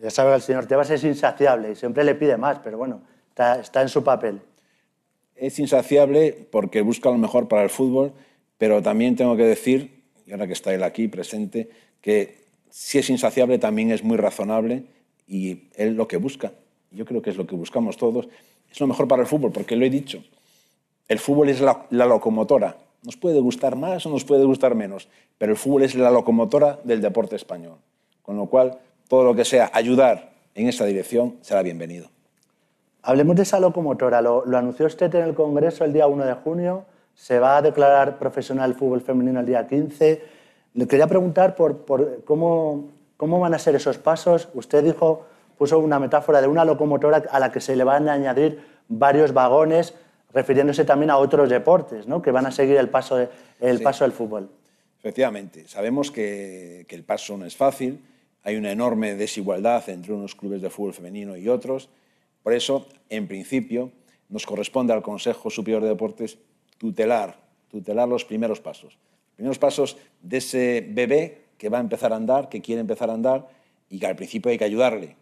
Ya 0.00 0.10
sabe, 0.10 0.34
el 0.34 0.42
señor 0.42 0.66
Tebas 0.66 0.90
es 0.90 1.04
insaciable 1.04 1.72
y 1.72 1.74
siempre 1.74 2.04
le 2.04 2.14
pide 2.14 2.36
más, 2.36 2.58
pero 2.60 2.78
bueno, 2.78 3.02
está, 3.28 3.60
está 3.60 3.82
en 3.82 3.88
su 3.88 4.04
papel. 4.04 4.40
Es 5.34 5.58
insaciable 5.58 6.48
porque 6.50 6.82
busca 6.82 7.10
lo 7.10 7.18
mejor 7.18 7.48
para 7.48 7.62
el 7.62 7.70
fútbol 7.70 8.12
pero 8.58 8.82
también 8.82 9.16
tengo 9.16 9.36
que 9.36 9.44
decir, 9.44 10.02
y 10.26 10.32
ahora 10.32 10.46
que 10.46 10.52
está 10.54 10.74
él 10.74 10.82
aquí 10.82 11.08
presente, 11.08 11.68
que 12.00 12.46
si 12.70 12.98
es 12.98 13.10
insaciable 13.10 13.58
también 13.58 13.90
es 13.90 14.02
muy 14.02 14.16
razonable 14.16 14.84
y 15.26 15.68
él 15.74 15.94
lo 15.94 16.08
que 16.08 16.16
busca, 16.16 16.52
yo 16.90 17.04
creo 17.04 17.20
que 17.22 17.30
es 17.30 17.36
lo 17.36 17.46
que 17.46 17.54
buscamos 17.54 17.96
todos, 17.96 18.28
es 18.70 18.80
lo 18.80 18.86
mejor 18.86 19.08
para 19.08 19.22
el 19.22 19.28
fútbol, 19.28 19.52
porque 19.52 19.76
lo 19.76 19.84
he 19.84 19.90
dicho, 19.90 20.22
el 21.08 21.18
fútbol 21.18 21.50
es 21.50 21.60
la, 21.60 21.86
locomotora. 21.90 22.76
Nos 23.06 23.16
puede 23.16 23.38
gustar 23.38 23.76
más 23.76 24.04
o 24.04 24.10
nos 24.10 24.24
puede 24.24 24.44
gustar 24.44 24.74
menos, 24.74 25.08
pero 25.38 25.52
el 25.52 25.56
fútbol 25.56 25.84
es 25.84 25.94
la 25.94 26.10
locomotora 26.10 26.80
del 26.82 27.00
deporte 27.00 27.36
español. 27.36 27.76
Con 28.20 28.36
lo 28.36 28.46
cual, 28.46 28.80
todo 29.06 29.22
lo 29.22 29.36
que 29.36 29.44
sea 29.44 29.70
ayudar 29.72 30.32
en 30.56 30.66
esa 30.66 30.84
dirección 30.86 31.36
será 31.40 31.62
bienvenido. 31.62 32.08
Hablemos 33.02 33.36
de 33.36 33.42
esa 33.42 33.60
locomotora. 33.60 34.20
Lo, 34.20 34.42
anunció 34.56 34.86
usted 34.86 35.14
en 35.14 35.22
el 35.22 35.34
Congreso 35.34 35.84
el 35.84 35.92
día 35.92 36.08
1 36.08 36.24
de 36.24 36.34
junio 36.34 36.84
se 37.14 37.38
va 37.38 37.58
a 37.58 37.62
declarar 37.62 38.18
profesional 38.18 38.70
el 38.70 38.76
fútbol 38.76 39.00
femenino 39.00 39.38
el 39.38 39.46
día 39.46 39.68
15. 39.68 40.22
Le 40.74 40.88
quería 40.88 41.06
preguntar 41.06 41.54
por, 41.54 41.84
cómo, 42.24 42.88
cómo, 43.16 43.38
van 43.38 43.54
a 43.54 43.60
ser 43.60 43.76
esos 43.76 43.98
pasos. 43.98 44.48
Usted 44.52 44.82
dijo, 44.82 45.26
puso 45.56 45.78
una 45.78 46.00
metáfora 46.00 46.40
de 46.40 46.48
una 46.48 46.64
locomotora 46.64 47.22
a 47.30 47.38
la 47.38 47.52
que 47.52 47.60
se 47.60 47.76
le 47.76 47.84
van 47.84 48.08
a 48.08 48.14
añadir 48.14 48.60
varios 48.88 49.32
vagones, 49.32 49.94
refiriéndose 50.36 50.84
también 50.84 51.08
a 51.08 51.16
otros 51.16 51.48
deportes, 51.48 52.06
¿no? 52.06 52.20
que 52.20 52.30
van 52.30 52.44
a 52.44 52.50
seguir 52.50 52.76
el 52.76 52.90
paso, 52.90 53.26
el 53.58 53.80
paso 53.80 54.04
del 54.04 54.12
fútbol. 54.12 54.50
Efectivamente, 54.98 55.66
sabemos 55.66 56.10
que, 56.10 56.84
que 56.86 56.94
el 56.94 57.04
paso 57.04 57.38
no 57.38 57.46
es 57.46 57.56
fácil, 57.56 58.04
hay 58.42 58.56
una 58.56 58.70
enorme 58.70 59.14
desigualdad 59.14 59.88
entre 59.88 60.12
unos 60.12 60.34
clubes 60.34 60.60
de 60.60 60.68
fútbol 60.68 60.92
femenino 60.92 61.38
y 61.38 61.48
otros. 61.48 61.88
Por 62.42 62.52
eso, 62.52 62.86
en 63.08 63.26
principio, 63.26 63.92
nos 64.28 64.44
corresponde 64.44 64.92
al 64.92 65.00
Consejo 65.00 65.48
Superior 65.48 65.82
de 65.82 65.88
Deportes 65.88 66.36
tutelar, 66.76 67.38
tutelar 67.70 68.06
los 68.06 68.26
primeros 68.26 68.60
pasos. 68.60 68.98
Los 69.28 69.36
primeros 69.36 69.58
pasos 69.58 69.96
de 70.20 70.36
ese 70.36 70.86
bebé 70.86 71.44
que 71.56 71.70
va 71.70 71.78
a 71.78 71.80
empezar 71.80 72.12
a 72.12 72.16
andar, 72.16 72.50
que 72.50 72.60
quiere 72.60 72.82
empezar 72.82 73.08
a 73.08 73.14
andar 73.14 73.48
y 73.88 73.98
que 73.98 74.06
al 74.06 74.16
principio 74.16 74.50
hay 74.50 74.58
que 74.58 74.64
ayudarle, 74.64 75.16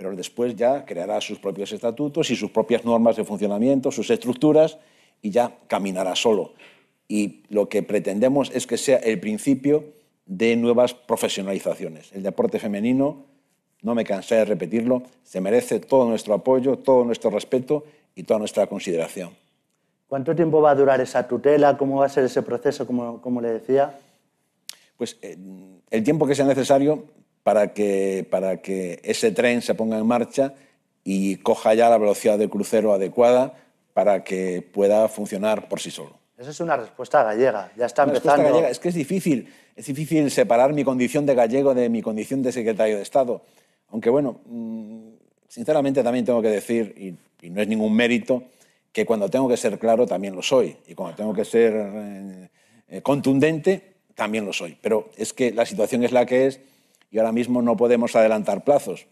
pero 0.00 0.16
después 0.16 0.56
ya 0.56 0.86
creará 0.86 1.20
sus 1.20 1.38
propios 1.38 1.72
estatutos 1.72 2.30
y 2.30 2.34
sus 2.34 2.50
propias 2.50 2.86
normas 2.86 3.16
de 3.16 3.24
funcionamiento, 3.24 3.92
sus 3.92 4.08
estructuras 4.08 4.78
y 5.20 5.28
ya 5.28 5.58
caminará 5.66 6.16
solo. 6.16 6.54
Y 7.06 7.42
lo 7.50 7.68
que 7.68 7.82
pretendemos 7.82 8.50
es 8.54 8.66
que 8.66 8.78
sea 8.78 8.96
el 8.96 9.20
principio 9.20 9.84
de 10.24 10.56
nuevas 10.56 10.94
profesionalizaciones. 10.94 12.12
El 12.14 12.22
deporte 12.22 12.58
femenino, 12.58 13.26
no 13.82 13.94
me 13.94 14.04
cansé 14.04 14.36
de 14.36 14.46
repetirlo, 14.46 15.02
se 15.22 15.42
merece 15.42 15.80
todo 15.80 16.08
nuestro 16.08 16.32
apoyo, 16.32 16.78
todo 16.78 17.04
nuestro 17.04 17.28
respeto 17.28 17.84
y 18.14 18.22
toda 18.22 18.38
nuestra 18.38 18.66
consideración. 18.68 19.36
¿Cuánto 20.08 20.34
tiempo 20.34 20.62
va 20.62 20.70
a 20.70 20.76
durar 20.76 21.02
esa 21.02 21.28
tutela? 21.28 21.76
¿Cómo 21.76 21.98
va 21.98 22.06
a 22.06 22.08
ser 22.08 22.24
ese 22.24 22.40
proceso, 22.40 22.86
como, 22.86 23.20
como 23.20 23.42
le 23.42 23.52
decía? 23.52 23.98
Pues 24.96 25.18
eh, 25.20 25.36
el 25.90 26.02
tiempo 26.02 26.26
que 26.26 26.34
sea 26.34 26.46
necesario 26.46 27.04
para 27.42 27.72
que, 27.72 28.26
para 28.30 28.58
que 28.58 29.00
ese 29.04 29.32
tren 29.32 29.62
se 29.62 29.74
ponga 29.74 29.98
en 29.98 30.06
marcha 30.06 30.54
y 31.04 31.36
coja 31.36 31.74
ya 31.74 31.88
la 31.88 31.98
velocidad 31.98 32.38
de 32.38 32.48
crucero 32.48 32.92
adecuada 32.92 33.54
para 33.94 34.24
que 34.24 34.62
pueda 34.62 35.08
funcionar 35.08 35.68
por 35.68 35.80
sí 35.80 35.90
solo. 35.90 36.18
Esa 36.38 36.50
es 36.50 36.60
una 36.60 36.76
respuesta 36.76 37.22
gallega, 37.22 37.70
ya 37.76 37.86
está 37.86 38.04
empezando. 38.04 38.44
Gallega. 38.44 38.70
Es 38.70 38.78
que 38.78 38.88
es 38.88 38.94
difícil, 38.94 39.52
es 39.76 39.86
difícil 39.86 40.30
separar 40.30 40.72
mi 40.72 40.84
condición 40.84 41.26
de 41.26 41.34
gallego 41.34 41.74
de 41.74 41.88
mi 41.88 42.00
condición 42.02 42.42
de 42.42 42.52
secretario 42.52 42.96
de 42.96 43.02
Estado. 43.02 43.42
Aunque 43.88 44.08
bueno, 44.08 44.40
mm, 44.46 45.08
sinceramente 45.48 46.02
también 46.02 46.24
tengo 46.24 46.40
que 46.40 46.48
decir, 46.48 46.94
y 47.42 47.50
no 47.50 47.60
es 47.60 47.68
ningún 47.68 47.94
mérito, 47.94 48.44
que 48.92 49.06
cuando 49.06 49.28
tengo 49.28 49.48
que 49.48 49.56
ser 49.56 49.78
claro 49.78 50.06
también 50.06 50.34
lo 50.34 50.42
soy 50.42 50.76
y 50.86 50.94
cuando 50.94 51.16
tengo 51.16 51.32
que 51.32 51.44
ser 51.44 51.72
eh, 51.76 52.48
eh, 52.88 53.02
contundente 53.02 53.94
también 54.14 54.44
lo 54.44 54.52
soy. 54.52 54.76
Pero 54.80 55.10
es 55.16 55.32
que 55.32 55.52
la 55.52 55.64
situación 55.64 56.04
es 56.04 56.12
la 56.12 56.26
que 56.26 56.46
es 56.46 56.60
y 57.10 57.18
ahora 57.18 57.32
mismo 57.32 57.62
no 57.62 57.76
podemos 57.76 58.14
adelantar 58.16 58.64
plazos. 58.64 59.06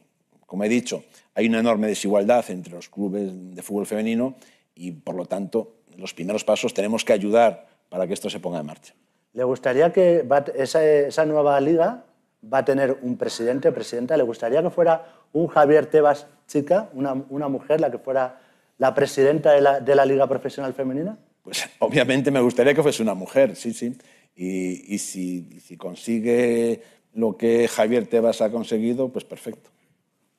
Como 0.46 0.64
he 0.64 0.68
dicho, 0.68 1.04
hay 1.34 1.46
una 1.46 1.60
enorme 1.60 1.88
desigualdad 1.88 2.44
entre 2.50 2.72
los 2.72 2.88
clubes 2.88 3.30
de 3.32 3.62
fútbol 3.62 3.86
femenino 3.86 4.36
y 4.74 4.92
por 4.92 5.14
lo 5.14 5.26
tanto 5.26 5.74
los 5.96 6.14
primeros 6.14 6.44
pasos 6.44 6.72
tenemos 6.72 7.04
que 7.04 7.12
ayudar 7.12 7.66
para 7.88 8.06
que 8.06 8.14
esto 8.14 8.30
se 8.30 8.40
ponga 8.40 8.60
en 8.60 8.66
marcha. 8.66 8.94
¿Le 9.32 9.44
gustaría 9.44 9.92
que 9.92 10.26
esa, 10.56 11.26
nueva 11.26 11.60
liga 11.60 12.04
va 12.42 12.58
a 12.58 12.64
tener 12.64 12.98
un 13.02 13.16
presidente 13.16 13.68
o 13.68 13.74
presidenta? 13.74 14.16
¿Le 14.16 14.22
gustaría 14.22 14.62
que 14.62 14.70
fuera 14.70 15.06
un 15.32 15.48
Javier 15.48 15.86
Tebas 15.86 16.26
chica, 16.46 16.88
una, 16.94 17.12
una 17.28 17.48
mujer 17.48 17.80
la 17.80 17.90
que 17.90 17.98
fuera 17.98 18.40
la 18.78 18.94
presidenta 18.94 19.52
de 19.80 19.94
la, 19.94 20.06
Liga 20.06 20.26
Profesional 20.26 20.72
Femenina? 20.72 21.18
Pues 21.42 21.68
obviamente 21.80 22.30
me 22.30 22.40
gustaría 22.40 22.74
que 22.74 22.82
fuese 22.82 23.02
una 23.02 23.14
mujer, 23.14 23.54
sí, 23.56 23.72
sí. 23.72 23.96
Y, 24.34 24.98
si, 24.98 25.76
consigue 25.76 26.82
lo 27.14 27.36
que 27.36 27.68
Javier 27.68 28.06
Tebas 28.06 28.40
ha 28.40 28.50
conseguido, 28.50 29.08
pues 29.08 29.24
perfecto. 29.24 29.70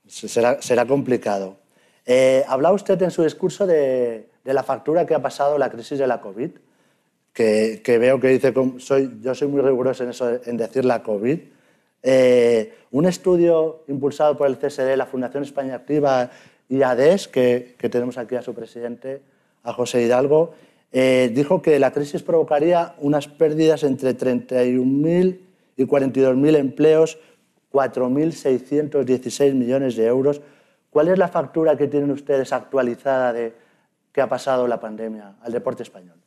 Será, 0.08 0.86
complicado. 0.88 1.58
Eh, 2.06 2.44
hablaba 2.48 2.74
usted 2.74 3.00
en 3.02 3.12
su 3.12 3.24
discurso 3.24 3.68
de, 3.68 4.30
la 4.44 4.64
factura 4.64 5.06
que 5.06 5.14
ha 5.14 5.22
pasado 5.22 5.58
la 5.58 5.70
crisis 5.70 6.00
de 6.00 6.08
la 6.08 6.20
COVID, 6.22 6.50
que, 7.34 7.98
veo 8.00 8.20
que 8.20 8.30
dice, 8.30 8.54
soy, 8.80 9.20
yo 9.22 9.36
soy 9.36 9.48
muy 9.48 9.62
riguroso 9.62 10.04
en 10.04 10.10
eso, 10.10 10.40
en 10.44 10.58
decir 10.58 10.84
la 10.86 11.04
COVID. 11.04 11.40
Eh, 12.02 12.74
un 12.92 13.06
estudio 13.06 13.84
impulsado 13.88 14.38
por 14.38 14.48
el 14.48 14.58
CSD, 14.58 14.96
la 14.96 15.06
Fundación 15.06 15.44
España 15.44 15.76
Activa 15.76 16.32
y 16.68 16.82
ADES, 16.82 17.28
que, 17.28 17.76
tenemos 17.80 18.18
aquí 18.18 18.36
a 18.36 18.42
su 18.42 18.54
presidente, 18.54 19.22
a 19.64 19.74
José 19.74 20.02
Hidalgo, 20.02 20.54
eh, 20.92 21.30
dijo 21.34 21.62
que 21.62 21.78
la 21.78 21.92
crisis 21.92 22.24
provocaría 22.24 22.96
unas 23.00 23.28
pérdidas 23.28 23.84
entre 23.84 24.18
31.000 24.18 25.49
y 25.80 25.86
42.000 25.86 26.58
empleos, 26.58 27.18
4.616 27.72 29.54
millones 29.54 29.96
de 29.96 30.06
euros. 30.06 30.42
¿Cuál 30.90 31.08
es 31.08 31.18
la 31.18 31.30
factura 31.30 31.78
que 31.78 31.88
tienen 31.88 32.12
ustedes 32.12 32.52
actualizada 32.52 33.32
de 33.32 33.54
qué 34.12 34.20
ha 34.20 34.28
pasado 34.28 34.68
la 34.68 34.80
pandemia 34.80 35.36
al 35.42 35.54
deporte 35.54 35.84
español? 35.84 36.18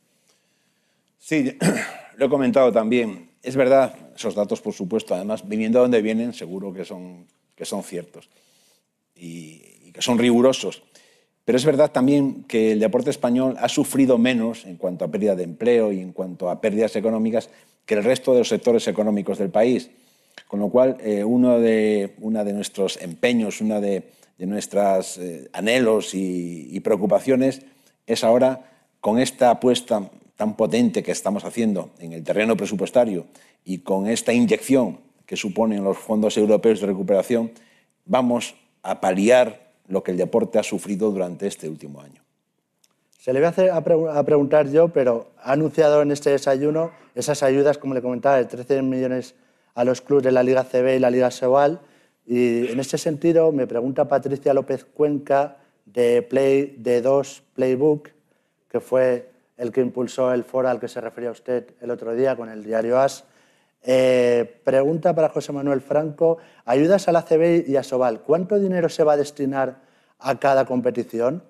Sí, 1.19 1.55
lo 2.17 2.25
he 2.25 2.29
comentado 2.29 2.71
también. 2.71 3.29
Es 3.43 3.55
verdad, 3.55 3.93
esos 4.15 4.33
datos, 4.33 4.59
por 4.59 4.73
supuesto, 4.73 5.13
además, 5.13 5.47
viniendo 5.47 5.79
de 5.79 5.83
donde 5.83 6.01
vienen, 6.01 6.33
seguro 6.33 6.73
que 6.73 6.83
son, 6.83 7.27
que 7.55 7.65
son 7.65 7.83
ciertos 7.83 8.29
y, 9.15 9.61
y 9.83 9.91
que 9.91 10.01
son 10.01 10.17
rigurosos. 10.17 10.81
Pero 11.45 11.57
es 11.57 11.65
verdad 11.65 11.91
también 11.91 12.45
que 12.45 12.71
el 12.71 12.79
deporte 12.79 13.11
español 13.11 13.55
ha 13.59 13.69
sufrido 13.69 14.17
menos 14.17 14.65
en 14.65 14.77
cuanto 14.77 15.05
a 15.05 15.11
pérdida 15.11 15.35
de 15.35 15.43
empleo 15.43 15.91
y 15.91 15.99
en 15.99 16.11
cuanto 16.11 16.49
a 16.49 16.59
pérdidas 16.59 16.95
económicas 16.95 17.51
que 17.85 17.95
el 17.95 18.03
resto 18.03 18.33
de 18.33 18.39
los 18.39 18.49
sectores 18.49 18.87
económicos 18.87 19.37
del 19.37 19.49
país. 19.49 19.89
Con 20.47 20.59
lo 20.59 20.69
cual, 20.69 20.97
eh, 21.01 21.23
uno, 21.23 21.59
de, 21.59 22.15
uno 22.19 22.43
de 22.43 22.53
nuestros 22.53 23.01
empeños, 23.01 23.61
uno 23.61 23.81
de, 23.81 24.03
nuestros 24.39 25.17
eh, 25.19 25.49
anhelos 25.53 26.13
y 26.13 26.77
preocupaciones 26.81 27.61
es 28.07 28.23
ahora, 28.23 28.69
con 28.99 29.19
esta 29.19 29.49
apuesta 29.51 30.09
tan 30.35 30.55
potente 30.55 31.03
que 31.03 31.11
estamos 31.11 31.45
haciendo 31.45 31.91
en 31.99 32.13
el 32.13 32.23
terreno 32.23 32.57
presupuestario 32.57 33.25
y 33.63 33.79
con 33.79 34.07
esta 34.07 34.33
inyección 34.33 34.99
que 35.25 35.37
suponen 35.37 35.83
los 35.83 35.97
fondos 35.97 36.37
europeos 36.37 36.81
de 36.81 36.87
recuperación, 36.87 37.51
vamos 38.05 38.55
a 38.81 38.99
paliar 38.99 39.71
lo 39.87 40.03
que 40.03 40.11
el 40.11 40.17
deporte 40.17 40.59
ha 40.59 40.63
sufrido 40.63 41.11
durante 41.11 41.47
este 41.47 41.69
último 41.69 42.01
año. 42.01 42.22
Se 43.23 43.31
le 43.31 43.39
voy 43.39 43.69
a, 43.69 44.23
preguntar 44.25 44.67
yo, 44.67 44.89
pero 44.89 45.31
ha 45.37 45.53
anunciado 45.53 46.01
en 46.01 46.11
este 46.11 46.31
desayuno 46.31 46.91
esas 47.15 47.41
ayudas, 47.41 47.77
como 47.77 47.93
le 47.93 48.01
comentaba, 48.01 48.35
de 48.35 48.43
13 48.43 48.81
millones 48.81 49.35
a 49.75 49.85
los 49.85 50.01
clubes 50.01 50.25
de 50.25 50.33
la 50.33 50.43
Liga 50.43 50.65
CB 50.65 50.97
y 50.97 50.99
la 50.99 51.09
Liga 51.09 51.31
Sobal. 51.31 51.79
Y 52.25 52.67
en 52.67 52.81
este 52.81 52.97
sentido 52.97 53.53
me 53.53 53.65
pregunta 53.65 54.09
Patricia 54.09 54.53
López 54.53 54.83
Cuenca 54.83 55.55
de 55.85 56.21
Play 56.21 56.75
de 56.79 57.01
2 57.01 57.43
Playbook, 57.55 58.09
que 58.67 58.81
fue 58.81 59.29
el 59.55 59.71
que 59.71 59.79
impulsó 59.79 60.33
el 60.33 60.43
foro 60.43 60.67
al 60.67 60.81
que 60.81 60.89
se 60.89 60.99
refería 60.99 61.31
usted 61.31 61.75
el 61.79 61.91
otro 61.91 62.13
día 62.13 62.35
con 62.35 62.49
el 62.49 62.61
diario 62.61 62.99
AS. 62.99 63.23
Eh, 63.83 64.59
pregunta 64.65 65.15
para 65.15 65.29
José 65.29 65.53
Manuel 65.53 65.79
Franco, 65.79 66.39
ayudas 66.65 67.07
a 67.07 67.13
la 67.13 67.21
CB 67.21 67.69
y 67.69 67.77
a 67.77 67.83
Sobal, 67.83 68.19
¿cuánto 68.19 68.59
dinero 68.59 68.89
se 68.89 69.05
va 69.05 69.13
a 69.13 69.17
destinar 69.17 69.77
a 70.19 70.37
cada 70.39 70.65
competición? 70.65 71.41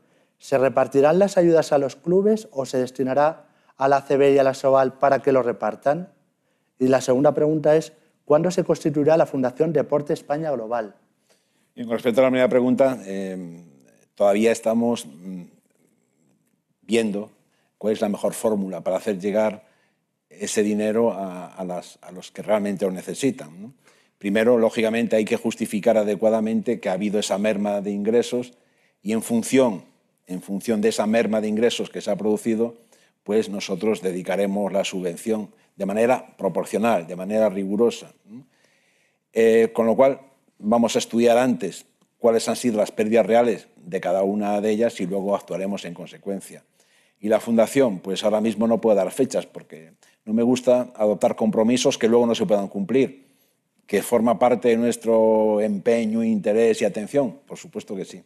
¿Se 0.43 0.57
repartirán 0.57 1.19
las 1.19 1.37
ayudas 1.37 1.71
a 1.71 1.77
los 1.77 1.95
clubes 1.95 2.49
o 2.51 2.65
se 2.65 2.77
destinará 2.77 3.45
a 3.77 3.87
la 3.87 4.01
CB 4.01 4.33
y 4.33 4.39
a 4.39 4.43
la 4.43 4.53
Sobal 4.53 4.91
para 4.91 5.19
que 5.19 5.31
lo 5.31 5.41
repartan? 5.41 6.09
Y 6.77 6.89
la 6.89 6.99
segunda 6.99 7.33
pregunta 7.33 7.77
es, 7.77 7.93
¿cuándo 8.25 8.51
se 8.51 8.65
constituirá 8.65 9.15
la 9.15 9.25
Fundación 9.25 9.71
Deporte 9.71 10.11
España 10.11 10.51
Global? 10.51 10.95
Y 11.75 11.85
con 11.85 11.93
respecto 11.93 12.19
a 12.19 12.25
la 12.25 12.29
primera 12.29 12.49
pregunta, 12.49 12.99
eh, 13.05 13.63
todavía 14.15 14.51
estamos 14.51 15.05
mm, 15.05 15.43
viendo 16.81 17.31
cuál 17.77 17.93
es 17.93 18.01
la 18.01 18.09
mejor 18.09 18.33
fórmula 18.33 18.81
para 18.81 18.97
hacer 18.97 19.19
llegar 19.19 19.63
ese 20.29 20.61
dinero 20.61 21.13
a, 21.13 21.65
los 22.11 22.31
que 22.31 22.41
realmente 22.41 22.83
lo 22.83 22.91
necesitan. 22.91 23.73
Primero, 24.17 24.57
lógicamente, 24.57 25.15
hay 25.15 25.23
que 25.23 25.37
justificar 25.37 25.97
adecuadamente 25.97 26.81
que 26.81 26.89
ha 26.89 26.93
habido 26.93 27.17
esa 27.17 27.37
merma 27.37 27.79
de 27.79 27.91
ingresos 27.91 28.51
y 29.01 29.13
en 29.13 29.21
función, 29.21 29.92
en 30.27 30.41
función 30.41 30.81
de 30.81 30.89
esa 30.89 31.07
merma 31.07 31.41
de 31.41 31.47
ingresos 31.47 31.89
que 31.89 32.01
se 32.01 32.11
ha 32.11 32.15
producido, 32.15 32.75
pues 33.23 33.49
nosotros 33.49 34.01
dedicaremos 34.01 34.71
la 34.71 34.83
subvención 34.83 35.49
de 35.75 35.85
manera 35.85 36.35
proporcional, 36.37 37.07
de 37.07 37.15
manera 37.15 37.49
rigurosa. 37.49 38.13
Eh, 39.31 39.71
con 39.73 39.85
lo 39.85 39.95
cual, 39.95 40.19
vamos 40.59 40.95
a 40.95 40.99
estudiar 40.99 41.37
antes 41.37 41.85
cuáles 42.19 42.47
han 42.47 42.55
sido 42.55 42.77
las 42.77 42.91
pérdidas 42.91 43.25
reales 43.25 43.67
de 43.77 43.99
cada 43.99 44.23
una 44.23 44.61
de 44.61 44.71
ellas 44.71 44.99
y 45.01 45.05
luego 45.05 45.35
actuaremos 45.35 45.85
en 45.85 45.93
consecuencia. 45.93 46.63
Y 47.19 47.29
la 47.29 47.39
Fundación, 47.39 47.99
pues 47.99 48.23
ahora 48.23 48.41
mismo 48.41 48.67
no 48.67 48.81
puede 48.81 48.97
dar 48.97 49.11
fechas 49.11 49.45
porque 49.45 49.93
no 50.25 50.33
me 50.33 50.43
gusta 50.43 50.91
adoptar 50.95 51.35
compromisos 51.35 51.97
que 51.97 52.07
luego 52.07 52.25
no 52.25 52.35
se 52.35 52.45
puedan 52.45 52.67
cumplir. 52.67 53.27
¿Que 53.87 54.01
forma 54.01 54.39
parte 54.39 54.69
de 54.69 54.77
nuestro 54.77 55.59
empeño, 55.59 56.23
interés 56.23 56.81
y 56.81 56.85
atención? 56.85 57.39
Por 57.45 57.57
supuesto 57.57 57.95
que 57.95 58.05
sí. 58.05 58.23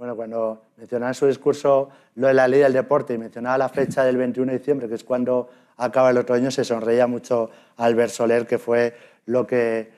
Bueno, 0.00 0.16
cuando 0.16 0.62
mencionaba 0.78 1.10
en 1.10 1.14
su 1.14 1.26
discurso 1.26 1.90
lo 2.14 2.28
de 2.28 2.32
la 2.32 2.48
ley 2.48 2.60
del 2.60 2.72
deporte 2.72 3.12
y 3.12 3.18
mencionaba 3.18 3.58
la 3.58 3.68
fecha 3.68 4.02
del 4.02 4.16
21 4.16 4.50
de 4.50 4.58
diciembre, 4.58 4.88
que 4.88 4.94
es 4.94 5.04
cuando 5.04 5.50
acaba 5.76 6.08
el 6.08 6.16
otro 6.16 6.34
año, 6.34 6.50
se 6.50 6.64
sonreía 6.64 7.06
mucho 7.06 7.50
Albert 7.76 8.10
Soler, 8.10 8.46
que 8.46 8.56
fue 8.56 8.94
lo 9.26 9.46
que 9.46 9.90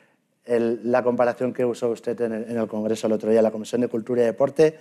el, 0.44 0.90
la 0.90 1.04
comparación 1.04 1.52
que 1.52 1.64
usó 1.64 1.90
usted 1.90 2.20
en 2.20 2.32
el, 2.32 2.50
en 2.50 2.58
el, 2.58 2.66
Congreso 2.66 3.06
el 3.06 3.12
otro 3.12 3.30
día, 3.30 3.40
la 3.42 3.52
Comisión 3.52 3.80
de 3.80 3.86
Cultura 3.86 4.22
y 4.22 4.24
Deporte. 4.24 4.76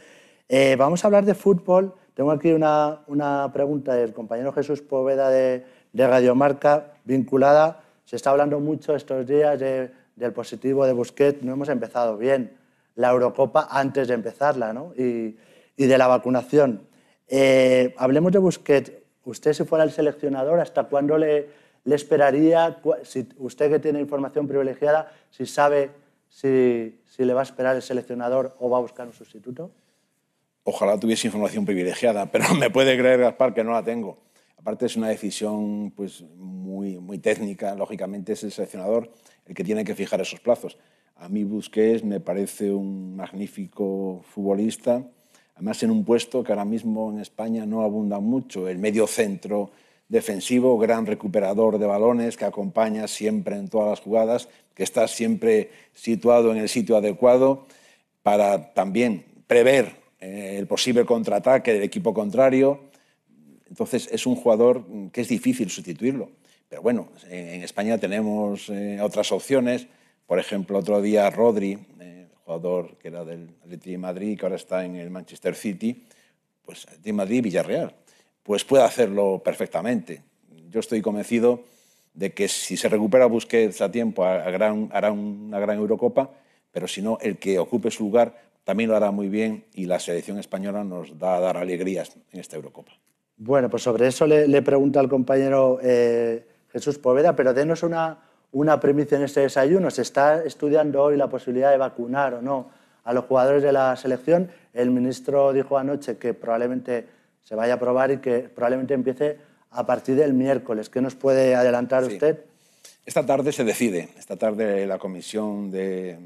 Eh, 0.49 0.75
vamos 0.75 1.03
a 1.03 1.07
hablar 1.07 1.23
de 1.23 1.35
fútbol. 1.35 1.93
Tengo 2.15 2.31
aquí 2.31 2.51
una, 2.51 3.01
una 3.05 3.51
pregunta 3.53 3.93
del 3.93 4.13
compañero 4.13 4.51
Jesús 4.51 4.81
Poveda 4.81 5.29
de, 5.29 5.63
de 5.93 6.07
Radiomarca 6.07 6.93
vinculada. 7.05 7.83
Se 8.05 8.15
está 8.15 8.31
hablando 8.31 8.59
mucho 8.59 8.95
estos 8.95 9.27
días 9.27 9.59
de, 9.59 9.91
del 10.15 10.33
positivo 10.33 10.83
de 10.87 10.93
Busquets. 10.93 11.43
No 11.43 11.53
hemos 11.53 11.69
empezado 11.69 12.17
bien 12.17 12.59
la 13.01 13.09
Eurocopa 13.09 13.67
antes 13.69 14.07
de 14.07 14.13
empezarla, 14.13 14.71
¿no? 14.73 14.93
Y, 14.95 15.35
de 15.77 15.97
la 15.97 16.05
vacunación. 16.05 16.87
Eh, 17.27 17.95
hablemos 17.97 18.31
de 18.31 18.37
Busquets. 18.37 18.91
Usted, 19.25 19.53
si 19.53 19.63
fuera 19.63 19.83
el 19.83 19.89
seleccionador, 19.89 20.59
¿hasta 20.59 20.83
cuándo 20.83 21.17
le, 21.17 21.47
esperaría? 21.85 22.79
Usted 23.37 23.71
que 23.71 23.79
tiene 23.79 23.99
información 23.99 24.47
privilegiada, 24.47 25.11
si 25.31 25.47
sabe 25.47 25.89
si, 26.29 27.01
si 27.07 27.25
le 27.25 27.33
va 27.33 27.39
a 27.39 27.43
esperar 27.43 27.75
el 27.75 27.81
seleccionador 27.81 28.55
o 28.59 28.69
va 28.69 28.77
a 28.77 28.81
buscar 28.81 29.07
un 29.07 29.13
sustituto. 29.13 29.71
Ojalá 30.63 30.99
tuviese 30.99 31.27
información 31.27 31.65
privilegiada, 31.65 32.27
pero 32.31 32.45
me 32.59 32.69
puede 32.69 32.95
creer, 32.95 33.21
Gaspar, 33.21 33.55
que 33.55 33.63
no 33.63 33.71
la 33.71 33.83
tengo. 33.83 34.19
Aparte 34.57 34.85
es 34.85 34.95
una 34.95 35.09
decisión 35.09 35.91
pues, 35.95 36.21
muy, 36.37 36.99
muy 36.99 37.17
técnica, 37.17 37.73
lógicamente 37.73 38.33
es 38.33 38.43
el 38.43 38.51
seleccionador 38.51 39.09
el 39.47 39.55
que 39.55 39.63
tiene 39.63 39.83
que 39.83 39.95
fijar 39.95 40.21
esos 40.21 40.39
plazos. 40.39 40.77
A 41.21 41.29
mí 41.29 41.43
Busquets 41.43 42.03
me 42.03 42.19
parece 42.19 42.71
un 42.71 43.15
magnífico 43.15 44.21
futbolista, 44.33 45.05
además 45.55 45.83
en 45.83 45.91
un 45.91 46.03
puesto 46.03 46.43
que 46.43 46.51
ahora 46.51 46.65
mismo 46.65 47.11
en 47.11 47.19
España 47.19 47.65
no 47.65 47.83
abunda 47.83 48.19
mucho, 48.19 48.67
el 48.67 48.79
medio 48.79 49.05
centro 49.05 49.71
defensivo, 50.09 50.77
gran 50.77 51.05
recuperador 51.05 51.77
de 51.77 51.85
balones, 51.85 52.37
que 52.37 52.45
acompaña 52.45 53.07
siempre 53.07 53.55
en 53.55 53.69
todas 53.69 53.89
las 53.89 53.99
jugadas, 53.99 54.49
que 54.73 54.83
está 54.83 55.07
siempre 55.07 55.69
situado 55.93 56.51
en 56.51 56.57
el 56.57 56.67
sitio 56.69 56.97
adecuado 56.97 57.67
para 58.23 58.73
también 58.73 59.23
prever 59.45 59.95
eh, 60.19 60.55
el 60.57 60.65
posible 60.65 61.05
contraataque 61.05 61.71
del 61.73 61.83
equipo 61.83 62.13
contrario 62.13 62.91
entonces 63.71 64.09
es 64.11 64.25
un 64.25 64.35
jugador 64.35 64.83
que 65.13 65.21
es 65.21 65.29
difícil 65.29 65.69
sustituirlo. 65.69 66.29
Pero 66.67 66.81
bueno, 66.81 67.07
en 67.29 67.63
España 67.63 67.97
tenemos 67.97 68.69
eh, 68.69 68.99
otras 69.01 69.31
opciones. 69.31 69.87
Por 70.31 70.39
ejemplo, 70.39 70.79
otro 70.79 71.01
día 71.01 71.29
Rodri, 71.29 71.77
eh, 71.99 72.29
jugador 72.45 72.95
que 72.95 73.09
era 73.09 73.25
del 73.25 73.49
Atlético 73.65 73.91
de 73.91 73.97
Madrid, 73.97 74.39
que 74.39 74.45
ahora 74.45 74.55
está 74.55 74.85
en 74.85 74.95
el 74.95 75.09
Manchester 75.09 75.55
City, 75.55 76.05
pues 76.63 76.87
de 77.03 77.11
Madrid 77.11 77.43
Villarreal, 77.43 77.93
pues 78.41 78.63
puede 78.63 78.85
hacerlo 78.85 79.41
perfectamente. 79.43 80.23
Yo 80.69 80.79
estoy 80.79 81.01
convencido 81.01 81.65
de 82.13 82.31
que 82.31 82.47
si 82.47 82.77
se 82.77 82.87
recupera 82.87 83.25
Busquets 83.25 83.81
a 83.81 83.91
tiempo 83.91 84.23
hará, 84.23 84.71
una 84.71 85.59
gran 85.59 85.77
Eurocopa, 85.77 86.31
pero 86.71 86.87
si 86.87 87.01
no, 87.01 87.17
el 87.19 87.37
que 87.37 87.59
ocupe 87.59 87.91
su 87.91 88.05
lugar 88.05 88.33
también 88.63 88.89
lo 88.89 88.95
hará 88.95 89.11
muy 89.11 89.27
bien 89.27 89.65
y 89.73 89.83
la 89.83 89.99
selección 89.99 90.39
española 90.39 90.85
nos 90.85 91.19
da 91.19 91.35
a 91.35 91.39
dar 91.41 91.57
alegrías 91.57 92.15
en 92.31 92.39
esta 92.39 92.55
Eurocopa. 92.55 92.93
Bueno, 93.35 93.69
pues 93.69 93.83
sobre 93.83 94.07
eso 94.07 94.25
le, 94.25 94.47
le 94.47 94.61
pregunta 94.61 95.01
al 95.01 95.09
compañero 95.09 95.79
eh, 95.83 96.47
Jesús 96.71 96.99
Poveda, 96.99 97.35
pero 97.35 97.53
denos 97.53 97.83
una, 97.83 98.30
una 98.51 98.79
premisa 98.79 99.15
en 99.15 99.23
este 99.23 99.41
desayuno. 99.41 99.89
¿Se 99.91 100.01
está 100.01 100.43
estudiando 100.43 101.01
hoy 101.01 101.17
la 101.17 101.29
posibilidad 101.29 101.71
de 101.71 101.77
vacunar 101.77 102.35
o 102.35 102.41
no 102.41 102.69
a 103.03 103.13
los 103.13 103.25
jugadores 103.25 103.63
de 103.63 103.71
la 103.71 103.95
selección? 103.95 104.51
El 104.73 104.91
ministro 104.91 105.53
dijo 105.53 105.77
anoche 105.77 106.17
que 106.17 106.33
probablemente 106.33 107.07
se 107.43 107.55
vaya 107.55 107.73
a 107.73 107.75
aprobar 107.77 108.11
y 108.11 108.17
que 108.17 108.39
probablemente 108.39 108.93
empiece 108.93 109.37
a 109.71 109.85
partir 109.85 110.15
del 110.15 110.33
miércoles. 110.33 110.89
¿Qué 110.89 111.01
nos 111.01 111.15
puede 111.15 111.55
adelantar 111.55 112.05
sí. 112.05 112.13
usted? 112.13 112.45
Esta 113.05 113.25
tarde 113.25 113.51
se 113.51 113.63
decide. 113.63 114.09
Esta 114.17 114.37
tarde 114.37 114.85
la 114.85 114.99
Comisión 114.99 115.71
de, 115.71 116.17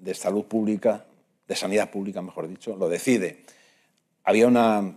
de 0.00 0.14
Salud 0.14 0.44
Pública, 0.44 1.04
de 1.46 1.56
Sanidad 1.56 1.90
Pública, 1.90 2.20
mejor 2.20 2.48
dicho, 2.48 2.76
lo 2.76 2.88
decide. 2.88 3.44
Había 4.24 4.46
una 4.46 4.94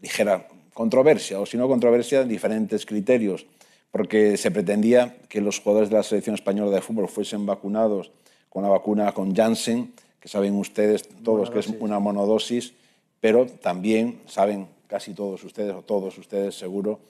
ligera 0.00 0.48
controversia, 0.72 1.40
o 1.40 1.46
si 1.46 1.56
no 1.56 1.68
controversia, 1.68 2.24
diferentes 2.24 2.86
criterios, 2.86 3.46
porque 3.90 4.36
se 4.36 4.50
pretendía 4.50 5.16
que 5.28 5.40
los 5.40 5.60
jugadores 5.60 5.90
de 5.90 5.96
la 5.96 6.02
selección 6.02 6.34
española 6.34 6.70
de 6.70 6.82
fútbol 6.82 7.08
fuesen 7.08 7.46
vacunados 7.46 8.10
con 8.48 8.62
la 8.62 8.68
vacuna 8.68 9.12
con 9.12 9.34
Janssen, 9.34 9.92
que 10.20 10.28
saben 10.28 10.54
ustedes 10.54 11.08
todos 11.22 11.48
monodosis. 11.48 11.52
que 11.52 11.76
es 11.76 11.82
una 11.82 11.98
monodosis, 11.98 12.74
pero 13.20 13.46
también 13.46 14.20
saben 14.26 14.68
casi 14.86 15.14
todos 15.14 15.42
ustedes, 15.44 15.74
o 15.74 15.82
todos 15.82 16.16
ustedes 16.18 16.54
seguro, 16.54 17.00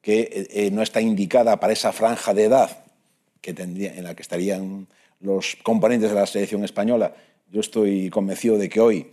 que 0.00 0.46
eh, 0.50 0.70
no 0.70 0.82
está 0.82 1.00
indicada 1.00 1.58
para 1.60 1.72
esa 1.72 1.92
franja 1.92 2.34
de 2.34 2.44
edad 2.44 2.84
que 3.40 3.54
tendría, 3.54 3.94
en 3.94 4.04
la 4.04 4.14
que 4.14 4.22
estarían 4.22 4.86
los 5.20 5.56
componentes 5.62 6.10
de 6.10 6.16
la 6.16 6.26
selección 6.26 6.64
española. 6.64 7.14
Yo 7.50 7.60
estoy 7.60 8.10
convencido 8.10 8.58
de 8.58 8.68
que 8.68 8.80
hoy 8.80 9.12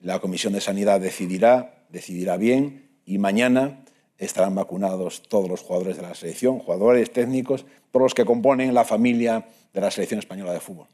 la 0.00 0.20
Comisión 0.20 0.52
de 0.52 0.60
Sanidad 0.60 1.00
decidirá 1.00 1.80
decidirá 1.90 2.36
bien 2.36 2.88
y 3.04 3.18
mañana 3.18 3.84
estarán 4.20 4.54
vacunados 4.54 5.22
todos 5.22 5.48
los 5.48 5.62
jugadores 5.62 5.96
de 5.96 6.02
la 6.02 6.14
selección, 6.14 6.58
jugadores, 6.58 7.10
técnicos, 7.12 7.64
todos 7.90 8.04
los 8.04 8.14
que 8.14 8.26
componen 8.26 8.74
la 8.74 8.84
familia 8.84 9.46
de 9.72 9.80
la 9.80 9.90
selección 9.90 10.20
española 10.20 10.52
de 10.52 10.60
fútbol. 10.60 10.86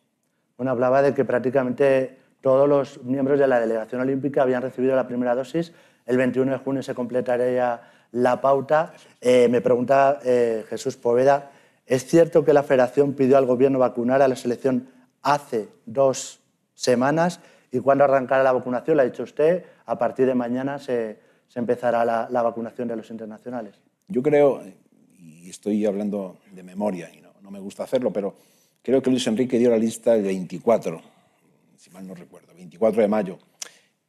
Bueno, 0.56 0.70
hablaba 0.70 1.02
de 1.02 1.12
que 1.12 1.24
prácticamente 1.24 2.18
todos 2.40 2.68
los 2.68 3.02
miembros 3.02 3.38
de 3.38 3.48
la 3.48 3.58
delegación 3.58 4.00
olímpica 4.00 4.42
habían 4.42 4.62
recibido 4.62 4.94
la 4.94 5.08
primera 5.08 5.34
dosis. 5.34 5.72
El 6.06 6.16
21 6.16 6.52
de 6.52 6.58
junio 6.58 6.82
se 6.82 6.94
completaría 6.94 7.80
la 8.12 8.40
pauta. 8.40 8.92
Eh, 9.20 9.48
me 9.48 9.60
pregunta 9.60 10.20
eh, 10.24 10.64
Jesús 10.68 10.96
Poveda, 10.96 11.50
¿es 11.84 12.06
cierto 12.06 12.44
que 12.44 12.52
la 12.52 12.62
federación 12.62 13.14
pidió 13.14 13.36
al 13.36 13.46
gobierno 13.46 13.80
vacunar 13.80 14.22
a 14.22 14.28
la 14.28 14.36
selección 14.36 14.88
hace 15.22 15.68
dos 15.84 16.38
semanas? 16.74 17.40
¿Y 17.72 17.80
cuándo 17.80 18.04
arrancará 18.04 18.44
la 18.44 18.52
vacunación? 18.52 18.96
Lo 18.96 19.02
ha 19.02 19.06
dicho 19.06 19.24
usted, 19.24 19.64
a 19.84 19.98
partir 19.98 20.26
de 20.26 20.36
mañana 20.36 20.78
se, 20.78 21.18
se 21.48 21.58
empezará 21.58 22.04
la, 22.04 22.28
la, 22.30 22.42
vacunación 22.42 22.88
de 22.88 22.96
los 22.96 23.10
internacionales. 23.10 23.74
Yo 24.08 24.22
creo, 24.22 24.62
y 25.18 25.48
estoy 25.48 25.84
hablando 25.86 26.38
de 26.52 26.62
memoria 26.62 27.10
y 27.12 27.20
no, 27.20 27.30
no 27.42 27.50
me 27.50 27.60
gusta 27.60 27.84
hacerlo, 27.84 28.12
pero 28.12 28.34
creo 28.82 29.02
que 29.02 29.10
Luis 29.10 29.26
Enrique 29.26 29.58
dio 29.58 29.70
la 29.70 29.78
lista 29.78 30.14
el 30.14 30.22
24, 30.22 31.00
si 31.76 31.90
mal 31.90 32.06
no 32.06 32.14
recuerdo, 32.14 32.54
24 32.54 33.02
de 33.02 33.08
mayo. 33.08 33.38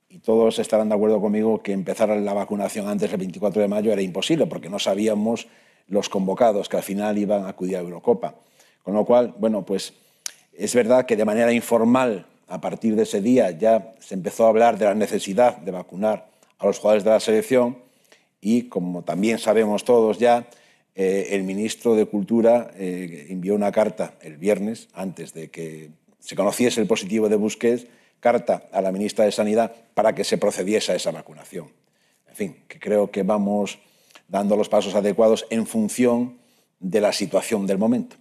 Y 0.10 0.20
todos 0.20 0.58
estarán 0.60 0.90
de 0.90 0.96
acuerdo 0.96 1.20
conmigo 1.20 1.62
que 1.62 1.74
empezar 1.74 2.10
la 2.10 2.34
vacunación 2.34 2.88
antes 2.88 3.12
del 3.12 3.20
24 3.20 3.62
de 3.62 3.68
mayo 3.68 3.92
era 3.92 4.02
imposible, 4.02 4.48
porque 4.48 4.70
no 4.70 4.80
sabíamos 4.80 5.48
los 5.88 6.10
convocados 6.10 6.70
que 6.70 6.78
al 6.78 6.84
final 6.84 7.18
iban 7.18 7.44
a 7.44 7.50
acudir 7.50 7.78
a 7.78 7.80
Eurocopa. 7.80 8.36
Con 8.84 8.94
lo 8.94 9.06
cual, 9.06 9.36
bueno, 9.38 9.66
pues 9.66 9.94
es 10.54 10.74
verdad 10.74 11.06
que 11.06 11.16
de 11.16 11.26
manera 11.26 11.52
informal, 11.52 12.26
a 12.48 12.62
partir 12.62 12.96
de 12.96 13.04
ese 13.04 13.22
día, 13.22 13.52
ya 13.52 13.96
se 14.00 14.16
empezó 14.16 14.46
a 14.46 14.50
hablar 14.50 14.78
de 14.78 14.86
la 14.86 14.96
necesidad 14.96 15.58
de 15.58 15.72
vacunar 15.72 16.30
a 16.60 16.66
los 16.66 16.80
jugadores 16.80 17.04
de 17.04 17.10
la 17.10 17.20
selección 17.20 17.78
y, 18.42 18.64
como 18.64 19.04
también 19.04 19.40
sabemos 19.40 19.84
todos 19.84 20.18
ya, 20.18 20.48
eh, 20.96 21.36
el 21.36 21.44
ministro 21.44 21.96
de 21.96 22.06
Cultura 22.06 22.72
eh, 22.76 23.28
envió 23.30 23.56
una 23.56 23.72
carta 23.72 24.16
el 24.22 24.38
viernes, 24.38 24.90
antes 24.94 25.34
de 25.34 25.50
que 25.50 25.92
se 26.20 26.36
conociese 26.36 26.82
el 26.82 26.88
positivo 26.88 27.30
de 27.30 27.36
Busquets, 27.36 27.88
carta 28.20 28.64
a 28.72 28.82
la 28.82 28.92
ministra 28.92 29.26
de 29.26 29.32
Sanidad 29.32 29.74
para 29.94 30.16
que 30.16 30.24
se 30.24 30.38
procediese 30.38 30.92
a 30.92 30.96
esa 30.96 31.12
vacunación. 31.12 31.72
En 32.28 32.36
fin, 32.36 32.58
que 32.68 32.80
creo 32.80 33.12
que 33.12 33.24
vamos 33.24 33.80
dando 34.28 34.56
los 34.56 34.70
pasos 34.70 34.96
adecuados 34.96 35.46
en 35.50 35.68
función 35.68 36.38
de 36.80 37.02
la 37.02 37.14
situación 37.14 37.66
del 37.68 37.78
momento. 37.78 38.16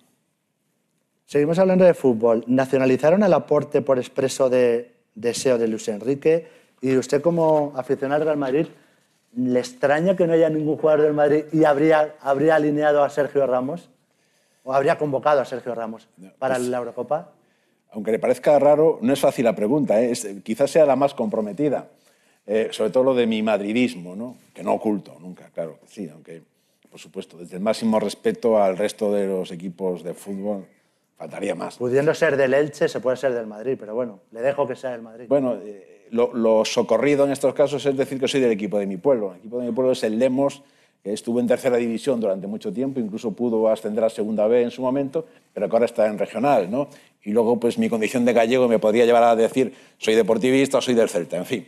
Seguimos 1.26 1.58
hablando 1.58 1.84
de 1.84 1.94
fútbol. 1.94 2.44
Nacionalizaron 2.46 3.22
el 3.22 3.32
aporte 3.32 3.82
por 3.82 3.98
expreso 3.98 4.48
de 4.48 4.92
deseo 5.14 5.58
de 5.58 5.66
Luis 5.66 5.88
Enrique 5.88 6.46
y 6.86 6.96
usted 6.96 7.20
como 7.20 7.72
aficionado 7.74 8.22
al 8.22 8.26
Real 8.26 8.36
Madrid, 8.36 8.66
¿le 9.34 9.58
extraña 9.58 10.14
que 10.14 10.24
no 10.24 10.34
haya 10.34 10.48
ningún 10.48 10.76
jugador 10.76 11.02
del 11.02 11.14
Madrid 11.14 11.44
y 11.52 11.64
habría, 11.64 12.14
habría 12.20 12.54
alineado 12.54 13.02
a 13.02 13.10
Sergio 13.10 13.44
Ramos? 13.44 13.90
¿O 14.62 14.72
habría 14.72 14.96
convocado 14.96 15.40
a 15.40 15.44
Sergio 15.44 15.74
Ramos 15.74 16.08
para 16.38 16.54
pues, 16.54 16.68
la 16.68 16.78
Eurocopa? 16.78 17.32
Aunque 17.90 18.12
le 18.12 18.20
parezca 18.20 18.56
raro, 18.60 19.00
no 19.02 19.12
es 19.12 19.20
fácil 19.20 19.46
la 19.46 19.56
pregunta. 19.56 20.00
¿eh? 20.00 20.12
quizás 20.44 20.70
sea 20.70 20.86
la 20.86 20.94
más 20.94 21.12
comprometida. 21.12 21.88
Eh, 22.46 22.68
sobre 22.70 22.90
todo 22.90 23.02
lo 23.02 23.14
de 23.14 23.26
mi 23.26 23.42
madridismo, 23.42 24.14
¿no? 24.14 24.36
que 24.54 24.62
no 24.62 24.74
oculto 24.74 25.16
nunca, 25.18 25.50
claro 25.52 25.80
sí, 25.88 26.08
aunque, 26.08 26.40
por 26.88 27.00
supuesto, 27.00 27.36
desde 27.36 27.56
el 27.56 27.62
máximo 27.62 27.98
respeto 27.98 28.62
al 28.62 28.76
resto 28.76 29.12
de 29.12 29.26
los 29.26 29.50
equipos 29.50 30.04
de 30.04 30.14
fútbol, 30.14 30.64
Faltaría 31.16 31.54
más. 31.54 31.78
Pudiendo 31.78 32.12
ser 32.12 32.36
del 32.36 32.52
Elche, 32.52 32.88
se 32.88 33.00
puede 33.00 33.16
ser 33.16 33.32
del 33.32 33.46
Madrid, 33.46 33.76
pero 33.80 33.94
bueno, 33.94 34.20
le 34.32 34.42
dejo 34.42 34.68
que 34.68 34.76
sea 34.76 34.90
del 34.90 35.00
Madrid. 35.00 35.26
Bueno, 35.28 35.54
eh, 35.54 35.95
lo, 36.10 36.64
socorrido 36.64 37.24
en 37.24 37.32
estos 37.32 37.54
casos 37.54 37.84
es 37.86 37.96
decir 37.96 38.18
que 38.20 38.28
soy 38.28 38.40
del 38.40 38.52
equipo 38.52 38.78
de 38.78 38.86
mi 38.86 38.96
pueblo. 38.96 39.32
El 39.32 39.38
equipo 39.38 39.60
de 39.60 39.66
mi 39.66 39.72
pueblo 39.72 39.92
es 39.92 40.02
el 40.02 40.18
Lemos, 40.18 40.62
que 41.02 41.12
estuvo 41.12 41.40
en 41.40 41.46
tercera 41.46 41.76
división 41.76 42.20
durante 42.20 42.46
mucho 42.46 42.72
tiempo, 42.72 43.00
incluso 43.00 43.32
pudo 43.32 43.68
ascender 43.68 44.04
a 44.04 44.10
segunda 44.10 44.46
B 44.46 44.62
en 44.62 44.70
su 44.70 44.82
momento, 44.82 45.26
pero 45.52 45.68
que 45.68 45.76
ahora 45.76 45.86
está 45.86 46.06
en 46.06 46.18
regional, 46.18 46.70
¿no? 46.70 46.88
Y 47.22 47.30
luego, 47.30 47.58
pues 47.58 47.78
mi 47.78 47.88
condición 47.88 48.24
de 48.24 48.32
gallego 48.32 48.68
me 48.68 48.78
podría 48.78 49.04
llevar 49.04 49.24
a 49.24 49.36
decir 49.36 49.72
soy 49.98 50.14
deportivista 50.14 50.78
o 50.78 50.80
soy 50.80 50.94
del 50.94 51.08
Celta, 51.08 51.36
en 51.36 51.46
fin. 51.46 51.66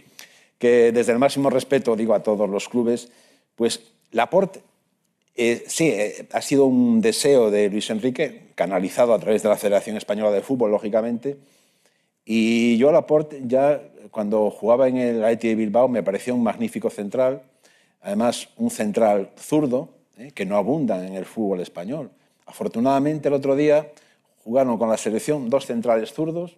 Que 0.58 0.92
desde 0.92 1.12
el 1.12 1.18
máximo 1.18 1.50
respeto 1.50 1.94
digo 1.96 2.14
a 2.14 2.22
todos 2.22 2.48
los 2.48 2.68
clubes, 2.68 3.10
pues 3.54 3.92
Laporte 4.12 4.60
eh, 5.40 5.62
sí, 5.68 5.86
eh, 5.86 6.26
ha 6.32 6.42
sido 6.42 6.64
un 6.66 7.00
deseo 7.00 7.52
de 7.52 7.70
Luis 7.70 7.88
Enrique, 7.90 8.48
canalizado 8.56 9.14
a 9.14 9.20
través 9.20 9.40
de 9.44 9.48
la 9.48 9.56
Federación 9.56 9.96
Española 9.96 10.32
de 10.32 10.40
Fútbol, 10.40 10.72
lógicamente. 10.72 11.36
Y 12.24 12.76
yo, 12.76 12.90
Laporte, 12.90 13.40
ya 13.46 13.80
cuando 14.10 14.50
jugaba 14.50 14.88
en 14.88 14.96
el 14.96 15.24
Athletic 15.24 15.50
de 15.50 15.54
Bilbao, 15.54 15.88
me 15.88 16.02
parecía 16.02 16.34
un 16.34 16.42
magnífico 16.42 16.90
central. 16.90 17.42
Además, 18.00 18.48
un 18.56 18.70
central 18.70 19.30
zurdo, 19.36 19.90
eh, 20.16 20.30
que 20.32 20.46
no 20.46 20.56
abunda 20.56 21.06
en 21.06 21.14
el 21.14 21.24
fútbol 21.24 21.60
español. 21.60 22.10
Afortunadamente, 22.46 23.28
el 23.28 23.34
otro 23.34 23.56
día 23.56 23.90
jugaron 24.44 24.78
con 24.78 24.88
la 24.88 24.96
selección 24.96 25.50
dos 25.50 25.66
centrales 25.66 26.12
zurdos 26.12 26.56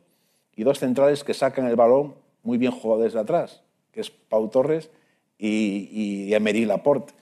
y 0.54 0.62
dos 0.62 0.78
centrales 0.78 1.24
que 1.24 1.34
sacan 1.34 1.66
el 1.66 1.76
balón 1.76 2.14
muy 2.42 2.58
bien 2.58 2.72
jugados 2.72 3.04
desde 3.04 3.18
atrás, 3.18 3.62
que 3.92 4.00
es 4.00 4.10
Pau 4.10 4.48
Torres 4.48 4.90
y, 5.38 5.88
y 5.90 6.34
Emery 6.34 6.64
Laporte. 6.64 7.12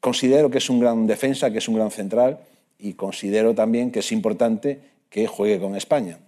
Considero 0.00 0.50
que 0.50 0.58
es 0.58 0.68
un 0.68 0.80
gran 0.80 1.06
defensa, 1.06 1.50
que 1.50 1.58
es 1.58 1.68
un 1.68 1.76
gran 1.76 1.90
central 1.90 2.40
y 2.78 2.94
considero 2.94 3.54
también 3.54 3.92
que 3.92 4.00
es 4.00 4.10
importante 4.10 4.80
que 5.08 5.26
juegue 5.28 5.60
con 5.60 5.76
España. 5.76 6.18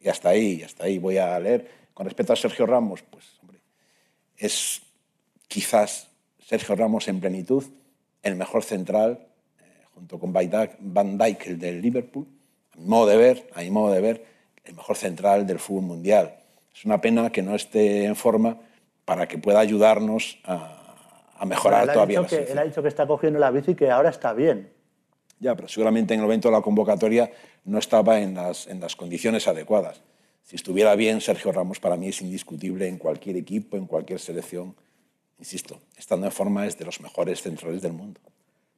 Y 0.00 0.08
hasta 0.08 0.28
ahí, 0.28 0.62
hasta 0.62 0.84
ahí 0.84 0.98
voy 0.98 1.16
a 1.16 1.38
leer. 1.40 1.66
Con 1.98 2.06
respecto 2.06 2.32
a 2.32 2.36
Sergio 2.36 2.64
Ramos, 2.64 3.02
pues 3.02 3.24
hombre, 3.42 3.58
es 4.36 4.82
quizás 5.48 6.06
Sergio 6.38 6.76
Ramos 6.76 7.08
en 7.08 7.18
plenitud 7.18 7.64
el 8.22 8.36
mejor 8.36 8.62
central, 8.62 9.26
eh, 9.58 9.82
junto 9.94 10.16
con 10.20 10.32
Van 10.32 11.18
Dijk, 11.18 11.48
el 11.48 11.58
del 11.58 11.82
Liverpool, 11.82 12.24
a 12.72 12.76
mi 12.76 12.84
modo 12.84 13.08
de 13.08 13.16
ver, 13.16 13.50
a 13.52 13.62
mi 13.62 13.70
modo 13.72 13.92
de 13.92 14.00
ver, 14.00 14.24
el 14.62 14.76
mejor 14.76 14.94
central 14.94 15.44
del 15.44 15.58
fútbol 15.58 15.86
mundial. 15.86 16.36
Es 16.72 16.84
una 16.84 17.00
pena 17.00 17.32
que 17.32 17.42
no 17.42 17.56
esté 17.56 18.04
en 18.04 18.14
forma 18.14 18.58
para 19.04 19.26
que 19.26 19.38
pueda 19.38 19.58
ayudarnos 19.58 20.38
a, 20.44 20.94
a 21.36 21.46
mejorar 21.46 21.92
todavía. 21.92 22.24
que, 22.24 22.44
él 22.44 22.58
ha 22.58 22.62
dicho 22.62 22.80
que 22.80 22.86
está 22.86 23.08
cogiendo 23.08 23.40
la 23.40 23.50
bici 23.50 23.72
y 23.72 23.74
que 23.74 23.90
ahora 23.90 24.10
está 24.10 24.32
bien. 24.34 24.72
Ya, 25.40 25.56
pero 25.56 25.66
seguramente 25.66 26.14
en 26.14 26.20
el 26.20 26.26
momento 26.26 26.46
de 26.46 26.52
la 26.54 26.62
convocatoria 26.62 27.28
no 27.64 27.80
estaba 27.80 28.20
en 28.20 28.34
las, 28.34 28.68
en 28.68 28.78
las 28.78 28.94
condiciones 28.94 29.48
adecuadas. 29.48 30.00
Si 30.48 30.56
estuviera 30.56 30.96
bien, 30.96 31.20
Sergio 31.20 31.52
Ramos 31.52 31.78
para 31.78 31.98
mí 31.98 32.08
es 32.08 32.22
indiscutible 32.22 32.88
en 32.88 32.96
cualquier 32.96 33.36
equipo, 33.36 33.76
en 33.76 33.84
cualquier 33.84 34.18
selección. 34.18 34.74
Insisto, 35.38 35.78
estando 35.94 36.24
en 36.24 36.32
forma 36.32 36.66
es 36.66 36.78
de 36.78 36.86
los 36.86 37.02
mejores 37.02 37.42
centrales 37.42 37.82
del 37.82 37.92
mundo. 37.92 38.18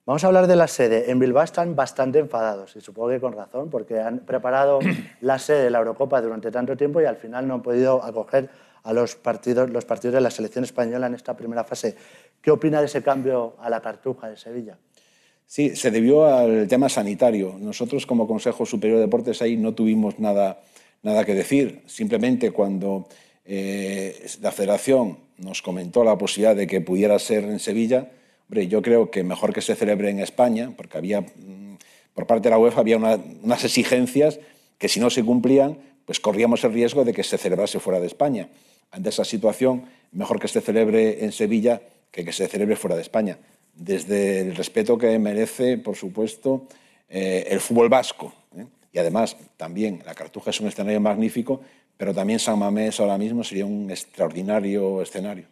Vamos 0.04 0.24
a 0.24 0.26
hablar 0.26 0.48
de 0.48 0.56
la 0.56 0.66
sede. 0.66 1.12
En 1.12 1.20
Bilbao 1.20 1.44
están 1.44 1.76
bastante 1.76 2.18
enfadados, 2.18 2.74
y 2.74 2.80
supongo 2.80 3.10
que 3.10 3.20
con 3.20 3.34
razón, 3.34 3.70
porque 3.70 4.00
han 4.00 4.18
preparado 4.18 4.80
la 5.20 5.38
sede 5.38 5.62
de 5.62 5.70
la 5.70 5.78
Eurocopa 5.78 6.20
durante 6.20 6.50
tanto 6.50 6.76
tiempo 6.76 7.00
y 7.00 7.04
al 7.04 7.18
final 7.18 7.46
no 7.46 7.54
han 7.54 7.62
podido 7.62 8.02
acoger 8.02 8.50
a 8.82 8.92
los 8.92 9.14
partidos, 9.14 9.70
los 9.70 9.84
partidos 9.84 10.14
de 10.14 10.22
la 10.22 10.32
selección 10.32 10.64
española 10.64 11.06
en 11.06 11.14
esta 11.14 11.36
primera 11.36 11.62
fase. 11.62 11.94
¿Qué 12.42 12.50
opina 12.50 12.80
de 12.80 12.86
ese 12.86 13.00
cambio 13.00 13.54
a 13.60 13.70
la 13.70 13.80
Cartuja 13.80 14.28
de 14.28 14.36
Sevilla? 14.36 14.76
Sí, 15.46 15.76
se 15.76 15.92
debió 15.92 16.26
al 16.26 16.66
tema 16.66 16.88
sanitario. 16.88 17.54
Nosotros 17.60 18.06
como 18.06 18.26
Consejo 18.26 18.66
Superior 18.66 18.98
de 18.98 19.04
Deportes 19.04 19.40
ahí 19.40 19.56
no 19.56 19.72
tuvimos 19.72 20.18
nada, 20.18 20.58
nada 21.02 21.24
que 21.24 21.34
decir. 21.34 21.82
Simplemente 21.86 22.50
cuando 22.50 23.08
eh, 23.44 24.26
la 24.40 24.52
federación 24.52 25.18
nos 25.38 25.62
comentó 25.62 26.04
la 26.04 26.18
posibilidad 26.18 26.56
de 26.56 26.66
que 26.66 26.80
pudiera 26.80 27.18
ser 27.18 27.44
en 27.44 27.58
Sevilla, 27.58 28.10
hombre, 28.48 28.68
yo 28.68 28.82
creo 28.82 29.10
que 29.10 29.22
mejor 29.22 29.52
que 29.52 29.62
se 29.62 29.74
celebre 29.74 30.10
en 30.10 30.20
España, 30.20 30.72
porque 30.76 30.98
había, 30.98 31.20
mm, 31.20 31.78
por 32.14 32.26
parte 32.26 32.48
de 32.48 32.50
la 32.50 32.58
UEFA 32.58 32.80
había 32.80 32.96
unas 32.96 33.64
exigencias 33.64 34.40
que 34.78 34.88
si 34.88 35.00
no 35.00 35.10
se 35.10 35.24
cumplían, 35.24 35.78
pues 36.04 36.20
corríamos 36.20 36.64
el 36.64 36.72
riesgo 36.72 37.04
de 37.04 37.12
que 37.12 37.22
se 37.22 37.38
celebrase 37.38 37.78
fuera 37.78 38.00
de 38.00 38.06
España 38.06 38.48
ante 38.90 39.10
esa 39.10 39.24
situación, 39.24 39.84
mejor 40.12 40.40
que 40.40 40.48
se 40.48 40.60
celebre 40.60 41.24
en 41.24 41.32
Sevilla 41.32 41.80
que 42.10 42.24
que 42.24 42.32
se 42.32 42.48
celebre 42.48 42.76
fuera 42.76 42.96
de 42.96 43.02
España. 43.02 43.38
Desde 43.74 44.40
el 44.40 44.56
respeto 44.56 44.98
que 44.98 45.18
merece, 45.18 45.78
por 45.78 45.96
supuesto, 45.96 46.66
eh, 47.08 47.46
el 47.48 47.60
fútbol 47.60 47.88
vasco. 47.88 48.34
¿eh? 48.56 48.66
Y 48.92 48.98
además, 48.98 49.36
también, 49.56 50.02
la 50.04 50.14
Cartuja 50.14 50.50
es 50.50 50.60
un 50.60 50.68
escenario 50.68 51.00
magnífico, 51.00 51.60
pero 51.96 52.14
también 52.14 52.38
San 52.38 52.58
Mamés 52.58 52.98
ahora 53.00 53.18
mismo 53.18 53.44
sería 53.44 53.66
un 53.66 53.90
extraordinario 53.90 55.02
escenario. 55.02 55.46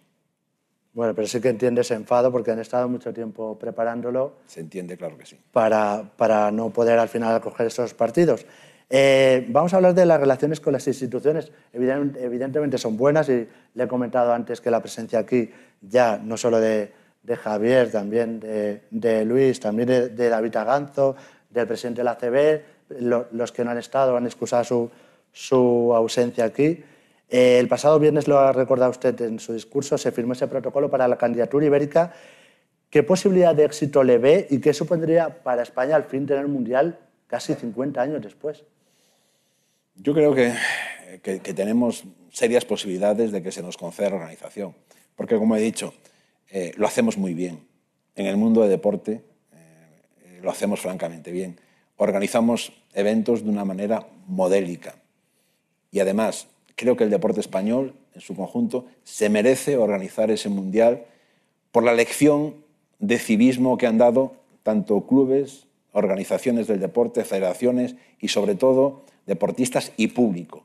Bueno, 0.93 1.15
pero 1.15 1.29
sí 1.29 1.41
que 1.41 1.49
entiende 1.49 1.83
ese 1.83 1.95
enfado 1.95 2.33
porque 2.33 2.51
han 2.51 2.59
estado 2.59 2.89
mucho 2.89 3.13
tiempo 3.13 3.57
preparándolo. 3.59 4.39
Se 4.47 4.61
entiende, 4.61 4.97
claro 4.97 5.17
que 5.17 5.27
sí. 5.27 5.39
Para, 5.53 6.11
para 6.17 6.51
no 6.51 6.71
poder 6.71 6.99
al 6.99 7.09
final 7.09 7.37
acoger 7.37 7.67
esos 7.67 7.95
partidos. 7.95 8.47
Eh, 8.91 9.47
vamos 9.51 9.73
a 9.75 9.77
hablar 9.77 9.95
de 9.95 10.07
las 10.07 10.19
relaciones 10.19 10.61
con 10.61 10.73
las 10.73 10.87
instituciones. 10.87 11.53
evidentemente 11.73 12.79
son 12.79 12.97
buenas 12.97 13.29
y 13.29 13.47
le 13.75 13.85
he 13.85 13.89
comentado 13.89 14.33
antes 14.33 14.61
que 14.61 14.71
la 14.71 14.81
presencia 14.81 15.19
aquí 15.19 15.51
ya 15.83 16.19
no 16.19 16.37
solo 16.37 16.59
de, 16.59 16.91
Javier, 17.43 17.91
también 17.91 18.41
de, 18.41 19.25
Luis, 19.27 19.61
también 19.61 19.89
de, 19.89 20.29
David 20.29 20.57
Aganzo, 20.57 21.15
del 21.51 21.67
presidente 21.67 22.01
de 22.01 22.05
la 22.05 22.17
CB, 22.17 22.63
los 22.91 23.53
que 23.53 23.65
no 23.65 23.71
han 23.71 23.79
estado 23.79 24.17
han 24.17 24.27
excusado 24.27 24.91
su, 25.33 25.95
ausencia 25.95 26.45
aquí. 26.45 26.83
Eh, 27.29 27.59
el 27.59 27.69
pasado 27.69 27.99
viernes, 27.99 28.27
lo 28.27 28.39
ha 28.39 28.53
recordado 28.53 28.91
usted 28.91 29.21
en 29.21 29.39
su 29.39 29.53
discurso, 29.53 29.99
se 29.99 30.13
firmó 30.13 30.33
ese 30.33 30.47
protocolo 30.47 30.91
para 30.91 31.07
la 31.07 31.19
candidatura 31.19 31.67
ibérica 31.67 32.13
¿Qué 32.91 33.03
posibilidad 33.03 33.55
de 33.55 33.65
éxito 33.65 34.03
le 34.03 34.17
ve 34.17 34.47
y 34.51 34.61
qué 34.61 34.73
supondría 34.73 35.43
para 35.43 35.63
España 35.63 35.95
al 35.95 36.05
fin 36.05 36.27
tener 36.27 36.47
un 36.47 36.53
mundial 36.53 36.99
casi 37.27 37.55
50 37.55 38.01
años 38.01 38.23
después? 38.23 38.65
Yo 39.95 40.15
creo 40.15 40.35
que, 40.35 40.55
que, 41.23 41.39
tenemos 41.55 42.05
serias 42.31 42.65
posibilidades 42.65 43.31
de 43.31 43.43
que 43.43 43.53
se 43.53 43.63
nos 43.63 43.77
conceda 43.77 44.15
organización, 44.15 44.75
porque 45.17 45.37
como 45.37 45.55
he 45.57 45.61
dicho, 45.61 45.93
eh, 46.49 46.73
lo 46.77 46.87
hacemos 46.87 47.19
muy 47.19 47.35
bien. 47.35 47.67
En 48.15 48.27
el 48.27 48.39
mundo 48.39 48.63
de 48.63 48.69
deporte 48.69 49.23
eh, 49.53 50.41
lo 50.41 50.51
hacemos 50.51 50.81
francamente 50.81 51.31
bien. 51.31 51.61
Organizamos 51.99 52.73
eventos 52.95 53.45
de 53.45 53.51
una 53.51 53.65
manera 53.65 54.07
modélica. 54.27 54.95
Y 55.91 56.01
además, 56.01 56.47
creo 56.75 56.97
que 56.97 57.05
el 57.05 57.11
deporte 57.11 57.41
español, 57.41 57.95
en 58.15 58.21
su 58.21 58.35
conjunto, 58.35 58.87
se 59.05 59.29
merece 59.29 59.77
organizar 59.77 60.31
ese 60.31 60.49
mundial 60.49 61.05
por 61.73 61.85
la 61.85 61.93
lección 61.93 62.55
de 62.99 63.19
civismo 63.19 63.77
que 63.79 63.87
han 63.87 63.99
dado 63.99 64.33
tanto 64.63 65.07
clubes, 65.07 65.67
organizaciones 65.93 66.67
del 66.67 66.81
deporte, 66.81 67.25
federaciones 67.25 67.97
y 68.21 68.29
sobre 68.29 68.55
todo 68.55 69.03
deportistas 69.27 69.93
y 69.97 70.09
público. 70.09 70.65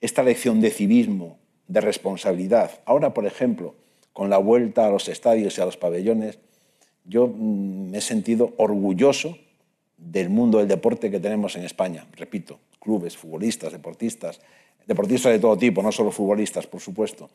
Esta 0.00 0.22
lección 0.22 0.60
de 0.60 0.70
civismo, 0.70 1.38
de 1.68 1.80
responsabilidad. 1.80 2.70
Ahora, 2.84 3.14
por 3.14 3.26
ejemplo, 3.26 3.74
con 4.12 4.30
la 4.30 4.38
vuelta 4.38 4.86
a 4.86 4.90
los 4.90 5.08
estadios 5.08 5.56
y 5.56 5.60
a 5.60 5.64
los 5.66 5.76
pabellones, 5.76 6.38
yo 7.04 7.26
mm, 7.26 7.90
me 7.90 7.98
he 7.98 8.00
sentido 8.00 8.54
orgulloso 8.56 9.38
del 10.04 10.28
mundo 10.28 10.58
del 10.58 10.68
deporte 10.68 11.10
que 11.10 11.20
tenemos 11.20 11.56
en 11.56 11.64
España. 11.64 12.06
Repito, 12.12 12.58
clubes, 12.78 13.16
futbolistas, 13.16 13.72
deportistas, 13.72 14.40
deportistas 14.86 15.32
de 15.32 15.38
todo 15.38 15.56
tipo, 15.56 15.82
no 15.82 15.90
solo 15.90 16.10
futbolistas, 16.10 16.66
por 16.66 16.80
supuesto. 16.80 17.30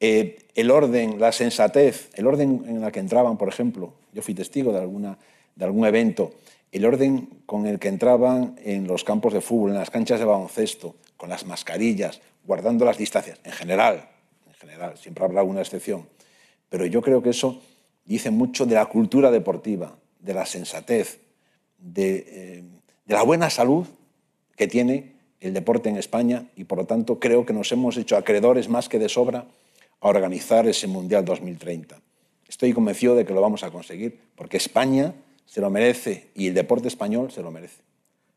Eh, 0.00 0.38
el 0.54 0.70
orden, 0.70 1.18
la 1.20 1.32
sensatez, 1.32 2.10
el 2.14 2.26
orden 2.26 2.64
en 2.68 2.82
el 2.82 2.92
que 2.92 3.00
entraban, 3.00 3.38
por 3.38 3.48
ejemplo, 3.48 3.94
yo 4.12 4.20
fui 4.20 4.34
testigo 4.34 4.72
de, 4.72 4.80
alguna, 4.80 5.16
de 5.54 5.64
algún 5.64 5.86
evento, 5.86 6.34
el 6.72 6.84
orden 6.84 7.28
con 7.46 7.66
el 7.66 7.78
que 7.78 7.88
entraban 7.88 8.56
en 8.62 8.86
los 8.86 9.04
campos 9.04 9.32
de 9.32 9.40
fútbol, 9.40 9.70
en 9.70 9.78
las 9.78 9.90
canchas 9.90 10.18
de 10.18 10.26
baloncesto, 10.26 10.96
con 11.16 11.30
las 11.30 11.46
mascarillas, 11.46 12.20
guardando 12.44 12.84
las 12.84 12.98
distancias, 12.98 13.38
en 13.44 13.52
general, 13.52 14.10
en 14.46 14.54
general, 14.54 14.98
siempre 14.98 15.24
habrá 15.24 15.40
alguna 15.40 15.62
excepción, 15.62 16.06
pero 16.68 16.84
yo 16.84 17.00
creo 17.00 17.22
que 17.22 17.30
eso 17.30 17.62
dice 18.04 18.30
mucho 18.30 18.66
de 18.66 18.74
la 18.74 18.86
cultura 18.86 19.30
deportiva, 19.30 19.96
de 20.20 20.34
la 20.34 20.44
sensatez, 20.44 21.20
de, 21.78 22.24
eh, 22.28 22.64
de 23.04 23.14
la 23.14 23.22
buena 23.22 23.50
salud 23.50 23.86
que 24.56 24.66
tiene 24.66 25.16
el 25.40 25.54
deporte 25.54 25.88
en 25.88 25.96
España 25.96 26.46
y 26.56 26.64
por 26.64 26.78
lo 26.78 26.86
tanto 26.86 27.18
creo 27.18 27.46
que 27.46 27.52
nos 27.52 27.70
hemos 27.72 27.96
hecho 27.96 28.16
acreedores 28.16 28.68
más 28.68 28.88
que 28.88 28.98
de 28.98 29.08
sobra 29.08 29.46
a 30.00 30.08
organizar 30.08 30.66
ese 30.66 30.86
Mundial 30.86 31.24
2030. 31.24 31.96
Estoy 32.48 32.72
convencido 32.72 33.14
de 33.14 33.24
que 33.24 33.34
lo 33.34 33.40
vamos 33.40 33.62
a 33.64 33.70
conseguir, 33.70 34.20
porque 34.36 34.56
España 34.56 35.14
se 35.44 35.60
lo 35.60 35.70
merece 35.70 36.30
y 36.34 36.48
el 36.48 36.54
deporte 36.54 36.88
español 36.88 37.30
se 37.30 37.42
lo 37.42 37.50
merece. 37.50 37.82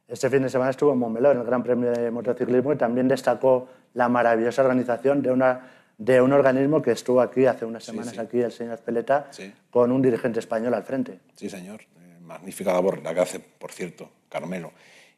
Este 0.07 0.29
fin 0.29 0.41
de 0.41 0.49
semana 0.49 0.71
estuvo 0.71 0.91
en 0.91 0.97
Montmeló, 0.97 1.31
en 1.31 1.37
el 1.37 1.43
Gran 1.43 1.61
Premio 1.61 1.91
de 1.91 2.09
Motociclismo, 2.09 2.73
y 2.73 2.77
también 2.77 3.07
destacó 3.07 3.67
la 3.93 4.09
maravillosa 4.09 4.63
organización 4.63 5.21
de, 5.21 5.31
una, 5.31 5.69
de 5.99 6.19
un 6.21 6.33
organismo 6.33 6.81
que 6.81 6.91
estuvo 6.91 7.21
aquí 7.21 7.45
hace 7.45 7.65
unas 7.65 7.83
semanas, 7.83 8.17
aquí 8.17 8.39
el 8.39 8.51
señor 8.51 8.79
Peleta, 8.79 9.29
con 9.69 9.91
un 9.91 10.01
dirigente 10.01 10.39
español 10.39 10.73
al 10.73 10.83
frente. 10.83 11.19
Sí, 11.35 11.49
señor. 11.49 11.81
Magnífica 12.29 12.71
labor 12.71 13.01
la 13.01 13.11
que 13.11 13.21
hace, 13.21 13.39
por 13.39 13.71
cierto, 13.71 14.07
Carmelo. 14.29 14.71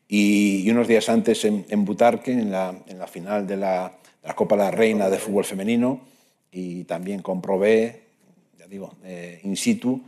Y, 0.07 0.69
unos 0.71 0.87
días 0.87 1.09
antes 1.09 1.43
en, 1.43 1.85
Butarque, 1.85 2.31
en 2.31 2.49
la, 2.51 2.73
final 3.07 3.45
de 3.45 3.57
la, 3.57 3.93
de 4.21 4.29
la 4.29 4.33
Copa 4.33 4.55
La 4.55 4.71
Reina 4.71 5.09
de 5.09 5.17
Fútbol 5.17 5.43
Femenino, 5.43 5.99
y 6.51 6.85
también 6.85 7.21
comprobé, 7.21 8.03
ya 8.57 8.65
digo, 8.67 8.95
eh, 9.03 9.41
in 9.43 9.57
situ, 9.57 10.01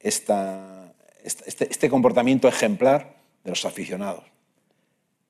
esta, 0.00 0.94
este, 1.22 1.68
este, 1.70 1.90
comportamiento 1.90 2.48
ejemplar 2.48 3.16
de 3.44 3.50
los 3.50 3.64
aficionados. 3.66 4.24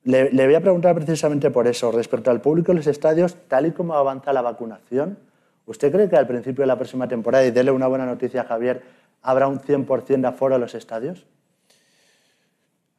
Le, 0.03 0.31
le, 0.31 0.45
voy 0.45 0.55
a 0.55 0.61
preguntar 0.61 0.95
precisamente 0.95 1.51
por 1.51 1.67
eso, 1.67 1.91
respecto 1.91 2.31
al 2.31 2.39
público 2.39 2.71
en 2.71 2.77
los 2.77 2.87
estadios, 2.87 3.35
tal 3.49 3.65
y 3.65 3.71
como 3.71 3.95
avanza 3.95 4.31
la 4.31 4.41
vacunación, 4.41 5.19
¿usted 5.65 5.91
cree 5.91 6.09
que 6.09 6.15
al 6.15 6.27
principio 6.27 6.61
de 6.61 6.67
la 6.67 6.77
próxima 6.77 7.09
temporada, 7.09 7.45
y 7.45 7.51
déle 7.51 7.71
una 7.71 7.87
buena 7.87 8.05
noticia 8.05 8.41
a 8.41 8.45
Javier, 8.45 8.96
habrá 9.21 9.47
un 9.47 9.59
100% 9.59 10.21
de 10.21 10.27
aforo 10.27 10.55
en 10.55 10.61
los 10.61 10.75
estadios? 10.75 11.25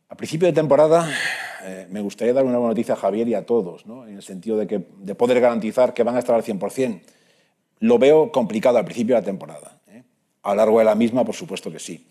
A 0.09 0.17
principio 0.17 0.49
de 0.49 0.55
temporada 0.55 1.09
eh, 1.65 1.87
me 1.91 2.01
gustaría 2.01 2.33
dar 2.33 2.45
una 2.45 2.59
buena 2.59 2.71
noticia 2.71 2.95
a 2.95 2.97
Javier 2.97 3.29
y 3.29 3.35
a 3.35 3.45
todos, 3.45 3.87
¿no? 3.87 4.07
en 4.07 4.17
el 4.17 4.23
sentido 4.23 4.57
de, 4.57 4.67
que, 4.67 4.87
de 4.99 5.15
poder 5.15 5.41
garantizar 5.41 5.93
que 5.93 6.03
van 6.03 6.17
a 6.17 6.21
estar 6.21 6.35
al 6.35 6.43
100%. 6.43 7.01
Lo 7.81 7.99
veo 7.99 8.33
complicado 8.33 8.79
al 8.79 8.85
principio 8.85 9.15
de 9.15 9.21
la 9.21 9.25
temporada. 9.25 9.81
¿eh? 9.89 10.03
A 10.43 10.51
lo 10.51 10.57
largo 10.57 10.79
de 10.79 10.85
la 10.87 10.95
misma, 10.95 11.25
por 11.25 11.35
supuesto 11.35 11.71
que 11.71 11.79
sí. 11.79 12.07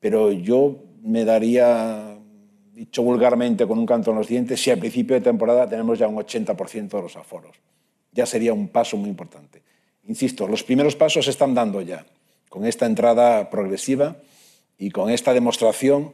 Pero 0.00 0.32
yo 0.32 0.76
me 1.02 1.24
daría, 1.24 2.18
dicho 2.72 3.02
vulgarmente 3.02 3.66
con 3.66 3.78
un 3.78 3.86
canto 3.86 4.10
en 4.10 4.18
los 4.18 4.28
dientes, 4.28 4.60
si 4.60 4.70
al 4.70 4.78
principio 4.78 5.14
de 5.14 5.22
temporada 5.22 5.68
tenemos 5.68 5.98
ya 5.98 6.08
un 6.08 6.16
80% 6.16 6.88
de 6.88 7.02
los 7.02 7.16
aforos. 7.16 7.56
Ya 8.12 8.26
sería 8.26 8.52
un 8.52 8.68
paso 8.68 8.96
muy 8.96 9.08
importante. 9.08 9.62
Insisto, 10.08 10.46
los 10.48 10.62
primeros 10.62 10.96
pasos 10.96 11.24
se 11.24 11.30
están 11.30 11.54
dando 11.54 11.80
ya, 11.80 12.04
con 12.48 12.66
esta 12.66 12.86
entrada 12.86 13.50
progresiva 13.50 14.16
y 14.78 14.90
con 14.90 15.10
esta 15.10 15.32
demostración 15.32 16.12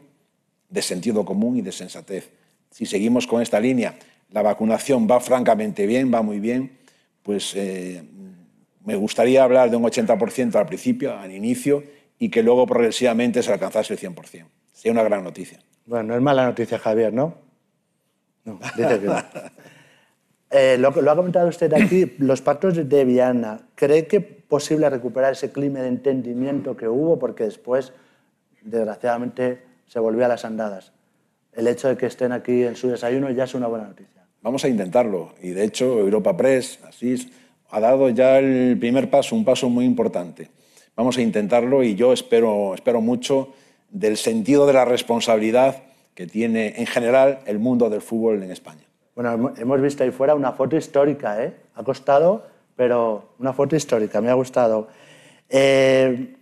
de 0.68 0.82
sentido 0.82 1.24
común 1.24 1.56
y 1.56 1.62
de 1.62 1.72
sensatez. 1.72 2.30
Si 2.70 2.86
seguimos 2.86 3.26
con 3.26 3.42
esta 3.42 3.60
línea, 3.60 3.98
la 4.30 4.42
vacunación 4.42 5.06
va 5.10 5.20
francamente 5.20 5.86
bien, 5.86 6.12
va 6.12 6.22
muy 6.22 6.40
bien, 6.40 6.78
pues 7.22 7.52
eh, 7.54 8.02
me 8.84 8.96
gustaría 8.96 9.44
hablar 9.44 9.70
de 9.70 9.76
un 9.76 9.84
80% 9.84 10.54
al 10.56 10.66
principio, 10.66 11.16
al 11.16 11.30
inicio, 11.30 11.84
y 12.18 12.30
que 12.30 12.42
luego 12.42 12.66
progresivamente 12.66 13.42
se 13.42 13.52
alcanzase 13.52 13.92
el 13.94 14.00
100%. 14.00 14.46
Sería 14.72 14.92
una 14.92 15.02
gran 15.02 15.22
noticia. 15.22 15.58
Bueno, 15.86 16.04
no 16.04 16.16
es 16.16 16.22
mala 16.22 16.46
noticia, 16.46 16.78
Javier, 16.78 17.12
¿no? 17.12 17.36
No, 18.44 18.58
dice 18.76 19.00
que 19.00 19.06
no. 19.06 19.16
Eh, 20.54 20.76
lo, 20.76 20.88
ha 20.88 21.16
comentado 21.16 21.48
usted 21.48 21.72
aquí, 21.72 22.12
los 22.18 22.42
pactos 22.42 22.86
de 22.86 23.04
Viana. 23.06 23.68
¿Cree 23.74 24.06
que 24.06 24.20
posible 24.52 24.90
recuperar 24.90 25.32
ese 25.32 25.50
clima 25.50 25.80
de 25.80 25.88
entendimiento 25.88 26.76
que 26.76 26.86
hubo? 26.86 27.18
Porque 27.18 27.44
después, 27.44 27.94
desgraciadamente, 28.60 29.62
se 29.86 29.98
volvió 29.98 30.26
a 30.26 30.28
las 30.28 30.44
andadas. 30.44 30.92
El 31.54 31.66
hecho 31.68 31.88
de 31.88 31.96
que 31.96 32.04
estén 32.04 32.32
aquí 32.32 32.62
en 32.62 32.76
su 32.76 32.90
desayuno 32.90 33.30
ya 33.30 33.44
es 33.44 33.54
una 33.54 33.66
buena 33.66 33.86
noticia. 33.86 34.26
Vamos 34.42 34.62
a 34.66 34.68
intentarlo. 34.68 35.32
Y 35.40 35.52
de 35.52 35.64
hecho, 35.64 35.98
Europa 35.98 36.36
Press, 36.36 36.80
así 36.86 37.32
ha 37.70 37.80
dado 37.80 38.10
ya 38.10 38.40
el 38.40 38.76
primer 38.78 39.08
paso, 39.08 39.34
un 39.34 39.46
paso 39.46 39.70
muy 39.70 39.86
importante. 39.86 40.50
Vamos 40.96 41.16
a 41.16 41.22
intentarlo 41.22 41.82
y 41.82 41.94
yo 41.94 42.12
espero, 42.12 42.74
espero 42.74 43.00
mucho 43.00 43.54
del 43.88 44.18
sentido 44.18 44.66
de 44.66 44.74
la 44.74 44.84
responsabilidad 44.84 45.82
que 46.14 46.26
tiene 46.26 46.74
en 46.76 46.84
general 46.84 47.38
el 47.46 47.58
mundo 47.58 47.88
del 47.88 48.02
fútbol 48.02 48.42
en 48.42 48.50
España. 48.50 48.84
Bueno, 49.14 49.54
hemos 49.56 49.80
visto 49.80 50.04
ahí 50.04 50.10
fuera 50.10 50.34
una 50.34 50.52
foto 50.52 50.76
histórica, 50.76 51.42
¿eh? 51.42 51.54
Ha 51.74 51.82
costado, 51.82 52.51
pero 52.76 53.34
una 53.38 53.52
foto 53.52 53.76
histórica, 53.76 54.20
me 54.20 54.30
ha 54.30 54.34
gustado. 54.34 54.88
Eh, 55.48 56.36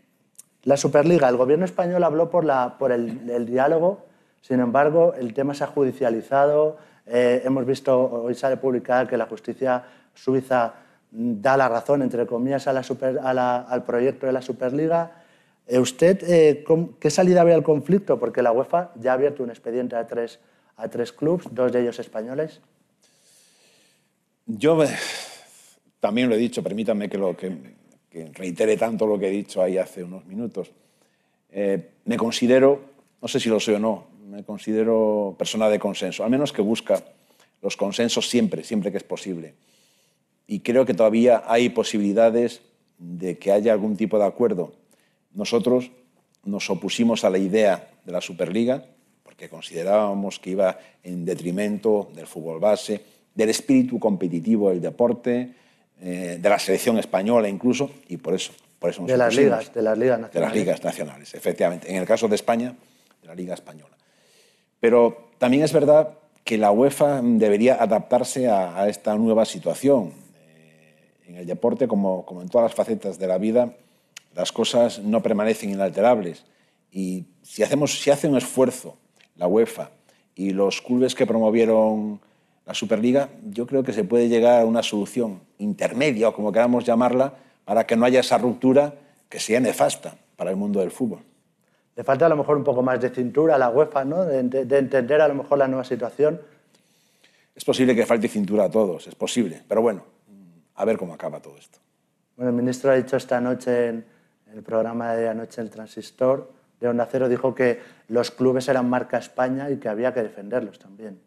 la 0.64 0.76
Superliga, 0.76 1.28
el 1.28 1.36
gobierno 1.36 1.64
español 1.64 2.04
habló 2.04 2.30
por, 2.30 2.44
la, 2.44 2.76
por 2.78 2.92
el, 2.92 3.46
diálogo, 3.46 4.04
sin 4.40 4.60
embargo, 4.60 5.14
el 5.14 5.32
tema 5.34 5.54
se 5.54 5.64
ha 5.64 5.68
judicializado. 5.68 6.76
Eh, 7.06 7.42
hemos 7.44 7.64
visto, 7.66 7.98
hoy 7.98 8.34
sale 8.34 8.56
publicada 8.56 9.06
que 9.06 9.16
la 9.16 9.26
justicia 9.26 9.84
suiza 10.14 10.74
da 11.10 11.56
la 11.56 11.68
razón, 11.68 12.02
entre 12.02 12.26
comillas, 12.26 12.68
a 12.68 12.72
la 12.72 13.60
al 13.60 13.84
proyecto 13.84 14.26
de 14.26 14.32
la 14.32 14.42
Superliga. 14.42 15.12
Eh, 15.66 15.78
¿Usted 15.78 16.22
eh, 16.26 16.64
qué 16.98 17.10
salida 17.10 17.44
ve 17.44 17.54
al 17.54 17.62
conflicto? 17.62 18.18
Porque 18.18 18.42
la 18.42 18.52
UEFA 18.52 18.90
ya 18.96 19.12
ha 19.12 19.14
abierto 19.14 19.42
un 19.42 19.50
expediente 19.50 19.96
a 19.96 20.06
tres, 20.06 20.40
a 20.76 20.88
tres 20.88 21.12
clubes, 21.12 21.46
dos 21.50 21.72
de 21.72 21.82
ellos 21.82 21.98
españoles. 21.98 22.60
Yo 24.46 24.76
también 26.00 26.28
lo 26.28 26.34
he 26.34 26.38
dicho, 26.38 26.62
permítanme 26.62 27.08
que, 27.08 27.18
lo, 27.18 27.36
que, 27.36 27.52
reitere 28.34 28.76
tanto 28.76 29.06
lo 29.06 29.18
que 29.18 29.28
he 29.28 29.30
dicho 29.30 29.62
ahí 29.62 29.78
hace 29.78 30.02
unos 30.02 30.24
minutos. 30.26 30.70
Eh, 31.52 31.90
me 32.06 32.16
considero, 32.16 32.80
no 33.20 33.28
sé 33.28 33.38
si 33.38 33.48
lo 33.48 33.60
soy 33.60 33.74
o 33.74 33.78
no, 33.78 34.06
me 34.28 34.42
considero 34.44 35.34
persona 35.38 35.68
de 35.68 35.78
consenso, 35.78 36.24
al 36.24 36.30
menos 36.30 36.52
que 36.52 36.62
busca 36.62 37.02
los 37.62 37.76
consensos 37.76 38.28
siempre, 38.28 38.64
siempre 38.64 38.90
que 38.90 38.98
es 38.98 39.04
posible 39.04 39.54
y 40.50 40.60
creo 40.60 40.84
que 40.84 40.94
todavía 40.94 41.44
hay 41.46 41.68
posibilidades 41.68 42.60
de 42.98 43.38
que 43.38 43.52
haya 43.52 43.72
algún 43.72 43.96
tipo 43.96 44.18
de 44.18 44.24
acuerdo. 44.24 44.72
Nosotros 45.32 45.92
nos 46.42 46.68
opusimos 46.70 47.22
a 47.22 47.30
la 47.30 47.38
idea 47.38 47.88
de 48.04 48.10
la 48.10 48.20
Superliga 48.20 48.84
porque 49.22 49.48
considerábamos 49.48 50.40
que 50.40 50.50
iba 50.50 50.76
en 51.04 51.24
detrimento 51.24 52.10
del 52.16 52.26
fútbol 52.26 52.58
base, 52.58 53.00
del 53.32 53.50
espíritu 53.50 54.00
competitivo 54.00 54.70
del 54.70 54.80
deporte, 54.80 55.54
eh, 56.00 56.38
de 56.40 56.48
la 56.48 56.58
selección 56.58 56.98
española 56.98 57.48
incluso, 57.48 57.90
y 58.08 58.16
por 58.16 58.34
eso, 58.34 58.52
por 58.78 58.90
eso 58.90 59.02
nos 59.02 59.10
de 59.10 59.16
las 59.16 59.34
ligas, 59.34 59.72
de 59.72 59.82
las 59.82 59.98
ligas 59.98 60.20
nacionales. 60.20 60.34
De 60.34 60.40
las 60.40 60.54
ligas 60.54 60.84
nacionales, 60.84 61.34
efectivamente. 61.34 61.90
En 61.90 61.96
el 61.96 62.06
caso 62.06 62.28
de 62.28 62.34
España, 62.34 62.74
de 63.22 63.28
la 63.28 63.34
Liga 63.34 63.54
Española. 63.54 63.96
Pero 64.80 65.30
también 65.38 65.62
es 65.62 65.72
verdad 65.72 66.14
que 66.44 66.56
la 66.58 66.70
UEFA 66.70 67.20
debería 67.22 67.82
adaptarse 67.82 68.48
a 68.48 68.88
esta 68.88 69.14
nueva 69.14 69.44
situación 69.44 70.14
en 71.30 71.36
el 71.36 71.46
deporte, 71.46 71.86
como, 71.86 72.26
como 72.26 72.42
en 72.42 72.48
todas 72.48 72.70
las 72.70 72.74
facetas 72.74 73.18
de 73.18 73.26
la 73.26 73.38
vida, 73.38 73.72
las 74.34 74.52
cosas 74.52 74.98
no 74.98 75.22
permanecen 75.22 75.70
inalterables. 75.70 76.44
Y 76.90 77.26
si, 77.42 77.62
hacemos, 77.62 78.00
si 78.00 78.10
hace 78.10 78.26
un 78.28 78.36
esfuerzo 78.36 78.96
la 79.36 79.46
UEFA 79.46 79.90
y 80.34 80.50
los 80.50 80.82
clubes 80.82 81.14
que 81.14 81.26
promovieron 81.26 82.20
la 82.70 82.74
Superliga, 82.74 83.30
yo 83.42 83.66
creo 83.66 83.82
que 83.82 83.92
se 83.92 84.04
puede 84.04 84.28
llegar 84.28 84.60
a 84.60 84.64
una 84.64 84.84
solución 84.84 85.40
intermedia, 85.58 86.28
o 86.28 86.32
como 86.32 86.52
queramos 86.52 86.84
llamarla, 86.84 87.34
para 87.64 87.84
que 87.84 87.96
no 87.96 88.04
haya 88.04 88.20
esa 88.20 88.38
ruptura 88.38 88.94
que 89.28 89.40
sea 89.40 89.58
nefasta 89.58 90.14
para 90.36 90.50
el 90.50 90.56
mundo 90.56 90.78
del 90.78 90.92
fútbol. 90.92 91.18
Le 91.96 92.04
falta 92.04 92.26
a 92.26 92.28
lo 92.28 92.36
mejor 92.36 92.56
un 92.56 92.62
poco 92.62 92.80
más 92.80 93.00
de 93.00 93.10
cintura 93.10 93.56
a 93.56 93.58
la 93.58 93.70
UEFA, 93.70 94.04
¿no? 94.04 94.24
de, 94.24 94.44
de 94.44 94.78
entender 94.78 95.20
a 95.20 95.26
lo 95.26 95.34
mejor 95.34 95.58
la 95.58 95.66
nueva 95.66 95.82
situación. 95.82 96.40
Es 97.56 97.64
posible 97.64 97.96
que 97.96 98.06
falte 98.06 98.28
cintura 98.28 98.66
a 98.66 98.70
todos, 98.70 99.04
es 99.08 99.16
posible, 99.16 99.64
pero 99.66 99.82
bueno, 99.82 100.04
a 100.76 100.84
ver 100.84 100.96
cómo 100.96 101.12
acaba 101.12 101.42
todo 101.42 101.56
esto. 101.56 101.80
Bueno, 102.36 102.50
el 102.50 102.56
ministro 102.56 102.92
ha 102.92 102.94
dicho 102.94 103.16
esta 103.16 103.40
noche 103.40 103.88
en 103.88 104.04
el 104.54 104.62
programa 104.62 105.16
de 105.16 105.28
anoche 105.28 105.60
el 105.60 105.70
Transistor 105.70 106.52
de 106.78 106.86
Onda 106.86 107.08
Cero, 107.10 107.28
dijo 107.28 107.52
que 107.52 107.80
los 108.06 108.30
clubes 108.30 108.68
eran 108.68 108.88
marca 108.88 109.18
España 109.18 109.68
y 109.70 109.78
que 109.78 109.88
había 109.88 110.14
que 110.14 110.22
defenderlos 110.22 110.78
también. 110.78 111.18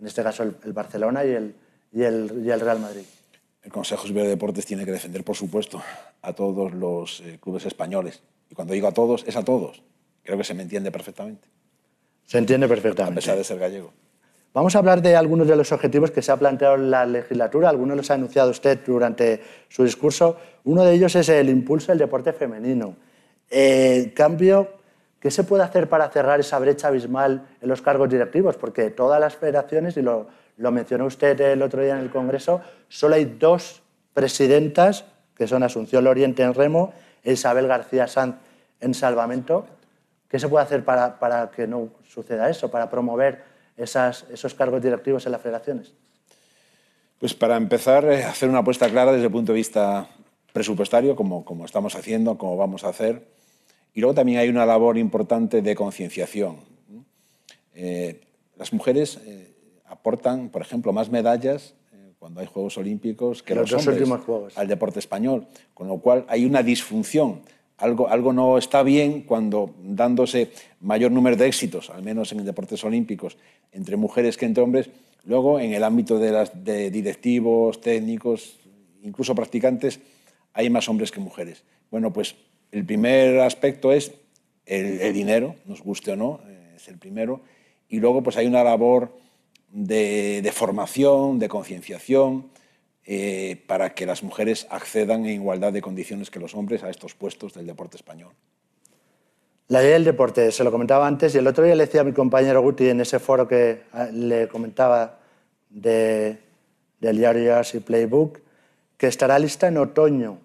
En 0.00 0.06
este 0.06 0.22
caso 0.22 0.42
el, 0.42 0.72
Barcelona 0.72 1.24
y 1.24 1.30
el, 1.30 1.54
y, 1.92 2.02
el, 2.02 2.42
y 2.44 2.50
el, 2.50 2.60
Real 2.60 2.80
Madrid. 2.80 3.02
El 3.62 3.72
Consejo 3.72 4.02
Superior 4.02 4.24
de 4.24 4.30
Deportes 4.30 4.66
tiene 4.66 4.84
que 4.84 4.92
defender, 4.92 5.24
por 5.24 5.36
supuesto, 5.36 5.82
a 6.22 6.32
todos 6.32 6.72
los 6.74 7.20
eh, 7.20 7.38
clubes 7.40 7.64
españoles. 7.66 8.22
Y 8.50 8.54
cuando 8.54 8.74
digo 8.74 8.88
a 8.88 8.92
todos, 8.92 9.24
es 9.26 9.36
a 9.36 9.44
todos. 9.44 9.82
Creo 10.22 10.36
que 10.36 10.44
se 10.44 10.54
me 10.54 10.62
entiende 10.62 10.90
perfectamente. 10.90 11.48
Se 12.24 12.38
entiende 12.38 12.68
perfectamente. 12.68 13.12
A 13.12 13.22
pesar 13.22 13.36
de 13.36 13.44
ser 13.44 13.58
gallego. 13.58 13.92
Vamos 14.54 14.76
a 14.76 14.78
hablar 14.78 15.02
de 15.02 15.16
algunos 15.16 15.48
de 15.48 15.56
los 15.56 15.72
objetivos 15.72 16.12
que 16.12 16.22
se 16.22 16.30
ha 16.30 16.36
planteado 16.36 16.76
en 16.76 16.88
la 16.88 17.04
legislatura. 17.04 17.68
Algunos 17.68 17.96
los 17.96 18.10
ha 18.10 18.14
anunciado 18.14 18.50
usted 18.50 18.78
durante 18.86 19.40
su 19.68 19.82
discurso. 19.82 20.36
Uno 20.62 20.84
de 20.84 20.94
ellos 20.94 21.14
es 21.16 21.28
el 21.28 21.48
impulso 21.48 21.90
del 21.90 21.98
deporte 21.98 22.32
femenino. 22.32 22.96
En 23.50 24.10
cambio, 24.10 24.68
¿qué 25.24 25.30
se 25.30 25.42
puede 25.42 25.62
hacer 25.62 25.88
para 25.88 26.10
cerrar 26.10 26.38
esa 26.38 26.58
brecha 26.58 26.88
abismal 26.88 27.46
en 27.62 27.66
los 27.70 27.80
cargos 27.80 28.10
directivos? 28.10 28.58
Porque 28.58 28.90
todas 28.90 29.18
las 29.18 29.34
federaciones, 29.34 29.96
y 29.96 30.02
lo, 30.02 30.26
mencionó 30.58 31.06
usted 31.06 31.40
el 31.40 31.62
otro 31.62 31.80
día 31.80 31.94
en 31.94 32.00
el 32.00 32.10
Congreso, 32.10 32.60
solo 32.90 33.14
hay 33.14 33.24
dos 33.24 33.80
presidentas, 34.12 35.06
que 35.34 35.48
son 35.48 35.62
Asunción 35.62 36.04
Loriente 36.04 36.42
en 36.42 36.52
remo 36.52 36.92
e 37.22 37.32
Isabel 37.32 37.66
García 37.66 38.06
Sanz 38.06 38.36
en 38.82 38.92
salvamento. 38.92 39.64
¿Qué 40.28 40.38
se 40.38 40.46
puede 40.46 40.62
hacer 40.62 40.84
para, 40.84 41.18
para 41.18 41.50
que 41.50 41.66
no 41.66 41.88
suceda 42.06 42.50
eso, 42.50 42.70
para 42.70 42.90
promover 42.90 43.44
esos 43.78 44.52
cargos 44.52 44.82
directivos 44.82 45.24
en 45.24 45.32
las 45.32 45.40
federaciones? 45.40 45.94
Pues 47.18 47.32
para 47.32 47.56
empezar, 47.56 48.04
eh, 48.04 48.24
hacer 48.24 48.50
una 48.50 48.58
apuesta 48.58 48.90
clara 48.90 49.12
desde 49.12 49.24
el 49.24 49.32
punto 49.32 49.52
de 49.52 49.56
vista 49.56 50.06
presupuestario, 50.52 51.16
como, 51.16 51.46
como 51.46 51.64
estamos 51.64 51.96
haciendo, 51.96 52.36
como 52.36 52.58
vamos 52.58 52.84
a 52.84 52.90
hacer. 52.90 53.33
Y 53.94 54.00
luego 54.00 54.14
también 54.14 54.38
hay 54.38 54.48
una 54.48 54.66
labor 54.66 54.98
importante 54.98 55.62
de 55.62 55.74
concienciación. 55.74 56.56
Eh, 57.74 58.20
las 58.56 58.72
mujeres 58.72 59.18
eh, 59.24 59.54
aportan, 59.86 60.48
por 60.50 60.62
ejemplo, 60.62 60.92
más 60.92 61.10
medallas 61.10 61.74
cuando 62.18 62.40
hay 62.40 62.46
Juegos 62.46 62.78
Olímpicos 62.78 63.42
que 63.42 63.54
los, 63.54 63.70
los 63.70 63.86
hombres 63.86 64.08
juegos. 64.24 64.56
al 64.56 64.66
deporte 64.66 64.98
español, 64.98 65.46
con 65.74 65.88
lo 65.88 65.98
cual 65.98 66.24
hay 66.28 66.46
una 66.46 66.62
disfunción 66.62 67.42
algo, 67.76 68.08
algo 68.08 68.32
no 68.32 68.56
está 68.56 68.82
bien 68.82 69.22
cuando 69.22 69.74
dándose 69.82 70.50
mayor 70.80 71.10
número 71.10 71.36
de 71.36 71.46
éxitos, 71.46 71.90
al 71.90 72.02
menos 72.02 72.30
en 72.32 72.44
deportes 72.44 72.84
olímpicos, 72.84 73.36
entre 73.72 73.96
mujeres 73.96 74.36
que 74.36 74.46
entre 74.46 74.62
hombres, 74.62 74.90
luego 75.24 75.58
en 75.58 75.74
el 75.74 75.82
ámbito 75.82 76.18
de, 76.18 76.30
las, 76.30 76.64
de 76.64 76.90
directivos, 76.90 77.80
técnicos, 77.80 78.58
incluso 79.02 79.34
practicantes, 79.34 80.00
hay 80.52 80.70
más 80.70 80.88
hombres 80.88 81.10
que 81.10 81.20
mujeres. 81.20 81.64
Bueno, 81.90 82.12
pues 82.12 82.36
el 82.74 82.84
primer 82.84 83.38
aspecto 83.38 83.92
es 83.92 84.12
el, 84.66 85.12
dinero, 85.12 85.54
nos 85.64 85.80
guste 85.80 86.10
o 86.10 86.16
no, 86.16 86.40
eh, 86.48 86.72
es 86.74 86.88
el 86.88 86.98
primero. 86.98 87.40
Y 87.88 88.00
luego 88.00 88.20
pues 88.24 88.36
hay 88.36 88.48
una 88.48 88.64
labor 88.64 89.12
de, 89.70 90.50
formación, 90.52 91.38
de 91.38 91.48
concienciación, 91.48 92.50
eh, 93.06 93.62
para 93.68 93.94
que 93.94 94.06
las 94.06 94.24
mujeres 94.24 94.66
accedan 94.70 95.24
en 95.24 95.34
igualdad 95.34 95.72
de 95.72 95.82
condiciones 95.82 96.30
que 96.30 96.40
los 96.40 96.56
hombres 96.56 96.82
a 96.82 96.90
estos 96.90 97.14
puestos 97.14 97.54
del 97.54 97.66
deporte 97.66 97.96
español. 97.96 98.32
La 99.68 99.80
ley 99.80 99.92
del 99.92 100.04
deporte, 100.04 100.50
se 100.50 100.64
lo 100.64 100.72
comentaba 100.72 101.06
antes 101.06 101.32
y 101.36 101.38
el 101.38 101.46
otro 101.46 101.62
día 101.62 101.76
le 101.76 101.86
decía 101.86 102.00
a 102.00 102.04
mi 102.04 102.12
compañero 102.12 102.60
Guti 102.60 102.88
en 102.88 103.00
ese 103.00 103.20
foro 103.20 103.46
que 103.46 103.82
ah, 103.92 104.08
le 104.12 104.48
comentaba 104.48 105.20
de, 105.70 106.38
del 106.98 107.18
diario 107.18 107.60
y 107.72 107.78
Playbook, 107.78 108.40
que 108.96 109.06
estará 109.06 109.38
lista 109.38 109.68
en 109.68 109.78
otoño. 109.78 110.38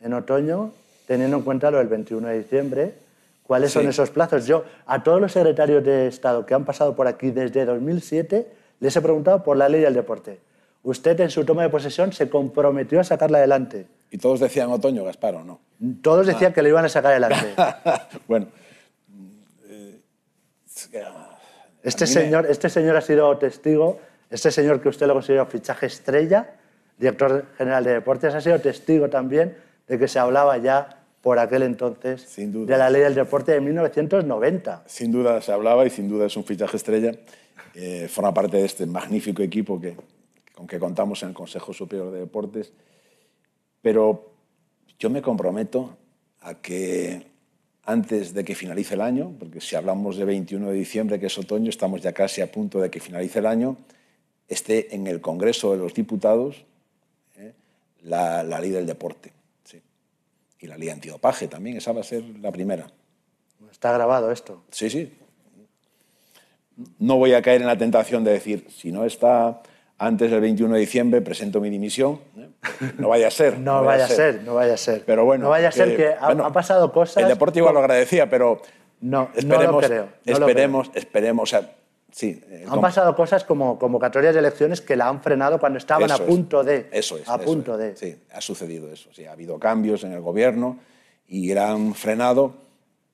En 0.00 0.12
otoño, 0.12 0.72
teniendo 1.06 1.36
en 1.36 1.42
cuenta 1.42 1.70
lo 1.70 1.78
del 1.78 1.88
21 1.88 2.28
de 2.28 2.38
diciembre, 2.38 2.94
¿cuáles 3.44 3.72
son 3.72 3.88
esos 3.88 4.10
plazos? 4.10 4.46
Yo, 4.46 4.64
a 4.86 5.02
todos 5.02 5.20
los 5.20 5.32
secretarios 5.32 5.84
de 5.84 6.08
Estado 6.08 6.46
que 6.46 6.54
han 6.54 6.64
pasado 6.64 6.94
por 6.94 7.06
aquí 7.06 7.30
desde 7.30 7.64
2007, 7.64 8.46
les 8.80 8.96
he 8.96 9.00
preguntado 9.00 9.42
por 9.42 9.56
la 9.56 9.68
ley 9.68 9.80
del 9.80 9.94
deporte 9.94 10.38
usted 10.82 11.18
en 11.20 11.30
su 11.30 11.44
toma 11.44 11.62
de 11.62 11.68
posesión 11.68 12.12
se 12.12 12.28
comprometió 12.28 13.00
a 13.00 13.04
sacarla 13.04 13.38
adelante. 13.38 13.86
¿Y 14.10 14.18
todos 14.18 14.40
decían 14.40 14.70
otoño, 14.70 15.04
Gaspar, 15.04 15.36
o 15.36 15.44
no? 15.44 15.60
Todos 16.02 16.26
decían 16.26 16.52
ah. 16.52 16.54
que 16.54 16.62
lo 16.62 16.68
iban 16.68 16.84
a 16.84 16.88
sacar 16.88 17.12
adelante. 17.12 17.54
bueno. 18.28 18.48
Eh, 19.68 20.00
este, 21.82 22.06
señor, 22.06 22.46
este 22.46 22.68
señor 22.68 22.96
ha 22.96 23.00
sido 23.00 23.36
testigo, 23.38 24.00
este 24.30 24.50
señor 24.50 24.80
que 24.80 24.88
usted 24.88 25.06
lo 25.06 25.14
consideró 25.14 25.46
fichaje 25.46 25.86
estrella, 25.86 26.56
director 26.98 27.46
general 27.56 27.84
de 27.84 27.92
deportes, 27.92 28.34
ha 28.34 28.40
sido 28.40 28.58
testigo 28.60 29.08
también 29.08 29.56
de 29.88 29.98
que 29.98 30.08
se 30.08 30.18
hablaba 30.18 30.58
ya 30.58 31.04
por 31.20 31.38
aquel 31.38 31.62
entonces 31.62 32.34
de 32.36 32.76
la 32.76 32.90
ley 32.90 33.02
del 33.02 33.14
deporte 33.14 33.52
de 33.52 33.60
1990. 33.60 34.84
Sin 34.86 35.12
duda 35.12 35.40
se 35.40 35.52
hablaba 35.52 35.86
y 35.86 35.90
sin 35.90 36.08
duda 36.08 36.26
es 36.26 36.36
un 36.36 36.44
fichaje 36.44 36.76
estrella. 36.76 37.12
Eh, 37.74 38.08
forma 38.08 38.34
parte 38.34 38.58
de 38.58 38.64
este 38.64 38.86
magnífico 38.86 39.42
equipo 39.42 39.80
que, 39.80 39.96
con 40.54 40.66
que 40.66 40.78
contamos 40.78 41.22
en 41.22 41.30
el 41.30 41.34
Consejo 41.34 41.72
Superior 41.72 42.10
de 42.10 42.20
Deportes, 42.20 42.72
pero 43.80 44.32
yo 44.98 45.10
me 45.10 45.22
comprometo 45.22 45.96
a 46.40 46.54
que 46.54 47.32
antes 47.84 48.34
de 48.34 48.44
que 48.44 48.54
finalice 48.54 48.94
el 48.94 49.00
año, 49.00 49.34
porque 49.38 49.60
si 49.60 49.74
hablamos 49.74 50.16
de 50.16 50.24
21 50.24 50.70
de 50.70 50.74
diciembre, 50.74 51.18
que 51.18 51.26
es 51.26 51.38
otoño, 51.38 51.70
estamos 51.70 52.02
ya 52.02 52.12
casi 52.12 52.40
a 52.40 52.50
punto 52.50 52.80
de 52.80 52.90
que 52.90 53.00
finalice 53.00 53.40
el 53.40 53.46
año, 53.46 53.76
esté 54.48 54.94
en 54.94 55.06
el 55.06 55.20
Congreso 55.20 55.72
de 55.72 55.78
los 55.78 55.94
Diputados 55.94 56.64
¿eh? 57.36 57.52
la, 58.02 58.42
ley 58.44 58.70
del 58.70 58.86
deporte. 58.86 59.32
Y 60.62 60.68
la 60.68 60.78
ley 60.78 60.88
antidopaje 60.88 61.48
también, 61.48 61.76
esa 61.76 61.92
va 61.92 62.00
a 62.00 62.04
ser 62.04 62.22
la 62.40 62.52
primera. 62.52 62.86
Está 63.70 63.92
grabado 63.92 64.30
esto. 64.30 64.62
Sí, 64.70 64.88
sí. 64.88 65.12
No 66.98 67.16
voy 67.16 67.34
a 67.34 67.42
caer 67.42 67.60
en 67.60 67.66
la 67.66 67.76
tentación 67.76 68.22
de 68.22 68.32
decir, 68.32 68.66
si 68.70 68.92
no 68.92 69.04
está 69.04 69.60
antes 69.98 70.30
del 70.30 70.40
21 70.40 70.74
de 70.74 70.80
diciembre 70.80 71.20
presento 71.20 71.60
mi 71.60 71.68
dimisión. 71.68 72.20
¿eh? 72.36 72.48
No 72.98 73.08
vaya 73.08 73.28
a 73.28 73.30
ser. 73.30 73.58
no, 73.60 73.82
vaya, 73.82 74.04
a 74.04 74.08
ser. 74.08 74.42
no 74.42 74.54
vaya 74.54 74.74
a 74.74 74.76
ser. 74.76 75.04
Pero 75.04 75.24
bueno. 75.24 75.44
No 75.44 75.50
vaya 75.50 75.68
a 75.68 75.72
ser 75.72 75.96
que 75.96 76.08
ha, 76.08 76.52
pasado 76.52 76.92
cosas. 76.92 77.22
El 77.22 77.28
Deportivo 77.28 77.72
lo 77.72 77.80
agradecía, 77.80 78.30
pero. 78.30 78.62
No, 79.00 79.30
esperemos, 79.34 79.66
no 79.66 79.80
lo 79.80 79.86
creo. 79.86 80.08
esperemos, 80.24 80.90
esperemos. 80.94 81.42
O 81.42 81.58
sea, 81.58 81.72
sí. 82.12 82.40
Eh, 82.48 82.64
Han 82.68 82.80
pasado 82.80 83.16
cosas 83.16 83.42
como 83.42 83.78
convocatorias 83.78 84.32
de 84.34 84.38
elecciones 84.38 84.80
que 84.80 84.94
la 84.94 85.08
han 85.08 85.20
frenado 85.20 85.58
cuando 85.58 85.78
estaban 85.78 86.10
a 86.10 86.18
punto 86.18 86.62
de. 86.62 86.88
Eso 86.92 87.16
es. 87.18 87.28
A 87.28 87.38
punto 87.38 87.76
de. 87.76 87.96
Sí, 87.96 88.16
ha 88.32 88.40
sucedido 88.40 88.92
eso. 88.92 89.10
Sí, 89.12 89.24
ha 89.24 89.32
habido 89.32 89.58
cambios 89.58 90.04
en 90.04 90.12
el 90.12 90.20
gobierno 90.20 90.78
y 91.26 91.52
la 91.52 91.72
han 91.72 91.94
frenado, 91.94 92.54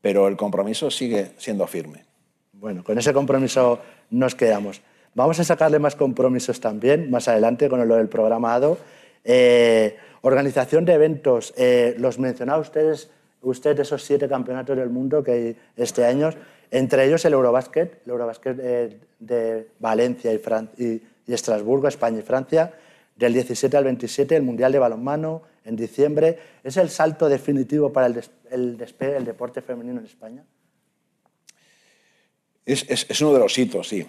pero 0.02 0.28
el 0.28 0.36
compromiso 0.36 0.90
sigue 0.90 1.32
siendo 1.38 1.66
firme. 1.66 2.04
Bueno, 2.52 2.84
con 2.84 2.98
ese 2.98 3.12
compromiso 3.12 3.78
nos 4.10 4.34
quedamos. 4.34 4.82
Vamos 5.14 5.40
a 5.40 5.44
sacarle 5.44 5.78
más 5.78 5.96
compromisos 5.96 6.60
también 6.60 7.10
más 7.10 7.28
adelante 7.28 7.68
con 7.68 7.86
lo 7.86 7.96
del 7.96 8.08
programado. 8.08 8.78
Eh, 9.24 9.96
organización 10.22 10.84
de 10.84 10.94
eventos. 10.94 11.54
Eh, 11.56 11.94
los 11.98 12.18
mencionaba 12.18 12.60
ustedes, 12.60 13.10
usted 13.42 13.78
esos 13.78 14.02
siete 14.02 14.28
campeonatos 14.28 14.76
del 14.76 14.90
mundo 14.90 15.22
que 15.22 15.32
hay 15.32 15.56
este 15.76 16.04
año, 16.04 16.30
entre 16.70 17.06
ellos 17.06 17.24
el 17.24 17.32
Eurobasket, 17.32 18.02
el 18.04 18.10
Eurobasket 18.10 18.58
eh, 18.60 19.00
de 19.18 19.68
Valencia 19.78 20.32
y, 20.32 21.02
y, 21.26 21.32
Estrasburgo, 21.32 21.88
España 21.88 22.18
y 22.18 22.22
Francia, 22.22 22.74
del 23.16 23.32
17 23.34 23.76
al 23.76 23.84
27, 23.84 24.36
el 24.36 24.42
Mundial 24.42 24.72
de 24.72 24.78
Balonmano 24.78 25.42
en 25.64 25.76
diciembre. 25.76 26.38
¿Es 26.62 26.76
el 26.76 26.88
salto 26.88 27.28
definitivo 27.28 27.92
para 27.92 28.06
el, 28.06 28.22
el 28.50 28.76
despegue 28.78 29.14
del 29.14 29.24
deporte 29.24 29.60
femenino 29.60 30.00
en 30.00 30.06
España? 30.06 30.44
Es, 32.68 33.22
uno 33.22 33.32
de 33.32 33.38
los 33.38 33.56
hitos, 33.56 33.88
sí. 33.88 34.06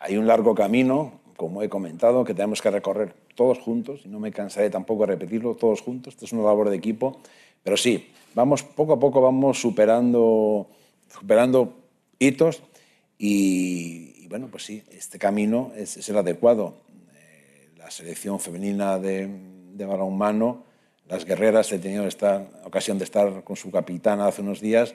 Hay 0.00 0.16
un 0.16 0.26
largo 0.26 0.56
camino, 0.56 1.20
como 1.36 1.62
he 1.62 1.68
comentado, 1.68 2.24
que 2.24 2.34
tenemos 2.34 2.60
que 2.60 2.68
recorrer 2.68 3.14
todos 3.36 3.60
juntos, 3.60 4.00
y 4.04 4.08
no 4.08 4.18
me 4.18 4.32
cansaré 4.32 4.70
tampoco 4.70 5.06
de 5.06 5.12
repetirlo, 5.12 5.54
todos 5.54 5.80
juntos, 5.80 6.14
esto 6.14 6.24
es 6.24 6.32
una 6.32 6.42
labor 6.42 6.68
de 6.68 6.76
equipo, 6.76 7.20
pero 7.62 7.76
sí, 7.76 8.10
vamos, 8.34 8.64
poco 8.64 8.94
a 8.94 8.98
poco 8.98 9.20
vamos 9.20 9.60
superando, 9.60 10.66
superando 11.08 11.76
hitos 12.18 12.62
y, 13.18 14.26
bueno, 14.28 14.48
pues 14.50 14.64
sí, 14.64 14.82
este 14.90 15.18
camino 15.18 15.72
es, 15.76 16.08
el 16.08 16.18
adecuado. 16.18 16.74
Eh, 17.14 17.70
la 17.76 17.90
selección 17.90 18.40
femenina 18.40 18.98
de, 18.98 19.28
balonmano 19.78 20.64
Las 21.08 21.24
guerreras 21.24 21.70
he 21.72 21.78
tenido 21.78 22.06
esta 22.06 22.48
ocasión 22.64 22.98
de 22.98 23.04
estar 23.04 23.44
con 23.44 23.56
su 23.56 23.70
capitana 23.70 24.26
hace 24.26 24.42
unos 24.42 24.60
días 24.60 24.94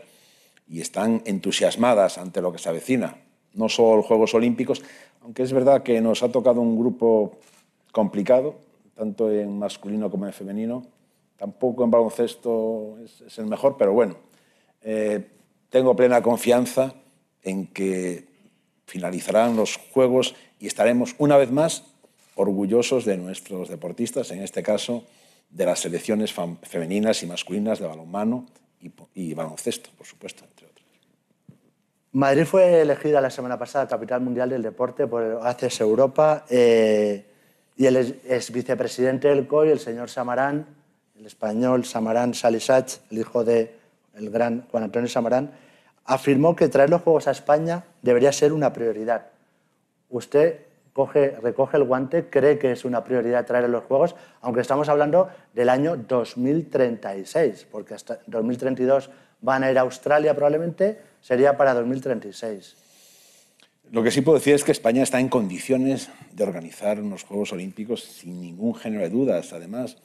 y 0.67 0.81
están 0.81 1.21
entusiasmadas 1.25 2.17
ante 2.17 2.41
lo 2.41 2.51
que 2.51 2.59
se 2.59 2.69
avecina. 2.69 3.17
No 3.53 3.69
solo 3.69 3.97
los 3.97 4.05
Juegos 4.05 4.33
Olímpicos, 4.33 4.83
aunque 5.21 5.43
es 5.43 5.51
verdad 5.51 5.83
que 5.83 6.01
nos 6.01 6.23
ha 6.23 6.31
tocado 6.31 6.61
un 6.61 6.77
grupo 6.77 7.39
complicado, 7.91 8.55
tanto 8.95 9.31
en 9.31 9.57
masculino 9.57 10.11
como 10.11 10.27
en 10.27 10.33
femenino. 10.33 10.85
Tampoco 11.37 11.83
en 11.83 11.91
baloncesto 11.91 12.97
es, 13.03 13.37
el 13.37 13.45
mejor, 13.45 13.77
pero 13.77 13.93
bueno, 13.93 14.17
eh, 14.81 15.25
tengo 15.69 15.95
plena 15.95 16.21
confianza 16.21 16.93
en 17.43 17.67
que 17.67 18.25
finalizarán 18.85 19.55
los 19.55 19.77
Juegos 19.77 20.35
y 20.59 20.67
estaremos 20.67 21.15
una 21.17 21.37
vez 21.37 21.51
más 21.51 21.83
orgullosos 22.35 23.05
de 23.05 23.17
nuestros 23.17 23.69
deportistas, 23.69 24.31
en 24.31 24.41
este 24.41 24.63
caso 24.63 25.03
de 25.49 25.65
las 25.65 25.79
selecciones 25.79 26.33
femeninas 26.63 27.23
y 27.23 27.27
masculinas 27.27 27.79
de 27.79 27.87
balonmano 27.87 28.45
y, 29.13 29.33
baloncesto, 29.33 29.89
por 29.97 30.07
supuesto, 30.07 30.45
entre 30.45 30.67
otras. 30.67 30.85
Madrid 32.11 32.45
fue 32.45 32.81
elegida 32.81 33.19
la 33.19 33.29
semana 33.29 33.59
pasada 33.59 33.87
capital 33.87 34.21
mundial 34.21 34.49
del 34.49 34.63
deporte 34.63 35.05
por 35.05 35.39
ACES 35.43 35.81
Europa 35.81 36.45
eh, 36.49 37.25
y 37.75 37.85
el 37.85 37.97
ex 37.97 38.51
vicepresidente 38.51 39.27
del 39.27 39.47
COI, 39.47 39.71
el 39.71 39.79
señor 39.79 40.09
Samarán, 40.09 40.65
el 41.17 41.25
español 41.25 41.85
Samarán 41.85 42.33
Salisach, 42.33 42.99
el 43.11 43.19
hijo 43.19 43.43
del 43.43 43.69
el 44.19 44.29
gran 44.29 44.67
Juan 44.69 44.83
Antonio 44.83 45.09
Samarán, 45.09 45.51
afirmó 46.05 46.55
que 46.55 46.67
traer 46.69 46.89
los 46.89 47.01
Juegos 47.01 47.27
a 47.27 47.31
España 47.31 47.83
debería 48.01 48.31
ser 48.31 48.53
una 48.53 48.73
prioridad. 48.73 49.27
¿Usted 50.09 50.61
coge, 50.93 51.37
recoge 51.41 51.77
el 51.77 51.83
guante, 51.83 52.29
cree 52.29 52.57
que 52.57 52.71
es 52.71 52.83
una 52.83 53.03
prioridad 53.03 53.45
traer 53.45 53.69
los 53.69 53.83
Juegos, 53.83 54.15
aunque 54.41 54.61
estamos 54.61 54.89
hablando 54.89 55.29
del 55.53 55.69
año 55.69 55.95
2036, 55.95 57.67
porque 57.71 57.93
hasta 57.93 58.19
2032 58.27 59.09
van 59.41 59.63
a 59.63 59.71
ir 59.71 59.77
a 59.77 59.81
Australia 59.81 60.33
probablemente, 60.33 60.99
sería 61.21 61.55
para 61.55 61.73
2036. 61.73 62.75
Lo 63.91 64.03
que 64.03 64.11
sí 64.11 64.21
puedo 64.21 64.37
decir 64.37 64.53
es 64.53 64.63
que 64.63 64.71
España 64.71 65.03
está 65.03 65.19
en 65.19 65.29
condiciones 65.29 66.09
de 66.31 66.43
organizar 66.43 66.99
unos 66.99 67.23
Juegos 67.23 67.53
Olímpicos 67.53 68.03
sin 68.03 68.39
ningún 68.41 68.75
género 68.75 69.03
de 69.03 69.09
dudas. 69.09 69.53
Además, 69.53 69.97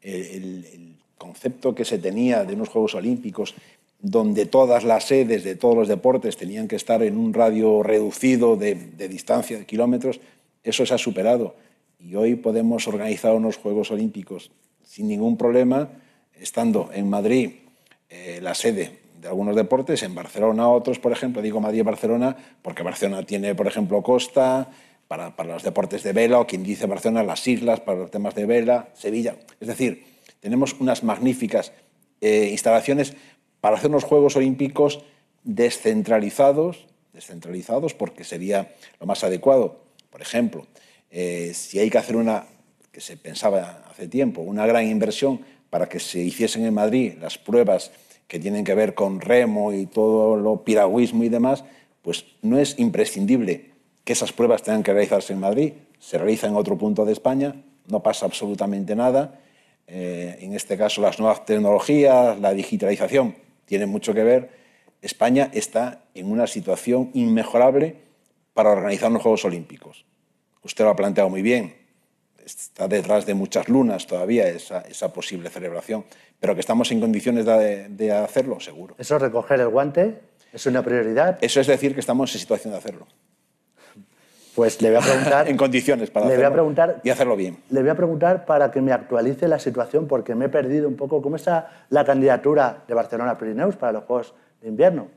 el 0.00 1.01
concepto 1.22 1.72
que 1.74 1.84
se 1.84 1.98
tenía 1.98 2.44
de 2.44 2.54
unos 2.54 2.68
Juegos 2.68 2.96
Olímpicos 2.96 3.54
donde 4.00 4.46
todas 4.46 4.82
las 4.82 5.04
sedes 5.04 5.44
de 5.44 5.54
todos 5.54 5.76
los 5.76 5.86
deportes 5.86 6.36
tenían 6.36 6.66
que 6.66 6.74
estar 6.74 7.00
en 7.04 7.16
un 7.16 7.32
radio 7.32 7.84
reducido 7.84 8.56
de, 8.56 8.74
distancia, 9.08 9.56
de 9.56 9.64
kilómetros, 9.64 10.20
eso 10.64 10.84
se 10.84 10.94
ha 10.94 10.98
superado. 10.98 11.54
Y 12.00 12.16
hoy 12.16 12.34
podemos 12.34 12.88
organizar 12.88 13.32
unos 13.34 13.56
Juegos 13.56 13.92
Olímpicos 13.92 14.50
sin 14.82 15.06
ningún 15.06 15.36
problema, 15.36 15.88
estando 16.34 16.90
en 16.92 17.08
Madrid 17.08 17.52
eh, 18.10 18.40
la 18.42 18.54
sede 18.54 18.98
de 19.20 19.28
algunos 19.28 19.54
deportes, 19.54 20.02
en 20.02 20.16
Barcelona 20.16 20.68
otros, 20.68 20.98
por 20.98 21.12
ejemplo, 21.12 21.40
digo 21.40 21.60
Madrid-Barcelona, 21.60 22.36
porque 22.60 22.82
Barcelona 22.82 23.24
tiene, 23.24 23.54
por 23.54 23.68
ejemplo, 23.68 24.02
costa, 24.02 24.68
para, 25.06 25.32
los 25.44 25.62
deportes 25.62 26.02
de 26.02 26.12
vela, 26.12 26.40
o 26.40 26.46
quien 26.46 26.64
dice 26.64 26.86
Barcelona, 26.86 27.22
las 27.22 27.46
islas, 27.46 27.80
para 27.80 27.98
los 27.98 28.10
temas 28.10 28.34
de 28.34 28.46
vela, 28.46 28.88
Sevilla. 28.94 29.36
Es 29.60 29.68
decir, 29.68 30.11
tenemos 30.42 30.74
unas 30.80 31.04
magníficas 31.04 31.72
eh, 32.20 32.48
instalaciones 32.50 33.14
para 33.60 33.76
hacer 33.76 33.88
unos 33.88 34.04
Juegos 34.04 34.36
Olímpicos 34.36 35.04
descentralizados, 35.44 36.86
descentralizados 37.12 37.94
porque 37.94 38.24
sería 38.24 38.74
lo 39.00 39.06
más 39.06 39.22
adecuado. 39.22 39.80
Por 40.10 40.20
ejemplo, 40.20 40.66
eh, 41.10 41.52
si 41.54 41.78
hay 41.78 41.88
que 41.88 41.98
hacer 41.98 42.16
una, 42.16 42.44
que 42.90 43.00
se 43.00 43.16
pensaba 43.16 43.84
hace 43.88 44.08
tiempo, 44.08 44.42
una 44.42 44.66
gran 44.66 44.86
inversión 44.86 45.40
para 45.70 45.88
que 45.88 46.00
se 46.00 46.18
hiciesen 46.18 46.66
en 46.66 46.74
Madrid 46.74 47.14
las 47.20 47.38
pruebas 47.38 47.92
que 48.26 48.40
tienen 48.40 48.64
que 48.64 48.74
ver 48.74 48.94
con 48.94 49.20
remo 49.20 49.72
y 49.72 49.86
todo 49.86 50.36
lo 50.36 50.64
piragüismo 50.64 51.22
y 51.22 51.28
demás, 51.28 51.64
pues 52.02 52.24
no 52.42 52.58
es 52.58 52.78
imprescindible 52.78 53.70
que 54.04 54.12
esas 54.12 54.32
pruebas 54.32 54.62
tengan 54.64 54.82
que 54.82 54.92
realizarse 54.92 55.32
en 55.32 55.40
Madrid, 55.40 55.72
se 56.00 56.18
realiza 56.18 56.48
en 56.48 56.56
otro 56.56 56.76
punto 56.76 57.04
de 57.04 57.12
España, 57.12 57.54
no 57.86 58.02
pasa 58.02 58.26
absolutamente 58.26 58.96
nada. 58.96 59.38
Eh, 59.94 60.38
en 60.40 60.54
este 60.54 60.78
caso, 60.78 61.02
las 61.02 61.18
nuevas 61.18 61.44
tecnologías, 61.44 62.40
la 62.40 62.54
digitalización 62.54 63.36
tiene 63.66 63.84
mucho 63.84 64.14
que 64.14 64.24
ver. 64.24 64.48
España 65.02 65.50
está 65.52 66.04
en 66.14 66.32
una 66.32 66.46
situación 66.46 67.10
inmejorable 67.12 67.96
para 68.54 68.70
organizar 68.70 69.12
los 69.12 69.20
Juegos 69.20 69.44
Olímpicos. 69.44 70.06
Usted 70.62 70.84
lo 70.84 70.90
ha 70.90 70.96
planteado 70.96 71.28
muy 71.28 71.42
bien. 71.42 71.74
Está 72.42 72.88
detrás 72.88 73.26
de 73.26 73.34
muchas 73.34 73.68
lunas 73.68 74.06
todavía 74.06 74.48
esa, 74.48 74.80
esa 74.80 75.12
posible 75.12 75.50
celebración, 75.50 76.06
pero 76.40 76.54
que 76.54 76.60
estamos 76.60 76.90
en 76.90 76.98
condiciones 76.98 77.44
de, 77.44 77.90
de 77.90 78.12
hacerlo, 78.12 78.60
seguro. 78.60 78.94
¿Eso 78.98 79.16
es 79.16 79.22
recoger 79.22 79.60
el 79.60 79.68
guante? 79.68 80.20
¿Es 80.54 80.64
una 80.64 80.82
prioridad? 80.82 81.36
Eso 81.42 81.60
es 81.60 81.66
decir 81.66 81.92
que 81.92 82.00
estamos 82.00 82.32
en 82.32 82.40
situación 82.40 82.72
de 82.72 82.78
hacerlo. 82.78 83.06
Pues 84.54 84.82
le 84.82 84.90
voy 84.90 84.98
a 84.98 85.00
preguntar. 85.00 85.48
en 85.50 85.56
condiciones 85.56 86.10
para 86.10 86.26
le 86.26 86.32
hacerlo. 86.32 86.48
Voy 86.48 86.52
a 86.52 86.54
preguntar, 86.54 87.00
y 87.02 87.10
hacerlo 87.10 87.36
bien. 87.36 87.58
Le 87.70 87.80
voy 87.80 87.90
a 87.90 87.94
preguntar 87.94 88.44
para 88.44 88.70
que 88.70 88.80
me 88.80 88.92
actualice 88.92 89.48
la 89.48 89.58
situación, 89.58 90.06
porque 90.06 90.34
me 90.34 90.46
he 90.46 90.48
perdido 90.48 90.88
un 90.88 90.96
poco. 90.96 91.22
¿Cómo 91.22 91.36
está 91.36 91.86
la 91.88 92.04
candidatura 92.04 92.84
de 92.86 92.94
Barcelona 92.94 93.38
Pirineus 93.38 93.76
para 93.76 93.92
los 93.92 94.04
Juegos 94.04 94.34
de 94.60 94.68
Invierno? 94.68 95.08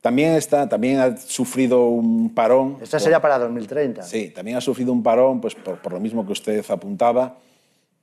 También, 0.00 0.34
está, 0.34 0.68
también 0.68 0.98
ha 0.98 1.16
sufrido 1.16 1.84
un 1.84 2.34
parón. 2.34 2.78
Esta 2.82 2.98
sería 2.98 3.20
para 3.20 3.38
2030. 3.38 4.02
Sí, 4.02 4.30
también 4.30 4.56
ha 4.56 4.60
sufrido 4.60 4.92
un 4.92 5.02
parón 5.02 5.40
pues, 5.40 5.54
por, 5.54 5.78
por, 5.78 5.92
lo 5.92 6.00
mismo 6.00 6.26
que 6.26 6.32
usted 6.32 6.64
apuntaba, 6.68 7.36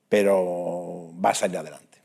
pero 0.07 1.11
va 1.23 1.31
a 1.31 1.35
salir 1.35 1.57
adelante. 1.57 2.01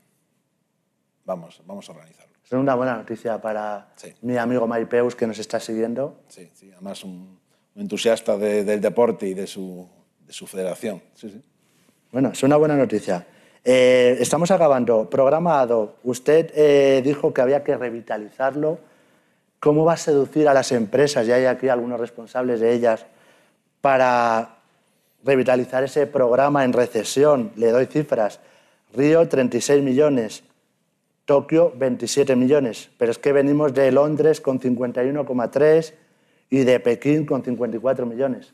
Vamos, 1.23 1.61
vamos 1.65 1.87
a 1.89 1.93
organizarlo. 1.93 2.35
Es 2.43 2.51
una 2.51 2.75
buena 2.75 2.97
noticia 2.97 3.41
para 3.41 3.87
mi 4.21 4.37
amigo 4.37 4.67
Maipeus 4.67 5.15
que 5.15 5.25
nos 5.25 5.39
está 5.39 5.59
siguiendo. 5.59 6.19
Sí, 6.27 6.51
sí, 6.53 6.71
además 6.71 7.03
un, 7.03 7.39
entusiasta 7.75 8.37
del 8.37 8.81
deporte 8.81 9.27
y 9.27 9.33
de 9.33 9.47
su, 9.47 9.87
de 10.25 10.33
su 10.33 10.47
federación. 10.47 11.01
Bueno, 12.11 12.29
es 12.31 12.43
una 12.43 12.55
buena 12.55 12.75
noticia. 12.75 13.25
Eh, 13.63 14.17
estamos 14.19 14.51
acabando. 14.51 15.09
Programado. 15.09 15.95
Usted 16.03 16.51
eh, 16.55 17.01
dijo 17.03 17.33
que 17.33 17.41
había 17.41 17.63
que 17.63 17.75
revitalizarlo. 17.75 18.79
¿Cómo 19.59 19.83
va 19.83 19.93
a 19.93 19.97
seducir 19.97 20.47
a 20.47 20.53
las 20.53 20.71
empresas? 20.71 21.25
Ya 21.25 21.35
hay 21.35 21.45
aquí 21.45 21.67
algunos 21.67 21.99
responsables 21.99 22.59
de 22.59 22.73
ellas 22.73 23.05
para 23.81 24.57
revitalizar 25.23 25.83
ese 25.83 26.05
programa 26.05 26.63
en 26.63 26.73
recesión. 26.73 27.51
Le 27.55 27.71
doy 27.71 27.87
cifras. 27.87 28.39
Río, 28.93 29.27
36 29.27 29.83
millones. 29.83 30.43
Tokio, 31.25 31.73
27 31.75 32.35
millones. 32.35 32.89
Pero 32.97 33.11
es 33.11 33.17
que 33.17 33.33
venimos 33.33 33.73
de 33.73 33.91
Londres 33.91 34.39
con 34.39 34.59
51,3 34.59 35.93
y 36.49 36.59
de 36.59 36.79
Pekín 36.79 37.25
con 37.25 37.43
54 37.43 38.05
millones. 38.05 38.53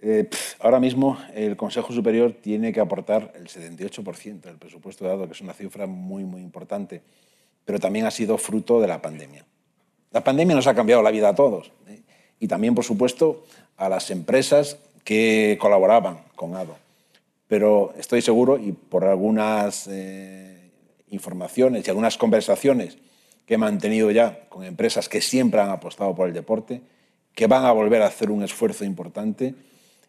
Eh, 0.00 0.28
ahora 0.60 0.80
mismo 0.80 1.18
el 1.34 1.56
Consejo 1.56 1.92
Superior 1.92 2.34
tiene 2.34 2.72
que 2.72 2.80
aportar 2.80 3.32
el 3.36 3.48
78% 3.48 4.42
del 4.42 4.58
presupuesto 4.58 5.06
dado, 5.06 5.26
que 5.26 5.32
es 5.32 5.40
una 5.40 5.54
cifra 5.54 5.86
muy, 5.86 6.24
muy 6.24 6.42
importante, 6.42 7.00
pero 7.64 7.78
también 7.78 8.04
ha 8.04 8.10
sido 8.10 8.36
fruto 8.36 8.80
de 8.80 8.88
la 8.88 9.00
pandemia. 9.00 9.46
La 10.10 10.22
pandemia 10.22 10.54
nos 10.54 10.66
ha 10.66 10.74
cambiado 10.74 11.02
la 11.02 11.10
vida 11.10 11.30
a 11.30 11.34
todos 11.34 11.72
¿eh? 11.88 12.02
y 12.38 12.48
también, 12.48 12.74
por 12.74 12.84
supuesto, 12.84 13.44
a 13.76 13.88
las 13.88 14.10
empresas 14.10 14.78
que 15.04 15.56
colaboraban 15.60 16.18
con 16.36 16.54
ADO. 16.54 16.76
Pero 17.48 17.94
estoy 17.96 18.20
seguro, 18.20 18.58
y 18.58 18.72
por 18.72 19.04
algunas 19.04 19.86
eh, 19.90 20.70
informaciones 21.08 21.86
y 21.86 21.90
algunas 21.90 22.18
conversaciones 22.18 22.98
que 23.46 23.54
he 23.54 23.58
mantenido 23.58 24.10
ya 24.10 24.48
con 24.48 24.64
empresas 24.64 25.08
que 25.08 25.20
siempre 25.20 25.60
han 25.60 25.70
apostado 25.70 26.14
por 26.14 26.28
el 26.28 26.34
deporte, 26.34 26.82
que 27.34 27.46
van 27.46 27.64
a 27.64 27.72
volver 27.72 28.02
a 28.02 28.06
hacer 28.06 28.30
un 28.30 28.42
esfuerzo 28.42 28.84
importante 28.84 29.54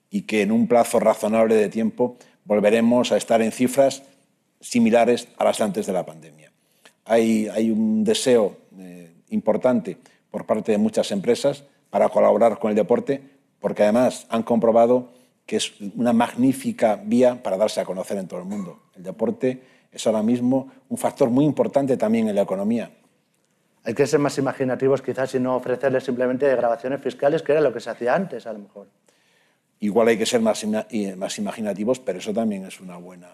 y 0.09 0.21
que 0.21 0.41
en 0.41 0.51
un 0.51 0.67
plazo 0.67 0.99
razonable 0.99 1.55
de 1.55 1.69
tiempo 1.69 2.17
volveremos 2.45 3.11
a 3.11 3.17
estar 3.17 3.41
en 3.41 3.51
cifras 3.51 4.03
similares 4.61 5.27
a 5.38 5.43
las 5.43 5.61
antes 5.61 5.86
de 5.86 5.93
la 5.93 6.05
pandemia. 6.05 6.51
Hay, 7.03 7.47
hay 7.47 7.71
un 7.71 8.03
deseo 8.03 8.57
eh, 8.77 9.13
importante 9.29 9.97
por 10.31 10.45
parte 10.45 10.71
de 10.71 10.77
muchas 10.77 11.11
empresas 11.11 11.63
para 11.89 12.09
colaborar 12.09 12.59
con 12.59 12.69
el 12.69 12.75
deporte, 12.75 13.21
porque 13.59 13.83
además 13.83 14.25
han 14.29 14.43
comprobado 14.43 15.11
que 15.45 15.57
es 15.57 15.73
una 15.95 16.13
magnífica 16.13 16.95
vía 16.95 17.41
para 17.41 17.57
darse 17.57 17.79
a 17.79 17.86
conocer 17.86 18.17
en 18.17 18.27
todo 18.27 18.39
el 18.39 18.45
mundo. 18.45 18.79
El 18.95 19.03
deporte 19.03 19.61
es 19.91 20.05
ahora 20.07 20.23
mismo 20.23 20.71
un 20.89 20.97
factor 20.97 21.29
muy 21.29 21.45
importante 21.45 21.97
también 21.97 22.27
en 22.27 22.36
la 22.36 22.41
economía. 22.41 22.91
Hay 23.86 23.93
que 23.93 24.07
ser 24.07 24.19
más 24.19 24.36
imaginativos 24.39 25.03
quizás 25.03 25.36
y 25.36 25.39
no 25.39 25.55
ofrecerles 25.55 26.03
simplemente 26.03 26.53
grabaciones 26.55 27.01
fiscales, 27.01 27.43
que 27.43 27.51
era 27.51 27.61
lo 27.61 27.71
que 27.71 27.79
se 27.79 27.91
hacía 27.91 28.15
antes 28.15 28.47
a 28.47 28.53
lo 28.53 28.59
mejor. 28.59 28.88
Igual 29.79 30.07
hay 30.07 30.17
que 30.17 30.25
ser 30.25 30.41
más, 30.41 30.65
más 31.17 31.38
imaginativos, 31.38 31.99
pero 31.99 32.17
eso 32.17 32.33
también 32.33 32.65
es 32.65 32.81
una 32.81 32.97
buena... 32.97 33.29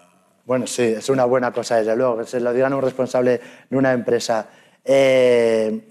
Bueno, 0.45 0.68
sí, 0.68 0.84
es 0.84 1.08
una 1.08 1.24
buena 1.24 1.54
cosa, 1.54 1.78
desde 1.78 1.95
luego, 1.95 2.18
que 2.18 2.26
se 2.26 2.41
lo 2.41 2.52
digan 2.52 2.74
a 2.74 2.76
un 2.76 2.82
responsable 2.82 3.39
de 3.70 3.78
una 3.78 3.93
empresa. 3.93 4.47
Eh, 4.84 5.88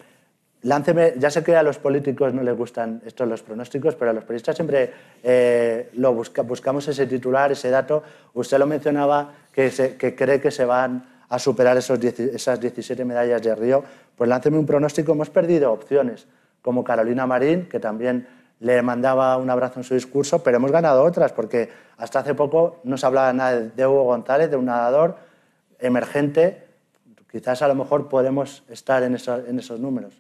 lánceme, 0.63 1.15
ya 1.17 1.31
sé 1.31 1.43
que 1.43 1.57
a 1.57 1.63
los 1.63 1.79
políticos 1.79 2.35
no 2.35 2.43
les 2.43 2.55
gustan 2.55 3.01
estos 3.07 3.27
los 3.27 3.43
pronósticos, 3.43 3.95
pero 3.95 4.11
a 4.11 4.15
los 4.15 4.25
periodistas 4.25 4.57
siempre 4.57 4.93
eh, 5.23 5.89
lo 5.95 6.13
buscamos 6.13 6.87
ese 6.87 7.07
titular, 7.07 7.53
ese 7.53 7.71
dato. 7.71 8.03
Usted 8.35 8.59
lo 8.59 8.67
mencionaba, 8.67 9.33
que, 9.53 9.71
que 9.97 10.15
cree 10.15 10.39
que 10.39 10.51
se 10.51 10.67
van 10.67 11.21
a 11.31 11.39
superar 11.39 11.77
esos 11.77 11.99
esas 12.03 12.61
17 12.61 13.05
medallas 13.05 13.41
de 13.41 13.55
Río. 13.55 13.85
Pues 14.21 14.29
lánceme 14.29 14.59
un 14.59 14.67
pronóstico. 14.67 15.13
Hemos 15.13 15.31
perdido 15.31 15.73
opciones, 15.73 16.27
como 16.61 16.85
Carolina 16.85 17.27
Marín, 17.27 17.71
que 17.71 17.81
también 17.81 18.29
le 18.59 18.83
mandaba 18.83 19.39
un 19.39 19.49
abrazo 19.49 19.81
en 19.81 19.85
su 19.85 19.95
discurso, 19.95 20.43
pero 20.43 20.59
hemos 20.59 20.71
ganado 20.71 21.05
otras, 21.05 21.33
porque 21.33 21.71
hasta 21.97 22.19
hace 22.19 22.35
poco 22.35 22.83
no 22.85 22.99
se 22.99 23.07
hablaba 23.07 23.33
nada 23.33 23.59
de 23.59 23.87
Hugo 23.87 24.03
González, 24.03 24.51
de 24.51 24.59
un 24.59 24.67
nadador 24.67 25.17
emergente. 25.79 26.67
Quizás 27.33 27.63
a 27.63 27.69
lo 27.69 27.75
mejor 27.75 28.11
podemos 28.11 28.63
estar 28.69 29.03
en 29.05 29.15
esos 29.15 29.81
números. 29.81 30.13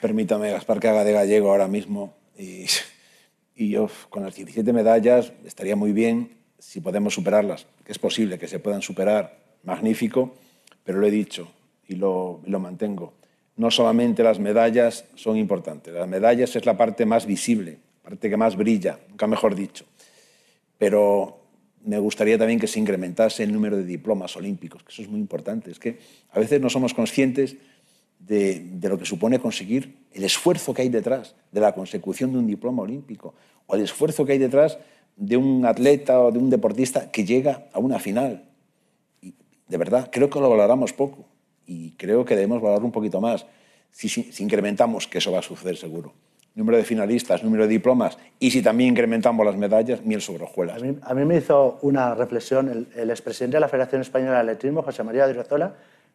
Permítame, 0.00 0.50
Gaspar, 0.50 0.80
que 0.80 0.88
haga 0.88 1.04
de 1.04 1.12
gallego 1.12 1.50
ahora 1.50 1.68
mismo. 1.68 2.14
Y, 2.38 2.64
yo, 3.54 3.90
con 4.08 4.22
las 4.22 4.34
17 4.34 4.72
medallas, 4.72 5.30
estaría 5.44 5.76
muy 5.76 5.92
bien 5.92 6.38
si 6.58 6.80
podemos 6.80 7.12
superarlas, 7.12 7.66
que 7.84 7.92
es 7.92 7.98
posible 7.98 8.38
que 8.38 8.48
se 8.48 8.60
puedan 8.60 8.80
superar, 8.80 9.36
magnífico, 9.62 10.32
pero 10.84 11.00
lo 11.00 11.06
he 11.06 11.10
dicho 11.10 11.50
y 11.88 11.96
lo, 11.96 12.40
lo 12.46 12.60
mantengo. 12.60 13.14
No 13.56 13.70
solamente 13.70 14.22
las 14.22 14.38
medallas 14.38 15.04
son 15.14 15.36
importantes, 15.36 15.94
las 15.94 16.08
medallas 16.08 16.56
es 16.56 16.66
la 16.66 16.76
parte 16.76 17.06
más 17.06 17.26
visible, 17.26 17.78
la 18.02 18.10
parte 18.10 18.28
que 18.28 18.36
más 18.36 18.56
brilla, 18.56 18.98
nunca 19.08 19.26
mejor 19.26 19.54
dicho. 19.54 19.84
Pero 20.76 21.44
me 21.84 21.98
gustaría 21.98 22.38
también 22.38 22.58
que 22.58 22.66
se 22.66 22.80
incrementase 22.80 23.44
el 23.44 23.52
número 23.52 23.76
de 23.76 23.84
diplomas 23.84 24.36
olímpicos, 24.36 24.82
que 24.82 24.90
eso 24.90 25.02
es 25.02 25.08
muy 25.08 25.20
importante. 25.20 25.70
Es 25.70 25.78
que 25.78 25.98
a 26.32 26.40
veces 26.40 26.60
no 26.60 26.70
somos 26.70 26.94
conscientes 26.94 27.56
de, 28.18 28.66
lo 28.82 28.98
que 28.98 29.04
supone 29.04 29.38
conseguir 29.38 29.98
el 30.12 30.24
esfuerzo 30.24 30.72
que 30.72 30.82
hay 30.82 30.88
detrás 30.88 31.34
de 31.52 31.60
la 31.60 31.74
consecución 31.74 32.32
de 32.32 32.38
un 32.38 32.46
diploma 32.46 32.82
olímpico 32.82 33.34
o 33.66 33.74
el 33.74 33.82
esfuerzo 33.82 34.24
que 34.24 34.32
hay 34.32 34.38
detrás 34.38 34.78
de 35.16 35.36
un 35.36 35.64
atleta 35.66 36.20
o 36.20 36.32
de 36.32 36.38
un 36.38 36.50
deportista 36.50 37.10
que 37.10 37.24
llega 37.24 37.68
a 37.72 37.78
una 37.78 37.98
final. 37.98 38.44
Y 39.20 39.34
de 39.68 39.76
verdad, 39.76 40.08
creo 40.10 40.30
que 40.30 40.40
lo 40.40 40.50
valoramos 40.50 40.92
poco 40.92 41.26
y 41.66 41.92
creo 41.92 42.24
que 42.24 42.34
debemos 42.34 42.60
valorar 42.60 42.84
un 42.84 42.92
poquito 42.92 43.20
más 43.20 43.46
si, 43.90 44.08
si, 44.08 44.42
incrementamos, 44.42 45.06
que 45.06 45.18
eso 45.18 45.32
va 45.32 45.38
a 45.38 45.42
suceder 45.42 45.76
seguro. 45.76 46.12
Número 46.54 46.78
de 46.78 46.84
finalistas, 46.84 47.42
número 47.42 47.64
de 47.64 47.70
diplomas 47.70 48.16
y 48.38 48.50
si 48.50 48.62
también 48.62 48.90
incrementamos 48.90 49.44
las 49.44 49.56
medallas, 49.56 50.04
miel 50.04 50.20
sobre 50.20 50.44
hojuelas. 50.44 50.80
A 50.80 50.84
mí, 50.84 50.98
a 51.02 51.14
mí 51.14 51.24
me 51.24 51.38
hizo 51.38 51.78
una 51.82 52.14
reflexión 52.14 52.68
el, 52.68 52.88
el 52.94 53.10
expresidente 53.10 53.56
de 53.56 53.60
la 53.60 53.68
Federación 53.68 54.02
Española 54.02 54.34
de 54.34 54.40
Atletismo, 54.40 54.82
José 54.82 55.02
María 55.02 55.26
Diriozola, 55.26 55.74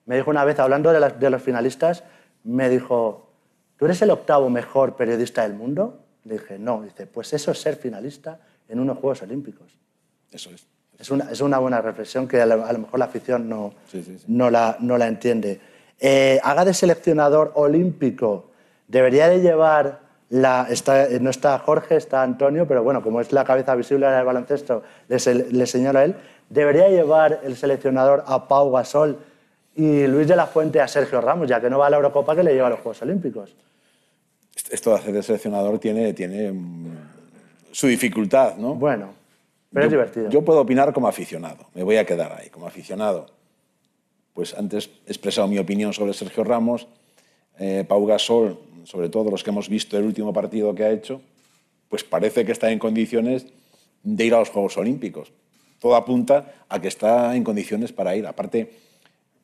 me 0.10 0.16
dijo 0.16 0.32
una 0.32 0.43
vez, 0.43 0.58
hablando 0.58 0.91
de, 0.91 1.30
los 1.30 1.41
finalistas, 1.43 2.04
me 2.43 2.68
dijo, 2.68 3.30
¿tú 3.78 3.86
eres 3.86 4.02
el 4.02 4.10
octavo 4.10 4.50
mejor 4.50 4.95
periodista 4.95 5.43
del 5.43 5.54
mundo? 5.54 6.04
Le 6.24 6.39
dije, 6.39 6.58
no. 6.58 6.82
Dice, 6.82 7.06
pues 7.06 7.32
eso 7.34 7.52
es 7.52 7.62
ser 7.62 7.76
finalista 7.76 8.39
en 8.68 8.80
unos 8.80 8.97
Juegos 8.97 9.22
Olímpicos. 9.22 9.78
Eso 10.32 10.50
es. 10.50 10.66
Es 11.00 11.10
una, 11.12 11.32
es 11.32 11.39
una 11.41 11.60
buena 11.60 11.82
reflexión 11.82 12.28
que 12.28 12.41
a 12.41 12.45
lo, 12.45 12.58
mejor 12.58 13.00
la 13.00 13.06
afición 13.06 13.47
no, 13.47 13.74
no, 14.28 14.50
la, 14.50 14.78
no 14.80 14.97
la 14.97 15.08
entiende. 15.08 15.60
Eh, 16.00 16.39
haga 16.43 16.66
de 16.66 16.74
seleccionador 16.74 17.52
olímpico, 17.56 18.52
debería 18.88 19.30
de 19.30 19.39
llevar 19.39 20.02
la, 20.30 20.68
está, 20.70 21.08
no 21.22 21.30
está 21.30 21.58
Jorge, 21.60 21.95
está 21.95 22.22
Antonio, 22.22 22.68
pero 22.68 22.84
bueno, 22.84 23.02
como 23.02 23.22
es 23.22 23.32
la 23.32 23.45
cabeza 23.45 23.76
visible 23.76 24.08
del 24.08 24.26
baloncesto, 24.26 24.84
le, 25.08 25.18
le 25.52 25.66
señalo 25.66 26.00
a 26.00 26.04
él, 26.04 26.16
debería 26.50 26.89
llevar 26.89 27.39
el 27.43 27.56
seleccionador 27.56 28.24
a 28.28 28.47
Pau 28.47 28.72
Gasol 28.72 29.18
y 29.76 30.06
Luis 30.08 30.28
de 30.28 30.36
la 30.36 30.47
Fuente 30.47 30.82
a 30.82 30.88
Sergio 30.88 31.22
Ramos, 31.22 31.47
ya 31.47 31.62
que 31.62 31.70
no 31.70 31.80
va 31.80 31.88
a 31.88 31.89
la 31.89 31.95
Eurocopa 31.95 32.36
que 32.36 32.43
le 32.43 32.54
lleva 32.54 32.68
a 32.68 32.72
los 32.72 32.80
Juegos 32.80 33.02
Olímpicos. 33.02 33.56
Esto 34.70 34.89
de 34.91 34.95
hacer 34.97 35.14
de 35.14 35.24
seleccionador 35.24 35.80
tiene, 35.80 36.14
tiene 36.14 36.52
mm, 36.52 36.97
su 37.72 37.88
dificultad, 37.88 38.58
¿no? 38.58 38.76
Bueno, 38.76 39.14
pero 39.72 39.86
es 39.86 39.92
divertido. 39.92 40.30
Yo 40.30 40.44
puedo 40.44 40.62
opinar 40.62 40.94
como 40.94 41.08
aficionado, 41.08 41.68
me 41.74 41.84
voy 41.84 41.98
a 41.98 42.06
quedar 42.06 42.32
ahí, 42.34 42.50
como 42.50 42.68
aficionado. 42.68 43.28
Pues 44.34 44.54
antes 44.54 44.90
he 45.06 45.10
expresado 45.10 45.48
mi 45.48 45.60
opinión 45.60 45.94
sobre 45.94 46.14
Sergio 46.14 46.44
Ramos, 46.44 46.88
eh, 47.60 47.84
Pau 47.88 48.06
Gasol, 48.06 48.58
sobre 48.86 49.10
todo 49.10 49.30
los 49.30 49.44
que 49.44 49.50
hemos 49.50 49.70
visto 49.70 49.98
el 49.98 50.06
último 50.06 50.34
partido 50.34 50.74
que 50.74 50.84
ha 50.84 50.92
hecho, 50.92 51.22
pues 51.90 52.04
parece 52.04 52.46
que 52.46 52.52
está 52.52 52.72
en 52.72 52.80
condiciones 52.80 53.48
de 54.04 54.26
ir 54.26 54.34
a 54.34 54.40
los 54.40 54.50
Juegos 54.50 54.78
Olímpicos. 54.78 55.32
Todo 55.80 55.96
apunta 55.96 56.64
a 56.70 56.80
que 56.80 56.88
está 56.88 57.36
en 57.36 57.44
condiciones 57.44 57.92
para 57.92 58.16
ir. 58.16 58.28
Aparte, 58.28 58.72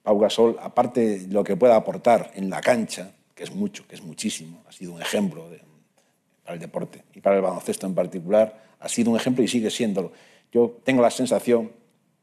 Pau 0.03 0.19
Gasol, 0.19 0.57
aparte 0.61 1.19
de 1.19 1.33
lo 1.33 1.43
que 1.43 1.55
pueda 1.55 1.75
aportar 1.75 2.31
en 2.35 2.49
la 2.49 2.61
cancha, 2.61 3.11
que 3.33 3.43
es 3.43 3.53
mucho, 3.53 3.87
que 3.87 3.95
es 3.95 4.03
muchísimo, 4.03 4.63
ha 4.67 4.71
sido 4.71 4.93
un 4.93 5.01
ejemplo 5.01 5.45
para 6.43 6.53
el 6.53 6.59
deporte 6.59 7.03
y 7.13 7.21
para 7.21 7.37
el 7.37 7.41
baloncesto 7.41 7.87
en 7.87 7.95
particular, 7.95 8.64
ha 8.79 8.89
sido 8.89 9.11
un 9.11 9.17
ejemplo 9.17 9.43
y 9.43 9.47
sigue 9.47 9.69
siéndolo. 9.69 10.11
Yo 10.51 10.77
tengo 10.83 11.01
la 11.01 11.11
sensación 11.11 11.71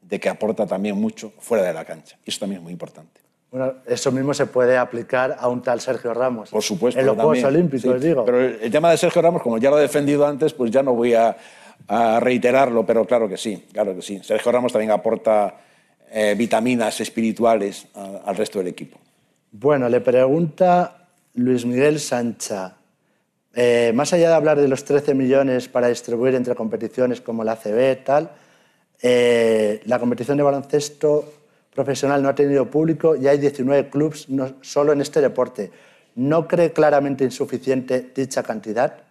de 0.01 0.19
que 0.19 0.29
aporta 0.29 0.65
también 0.65 0.99
mucho 0.99 1.31
fuera 1.39 1.63
de 1.63 1.73
la 1.73 1.85
cancha. 1.85 2.17
Y 2.25 2.29
eso 2.29 2.39
también 2.39 2.59
es 2.59 2.63
muy 2.63 2.73
importante. 2.73 3.21
Bueno, 3.51 3.73
eso 3.85 4.11
mismo 4.11 4.33
se 4.33 4.47
puede 4.47 4.77
aplicar 4.77 5.37
a 5.39 5.47
un 5.47 5.61
tal 5.61 5.79
Sergio 5.79 6.13
Ramos. 6.13 6.49
Por 6.49 6.63
supuesto. 6.63 6.99
En 6.99 7.05
los 7.05 7.15
Juegos 7.15 7.43
Olímpicos, 7.43 8.01
digo. 8.01 8.25
Pero 8.25 8.41
el, 8.41 8.71
tema 8.71 8.89
de 8.89 8.97
Sergio 8.97 9.21
Ramos, 9.21 9.43
como 9.43 9.59
ya 9.59 9.69
lo 9.69 9.77
he 9.77 9.81
defendido 9.81 10.25
antes, 10.25 10.53
pues 10.53 10.71
ya 10.71 10.81
no 10.81 10.93
voy 10.95 11.13
a, 11.13 11.37
a 11.87 12.19
reiterarlo, 12.19 12.85
pero 12.85 13.05
claro 13.05 13.29
que 13.29 13.37
sí, 13.37 13.67
claro 13.71 13.95
que 13.95 14.01
sí. 14.01 14.19
Sergio 14.23 14.51
Ramos 14.51 14.71
también 14.71 14.91
aporta 14.91 15.55
eh, 16.11 16.35
vitaminas 16.37 16.99
espirituales 17.01 17.87
al 17.93 18.35
resto 18.35 18.59
del 18.59 18.67
equipo. 18.67 18.99
Bueno, 19.51 19.89
le 19.89 20.01
pregunta 20.01 21.07
Luis 21.33 21.65
Miguel 21.65 21.99
Sancha. 21.99 22.75
Eh, 23.55 23.91
más 23.93 24.11
allá 24.13 24.29
de 24.29 24.35
hablar 24.35 24.59
de 24.59 24.67
los 24.67 24.83
13 24.83 25.13
millones 25.13 25.67
para 25.67 25.87
distribuir 25.87 26.33
entre 26.35 26.55
competiciones 26.55 27.21
como 27.21 27.43
la 27.43 27.53
ACB, 27.53 28.03
tal, 28.03 28.31
eh, 29.01 29.81
la 29.85 29.99
competición 29.99 30.37
de 30.37 30.43
baloncesto 30.43 31.33
profesional 31.73 32.21
no 32.23 32.29
ha 32.29 32.35
tenido 32.35 32.69
público 32.69 33.15
y 33.15 33.27
hay 33.27 33.37
19 33.37 33.89
clubes 33.89 34.29
no, 34.29 34.55
solo 34.61 34.93
en 34.93 35.01
este 35.01 35.21
deporte. 35.21 35.71
¿No 36.15 36.47
cree 36.47 36.71
claramente 36.71 37.23
insuficiente 37.23 38.11
dicha 38.15 38.43
cantidad? 38.43 39.03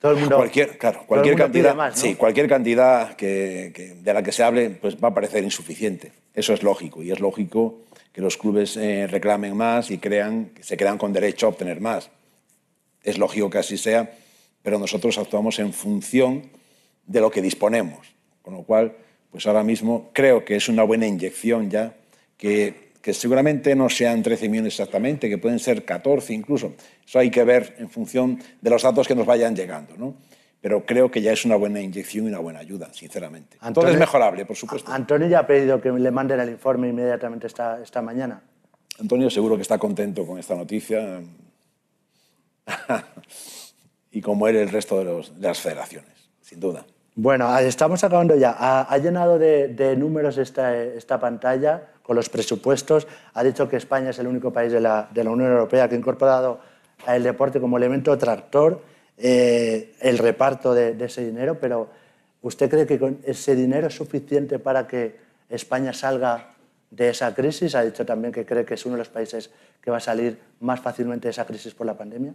cualquier, 0.00 0.76
claro, 0.76 1.04
cualquier 1.06 1.34
cantidad, 1.34 1.94
sí, 1.94 2.14
cualquier 2.14 2.46
cantidad 2.46 3.16
que, 3.16 3.96
de 4.02 4.14
la 4.14 4.22
que 4.22 4.32
se 4.32 4.42
hable 4.42 4.70
pues 4.70 4.96
va 5.02 5.08
a 5.08 5.14
parecer 5.14 5.42
insuficiente. 5.42 6.12
Eso 6.34 6.52
es 6.52 6.62
lógico 6.62 7.02
y 7.02 7.10
es 7.10 7.20
lógico 7.20 7.80
que 8.14 8.22
los 8.22 8.38
clubes 8.38 8.78
eh, 8.78 9.06
reclamen 9.06 9.54
más 9.54 9.90
y 9.90 9.98
crean, 9.98 10.52
se 10.62 10.78
crean 10.78 10.96
con 10.96 11.12
derecho 11.12 11.44
a 11.44 11.48
obtener 11.50 11.82
más. 11.82 12.10
Es 13.02 13.18
lógico 13.18 13.50
que 13.50 13.58
así 13.58 13.76
sea, 13.76 14.10
pero 14.62 14.78
nosotros 14.78 15.18
actuamos 15.18 15.58
en 15.58 15.74
función 15.74 16.48
de 17.06 17.20
lo 17.20 17.30
que 17.30 17.42
disponemos, 17.42 18.14
con 18.40 18.54
lo 18.54 18.62
cual, 18.62 18.96
pues 19.30 19.46
ahora 19.46 19.62
mismo 19.62 20.08
creo 20.14 20.46
que 20.46 20.56
es 20.56 20.70
una 20.70 20.84
buena 20.84 21.06
inyección 21.06 21.68
ya 21.68 21.94
que 22.38 22.84
que 23.04 23.12
seguramente 23.12 23.76
no 23.76 23.90
sean 23.90 24.22
13 24.22 24.48
millones 24.48 24.72
exactamente, 24.80 25.28
que 25.28 25.36
pueden 25.36 25.58
ser 25.58 25.84
14 25.84 26.32
incluso. 26.32 26.72
Eso 27.06 27.18
hay 27.18 27.30
que 27.30 27.44
ver 27.44 27.74
en 27.76 27.90
función 27.90 28.40
de 28.62 28.70
los 28.70 28.82
datos 28.82 29.06
que 29.06 29.14
nos 29.14 29.26
vayan 29.26 29.54
llegando. 29.54 29.94
¿no? 29.98 30.14
Pero 30.64 30.86
creo 30.86 31.10
que 31.10 31.20
ya 31.20 31.30
es 31.30 31.44
una 31.44 31.56
buena 31.56 31.78
inyección 31.78 32.24
y 32.24 32.28
una 32.30 32.38
buena 32.38 32.60
ayuda, 32.60 32.88
sinceramente. 32.90 33.58
Todo 33.74 33.86
es 33.86 33.98
mejorable, 33.98 34.46
por 34.46 34.56
supuesto. 34.56 34.90
Antonio 34.90 35.28
ya 35.28 35.40
ha 35.40 35.46
pedido 35.46 35.78
que 35.78 35.92
le 35.92 36.10
manden 36.10 36.40
el 36.40 36.48
informe 36.48 36.88
inmediatamente 36.88 37.46
esta, 37.48 37.82
esta 37.82 38.00
mañana. 38.00 38.40
Antonio 38.98 39.28
seguro 39.28 39.56
que 39.56 39.60
está 39.60 39.76
contento 39.76 40.26
con 40.26 40.38
esta 40.38 40.54
noticia 40.54 41.20
y 44.10 44.22
como 44.22 44.48
él 44.48 44.56
el 44.56 44.70
resto 44.70 44.98
de, 45.00 45.04
los, 45.04 45.38
de 45.38 45.48
las 45.48 45.60
federaciones, 45.60 46.30
sin 46.40 46.60
duda. 46.60 46.86
Bueno, 47.14 47.58
estamos 47.58 48.02
acabando 48.02 48.34
ya. 48.34 48.56
Ha, 48.58 48.96
llenado 48.96 49.38
de, 49.38 49.68
de 49.68 49.98
números 49.98 50.38
esta, 50.38 50.74
esta 50.74 51.20
pantalla 51.20 51.90
con 52.02 52.16
los 52.16 52.30
presupuestos. 52.30 53.06
Ha 53.34 53.44
dicho 53.44 53.68
que 53.68 53.76
España 53.76 54.08
es 54.08 54.18
el 54.18 54.28
único 54.28 54.50
país 54.50 54.72
de 54.72 54.80
la, 54.80 55.10
de 55.12 55.24
la 55.24 55.30
Unión 55.30 55.50
Europea 55.50 55.90
que 55.90 55.94
ha 55.94 55.98
incorporado 55.98 56.58
el 57.06 57.22
deporte 57.22 57.60
como 57.60 57.76
elemento 57.76 58.16
tractor, 58.16 58.93
eh, 59.16 59.94
el 60.00 60.18
reparto 60.18 60.74
de, 60.74 60.96
ese 61.04 61.24
dinero, 61.24 61.58
pero 61.60 61.88
¿usted 62.42 62.68
cree 62.68 62.86
que 62.86 63.16
ese 63.24 63.54
dinero 63.54 63.86
es 63.86 63.94
suficiente 63.94 64.58
para 64.58 64.86
que 64.86 65.16
España 65.48 65.92
salga 65.92 66.54
de 66.90 67.10
esa 67.10 67.34
crisis? 67.34 67.74
Ha 67.74 67.84
dicho 67.84 68.04
también 68.04 68.32
que 68.32 68.44
cree 68.44 68.64
que 68.64 68.74
es 68.74 68.84
uno 68.86 68.94
de 68.94 68.98
los 68.98 69.08
países 69.08 69.50
que 69.80 69.90
va 69.90 69.98
a 69.98 70.00
salir 70.00 70.38
más 70.60 70.80
fácilmente 70.80 71.28
de 71.28 71.30
esa 71.30 71.46
crisis 71.46 71.74
por 71.74 71.86
la 71.86 71.96
pandemia. 71.96 72.34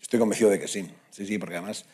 Estoy 0.00 0.18
convencido 0.18 0.50
de 0.50 0.58
que 0.58 0.68
sí, 0.68 0.88
sí, 1.10 1.26
sí, 1.26 1.38
porque 1.38 1.56
además 1.56 1.84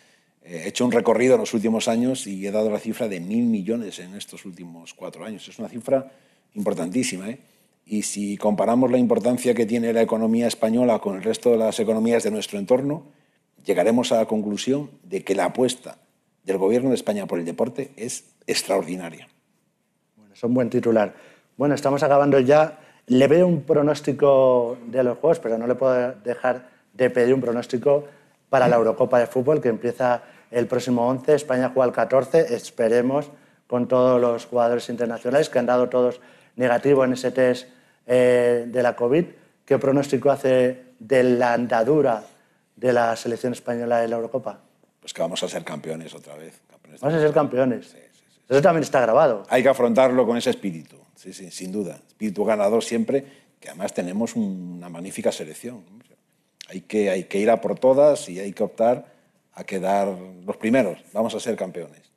eh, 0.44 0.62
he 0.64 0.68
hecho 0.68 0.84
un 0.84 0.92
recorrido 0.92 1.34
en 1.34 1.40
los 1.40 1.54
últimos 1.54 1.88
años 1.88 2.26
y 2.26 2.46
he 2.46 2.50
dado 2.50 2.70
la 2.70 2.78
cifra 2.78 3.08
de 3.08 3.20
mil 3.20 3.44
millones 3.44 3.98
en 3.98 4.14
estos 4.14 4.44
últimos 4.44 4.94
cuatro 4.94 5.24
años. 5.24 5.46
Es 5.48 5.58
una 5.58 5.68
cifra 5.68 6.10
importantísima. 6.54 7.30
¿eh? 7.30 7.38
Y 7.86 8.02
si 8.02 8.36
comparamos 8.36 8.90
la 8.90 8.98
importancia 8.98 9.54
que 9.54 9.66
tiene 9.66 9.92
la 9.92 10.02
economía 10.02 10.46
española 10.46 10.98
con 10.98 11.16
el 11.16 11.22
resto 11.22 11.50
de 11.50 11.58
las 11.58 11.78
economías 11.80 12.22
de 12.22 12.30
nuestro 12.30 12.58
entorno, 12.58 13.06
llegaremos 13.64 14.12
a 14.12 14.16
la 14.16 14.26
conclusión 14.26 14.90
de 15.02 15.24
que 15.24 15.34
la 15.34 15.46
apuesta 15.46 15.96
del 16.44 16.58
Gobierno 16.58 16.90
de 16.90 16.96
España 16.96 17.26
por 17.26 17.38
el 17.38 17.44
deporte 17.44 17.92
es 17.96 18.24
extraordinaria. 18.46 19.28
Bueno, 20.16 20.34
es 20.34 20.42
un 20.42 20.54
buen 20.54 20.70
titular. 20.70 21.14
Bueno, 21.56 21.74
estamos 21.74 22.02
acabando 22.02 22.40
ya. 22.40 22.78
Le 23.06 23.28
veo 23.28 23.46
un 23.46 23.62
pronóstico 23.62 24.78
de 24.86 25.02
los 25.02 25.18
juegos, 25.18 25.38
pero 25.38 25.58
no 25.58 25.66
le 25.66 25.74
puedo 25.74 26.14
dejar 26.24 26.70
de 26.92 27.10
pedir 27.10 27.34
un 27.34 27.40
pronóstico 27.40 28.04
para 28.48 28.68
la 28.68 28.76
Eurocopa 28.76 29.18
de 29.18 29.26
Fútbol 29.26 29.60
que 29.60 29.68
empieza 29.68 30.22
el 30.50 30.66
próximo 30.66 31.08
11. 31.08 31.34
España 31.34 31.70
juega 31.72 31.86
el 31.86 31.92
14. 31.92 32.54
Esperemos 32.54 33.30
con 33.66 33.88
todos 33.88 34.20
los 34.20 34.46
jugadores 34.46 34.88
internacionales 34.88 35.48
que 35.48 35.58
han 35.58 35.66
dado 35.66 35.88
todos 35.88 36.20
negativo 36.56 37.04
en 37.04 37.14
ese 37.14 37.30
test 37.30 37.68
eh, 38.06 38.66
de 38.68 38.82
la 38.82 38.94
COVID. 38.94 39.24
¿Qué 39.64 39.78
pronóstico 39.78 40.30
hace 40.30 40.82
de 40.98 41.22
la 41.22 41.54
andadura 41.54 42.24
de 42.82 42.92
la 42.92 43.14
selección 43.16 43.52
española 43.52 44.02
en 44.02 44.10
la 44.10 44.16
Eurocopa? 44.16 44.58
Pues 45.00 45.14
que 45.14 45.22
vamos 45.22 45.42
a 45.42 45.48
ser 45.48 45.62
campeones 45.64 46.12
otra 46.14 46.34
vez. 46.34 46.60
vamos 47.00 47.16
a 47.16 47.20
ser 47.20 47.32
campeones. 47.32 47.94
Eso 48.48 48.60
también 48.60 48.82
está 48.82 49.00
grabado. 49.00 49.44
Hay 49.48 49.62
que 49.62 49.68
afrontarlo 49.68 50.26
con 50.26 50.36
ese 50.36 50.50
espíritu, 50.50 50.96
sí, 51.14 51.32
sí, 51.32 51.50
sin 51.50 51.70
duda. 51.70 52.00
Espíritu 52.08 52.44
ganador 52.44 52.82
siempre, 52.82 53.24
que 53.60 53.68
además 53.68 53.94
tenemos 53.94 54.34
una 54.34 54.88
magnífica 54.88 55.30
selección. 55.30 55.84
Hay 56.68 56.82
que, 56.82 57.08
hay 57.08 57.24
que 57.24 57.38
ir 57.38 57.50
a 57.50 57.60
por 57.60 57.78
todas 57.78 58.28
y 58.28 58.40
hay 58.40 58.52
que 58.52 58.64
optar 58.64 59.06
a 59.54 59.64
quedar 59.64 60.08
los 60.44 60.56
primeros. 60.56 60.98
Vamos 61.12 61.34
a 61.34 61.40
ser 61.40 61.54
campeones. 61.56 62.10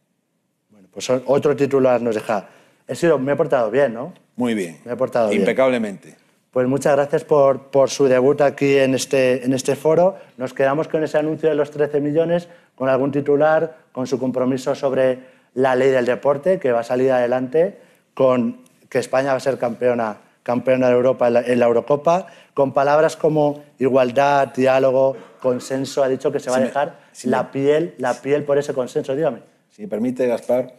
Bueno, 0.69 0.87
pues 0.91 1.09
otro 1.09 1.55
titular 1.55 2.01
nos 2.01 2.15
deja. 2.15 2.49
He 2.87 2.95
sido, 2.95 3.19
me 3.19 3.33
he 3.33 3.35
portado 3.35 3.69
bien, 3.69 3.93
¿no? 3.93 4.13
Muy 4.35 4.55
bien. 4.55 4.79
Me 4.83 4.93
he 4.93 4.95
portado 4.95 5.31
Impecablemente. 5.31 6.24
Pues 6.55 6.69
muchas 6.69 6.95
gracias 6.95 7.25
por, 7.25 7.63
por, 7.63 7.89
su 7.89 8.05
debut 8.05 8.39
aquí 8.39 8.77
en 8.77 8.95
este, 8.95 9.43
en 9.43 9.51
este 9.51 9.75
foro. 9.75 10.15
Nos 10.37 10.53
quedamos 10.53 10.87
con 10.87 11.03
ese 11.03 11.17
anuncio 11.17 11.49
de 11.49 11.55
los 11.55 11.69
13 11.69 11.99
millones, 11.99 12.47
con 12.75 12.87
algún 12.87 13.11
titular, 13.11 13.75
con 13.91 14.07
su 14.07 14.17
compromiso 14.17 14.73
sobre 14.73 15.19
la 15.53 15.75
ley 15.75 15.89
del 15.89 16.05
deporte, 16.05 16.57
que 16.57 16.71
va 16.71 16.79
a 16.79 16.83
salir 16.83 17.11
adelante, 17.11 17.77
con 18.13 18.61
que 18.87 18.99
España 18.99 19.31
va 19.31 19.35
a 19.35 19.41
ser 19.41 19.57
campeona, 19.57 20.15
campeona 20.43 20.87
de 20.87 20.93
Europa 20.93 21.27
en 21.27 21.33
la, 21.33 21.41
en 21.41 21.59
la 21.59 21.65
Eurocopa, 21.65 22.27
con 22.53 22.71
palabras 22.71 23.17
como 23.17 23.61
igualdad, 23.77 24.53
diálogo, 24.55 25.17
consenso. 25.41 26.05
Ha 26.05 26.07
dicho 26.07 26.31
que 26.31 26.39
se 26.39 26.49
va 26.49 26.55
a 26.55 26.61
dejar 26.61 26.99
la, 27.25 27.51
piel, 27.51 27.95
la 27.97 28.21
piel 28.21 28.45
por 28.45 28.57
ese 28.57 28.73
consenso. 28.73 29.13
Dígame. 29.13 29.39
Si 29.71 29.81
me 29.81 29.89
permite, 29.89 30.25
Gaspar, 30.25 30.73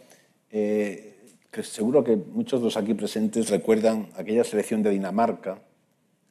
eh, 0.49 1.17
que 1.51 1.61
seguro 1.61 2.03
que 2.03 2.15
muchos 2.15 2.61
de 2.61 2.65
los 2.65 2.77
aquí 2.77 2.95
presentes 2.95 3.51
recuerdan 3.51 4.09
aquella 4.17 4.43
selección 4.43 4.81
de 4.81 4.89
Dinamarca. 4.89 5.59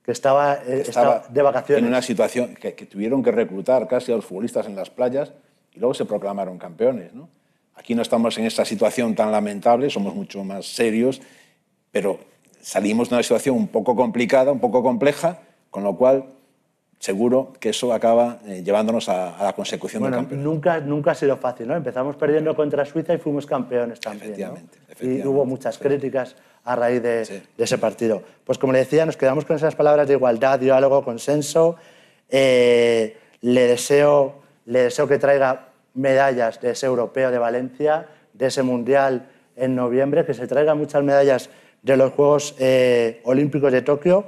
Que 0.06 0.12
estaba, 0.12 0.54
eh, 0.66 0.84
estaba, 0.86 1.24
de 1.28 1.42
vacaciones. 1.42 1.82
En 1.82 1.88
una 1.88 2.00
situación 2.00 2.54
que, 2.54 2.72
tuvieron 2.72 3.22
que 3.22 3.32
reclutar 3.32 3.86
casi 3.88 4.12
a 4.12 4.16
los 4.16 4.24
futbolistas 4.24 4.66
en 4.66 4.76
las 4.76 4.88
playas 4.88 5.32
y 5.74 5.80
luego 5.80 5.92
se 5.94 6.04
proclamaron 6.04 6.56
campeones. 6.58 7.12
¿no? 7.12 7.28
Aquí 7.74 7.94
no 7.94 8.02
estamos 8.02 8.38
en 8.38 8.46
esta 8.46 8.64
situación 8.64 9.14
tan 9.14 9.32
lamentable, 9.32 9.90
somos 9.90 10.14
mucho 10.14 10.44
más 10.44 10.66
serios, 10.66 11.20
pero 11.90 12.20
salimos 12.60 13.10
de 13.10 13.16
una 13.16 13.22
situación 13.24 13.56
un 13.56 13.66
poco 13.66 13.96
complicada, 13.96 14.52
un 14.52 14.60
poco 14.60 14.82
compleja, 14.82 15.40
con 15.70 15.82
lo 15.82 15.96
cual 15.96 16.35
seguro 17.06 17.52
que 17.60 17.68
eso 17.68 17.92
acaba 17.92 18.38
eh, 18.46 18.62
llevándonos 18.64 19.08
a, 19.08 19.36
la 19.40 19.52
consecución 19.52 20.02
del 20.02 20.12
campeonato. 20.12 20.44
Nunca, 20.44 20.80
nunca 20.80 21.12
ha 21.12 21.14
sido 21.14 21.36
fácil, 21.36 21.68
¿no? 21.68 21.76
Empezamos 21.76 22.16
perdiendo 22.16 22.54
contra 22.56 22.84
Suiza 22.84 23.14
y 23.14 23.18
fuimos 23.18 23.46
campeones 23.46 24.00
también. 24.00 24.32
Efectivamente. 24.32 24.78
Y 25.00 25.24
hubo 25.24 25.44
muchas 25.44 25.78
críticas 25.78 26.34
a 26.64 26.74
raíz 26.74 27.00
de, 27.00 27.42
ese 27.56 27.78
partido. 27.78 28.22
Pues 28.44 28.58
como 28.58 28.72
le 28.72 28.80
decía, 28.80 29.06
nos 29.06 29.16
quedamos 29.16 29.44
con 29.44 29.54
esas 29.54 29.76
palabras 29.76 30.08
de 30.08 30.14
igualdad, 30.14 30.58
diálogo, 30.58 31.04
consenso. 31.04 31.76
Eh, 32.28 33.16
le, 33.40 33.66
deseo, 33.68 34.40
le 34.64 34.80
deseo 34.80 35.06
que 35.06 35.18
traiga 35.18 35.68
medallas 35.94 36.60
de 36.60 36.72
ese 36.72 36.86
europeo 36.86 37.30
de 37.30 37.38
Valencia, 37.38 38.08
de 38.32 38.46
ese 38.46 38.64
mundial 38.64 39.28
en 39.54 39.76
noviembre, 39.76 40.26
que 40.26 40.34
se 40.34 40.48
traiga 40.48 40.74
muchas 40.74 41.04
medallas 41.04 41.50
de 41.82 41.96
los 41.96 42.12
Juegos 42.14 42.56
eh, 42.58 43.20
Olímpicos 43.22 43.70
de 43.70 43.82
Tokio. 43.82 44.26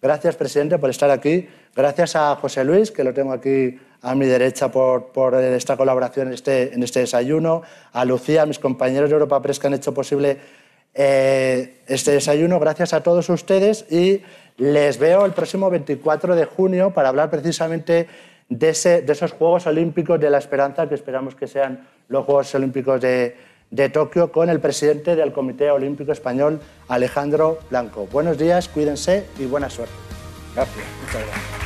Gracias, 0.00 0.36
presidente, 0.36 0.78
por 0.78 0.90
estar 0.90 1.10
aquí. 1.10 1.48
Gracias 1.74 2.16
a 2.16 2.36
José 2.36 2.64
Luis, 2.64 2.90
que 2.90 3.02
lo 3.02 3.14
tengo 3.14 3.32
aquí 3.32 3.78
a 4.02 4.14
mi 4.14 4.26
derecha 4.26 4.70
por, 4.70 5.06
por 5.06 5.34
esta 5.34 5.76
colaboración 5.76 6.28
en 6.28 6.34
este, 6.34 6.74
en 6.74 6.82
este 6.82 7.00
desayuno, 7.00 7.62
a 7.92 8.04
Lucía, 8.04 8.42
a 8.42 8.46
mis 8.46 8.58
compañeros 8.58 9.08
de 9.08 9.14
Europa 9.14 9.40
Press 9.40 9.58
que 9.58 9.68
han 9.68 9.74
hecho 9.74 9.94
posible 9.94 10.38
eh, 10.94 11.78
este 11.86 12.12
desayuno. 12.12 12.60
Gracias 12.60 12.92
a 12.92 13.02
todos 13.02 13.28
ustedes 13.30 13.86
y 13.90 14.22
les 14.58 14.98
veo 14.98 15.24
el 15.24 15.32
próximo 15.32 15.70
24 15.70 16.36
de 16.36 16.44
junio 16.44 16.90
para 16.90 17.08
hablar 17.08 17.30
precisamente 17.30 18.06
de, 18.48 18.68
ese, 18.68 19.00
de 19.00 19.12
esos 19.12 19.32
Juegos 19.32 19.66
Olímpicos 19.66 20.20
de 20.20 20.28
la 20.28 20.38
Esperanza, 20.38 20.88
que 20.88 20.94
esperamos 20.94 21.34
que 21.34 21.46
sean 21.46 21.86
los 22.08 22.26
Juegos 22.26 22.54
Olímpicos 22.54 23.00
de, 23.00 23.34
de 23.70 23.88
Tokio, 23.88 24.30
con 24.30 24.50
el 24.50 24.60
presidente 24.60 25.16
del 25.16 25.32
Comité 25.32 25.70
Olímpico 25.70 26.12
Español, 26.12 26.60
Alejandro 26.88 27.60
Blanco. 27.70 28.06
Buenos 28.12 28.36
días, 28.36 28.68
cuídense 28.68 29.24
y 29.38 29.46
buena 29.46 29.70
suerte. 29.70 30.11
Gracias. 30.54 30.84
Muchas 31.00 31.22
gracias. 31.26 31.62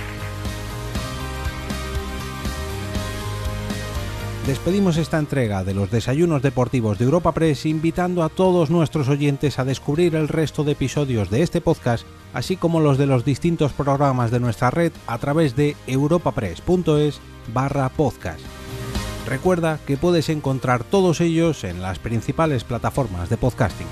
Despedimos 4.47 4.97
esta 4.97 5.19
entrega 5.19 5.65
de 5.65 5.75
los 5.75 5.91
desayunos 5.91 6.41
deportivos 6.41 6.99
de 6.99 7.05
Europa 7.05 7.33
Press 7.33 7.67
invitando 7.67 8.23
a 8.23 8.29
todos 8.29 8.71
nuestros 8.71 9.09
oyentes 9.09 9.59
a 9.59 9.65
descubrir 9.65 10.15
el 10.15 10.29
resto 10.29 10.63
de 10.63 10.73
episodios 10.73 11.31
de 11.31 11.43
este 11.43 11.61
podcast, 11.61 12.07
así 12.33 12.57
como 12.57 12.79
los 12.79 12.97
de 12.97 13.07
los 13.07 13.25
distintos 13.25 13.73
programas 13.73 14.31
de 14.31 14.39
nuestra 14.39 14.71
red 14.71 14.93
a 15.09 15.19
través 15.19 15.57
de 15.57 15.75
europapress.es 15.89 17.19
barra 17.53 17.89
podcast. 17.89 18.41
Recuerda 19.27 19.81
que 19.85 19.97
puedes 19.97 20.29
encontrar 20.29 20.85
todos 20.85 21.21
ellos 21.21 21.65
en 21.65 21.83
las 21.83 21.99
principales 21.99 22.63
plataformas 22.63 23.29
de 23.29 23.39
podcasting. 23.39 23.89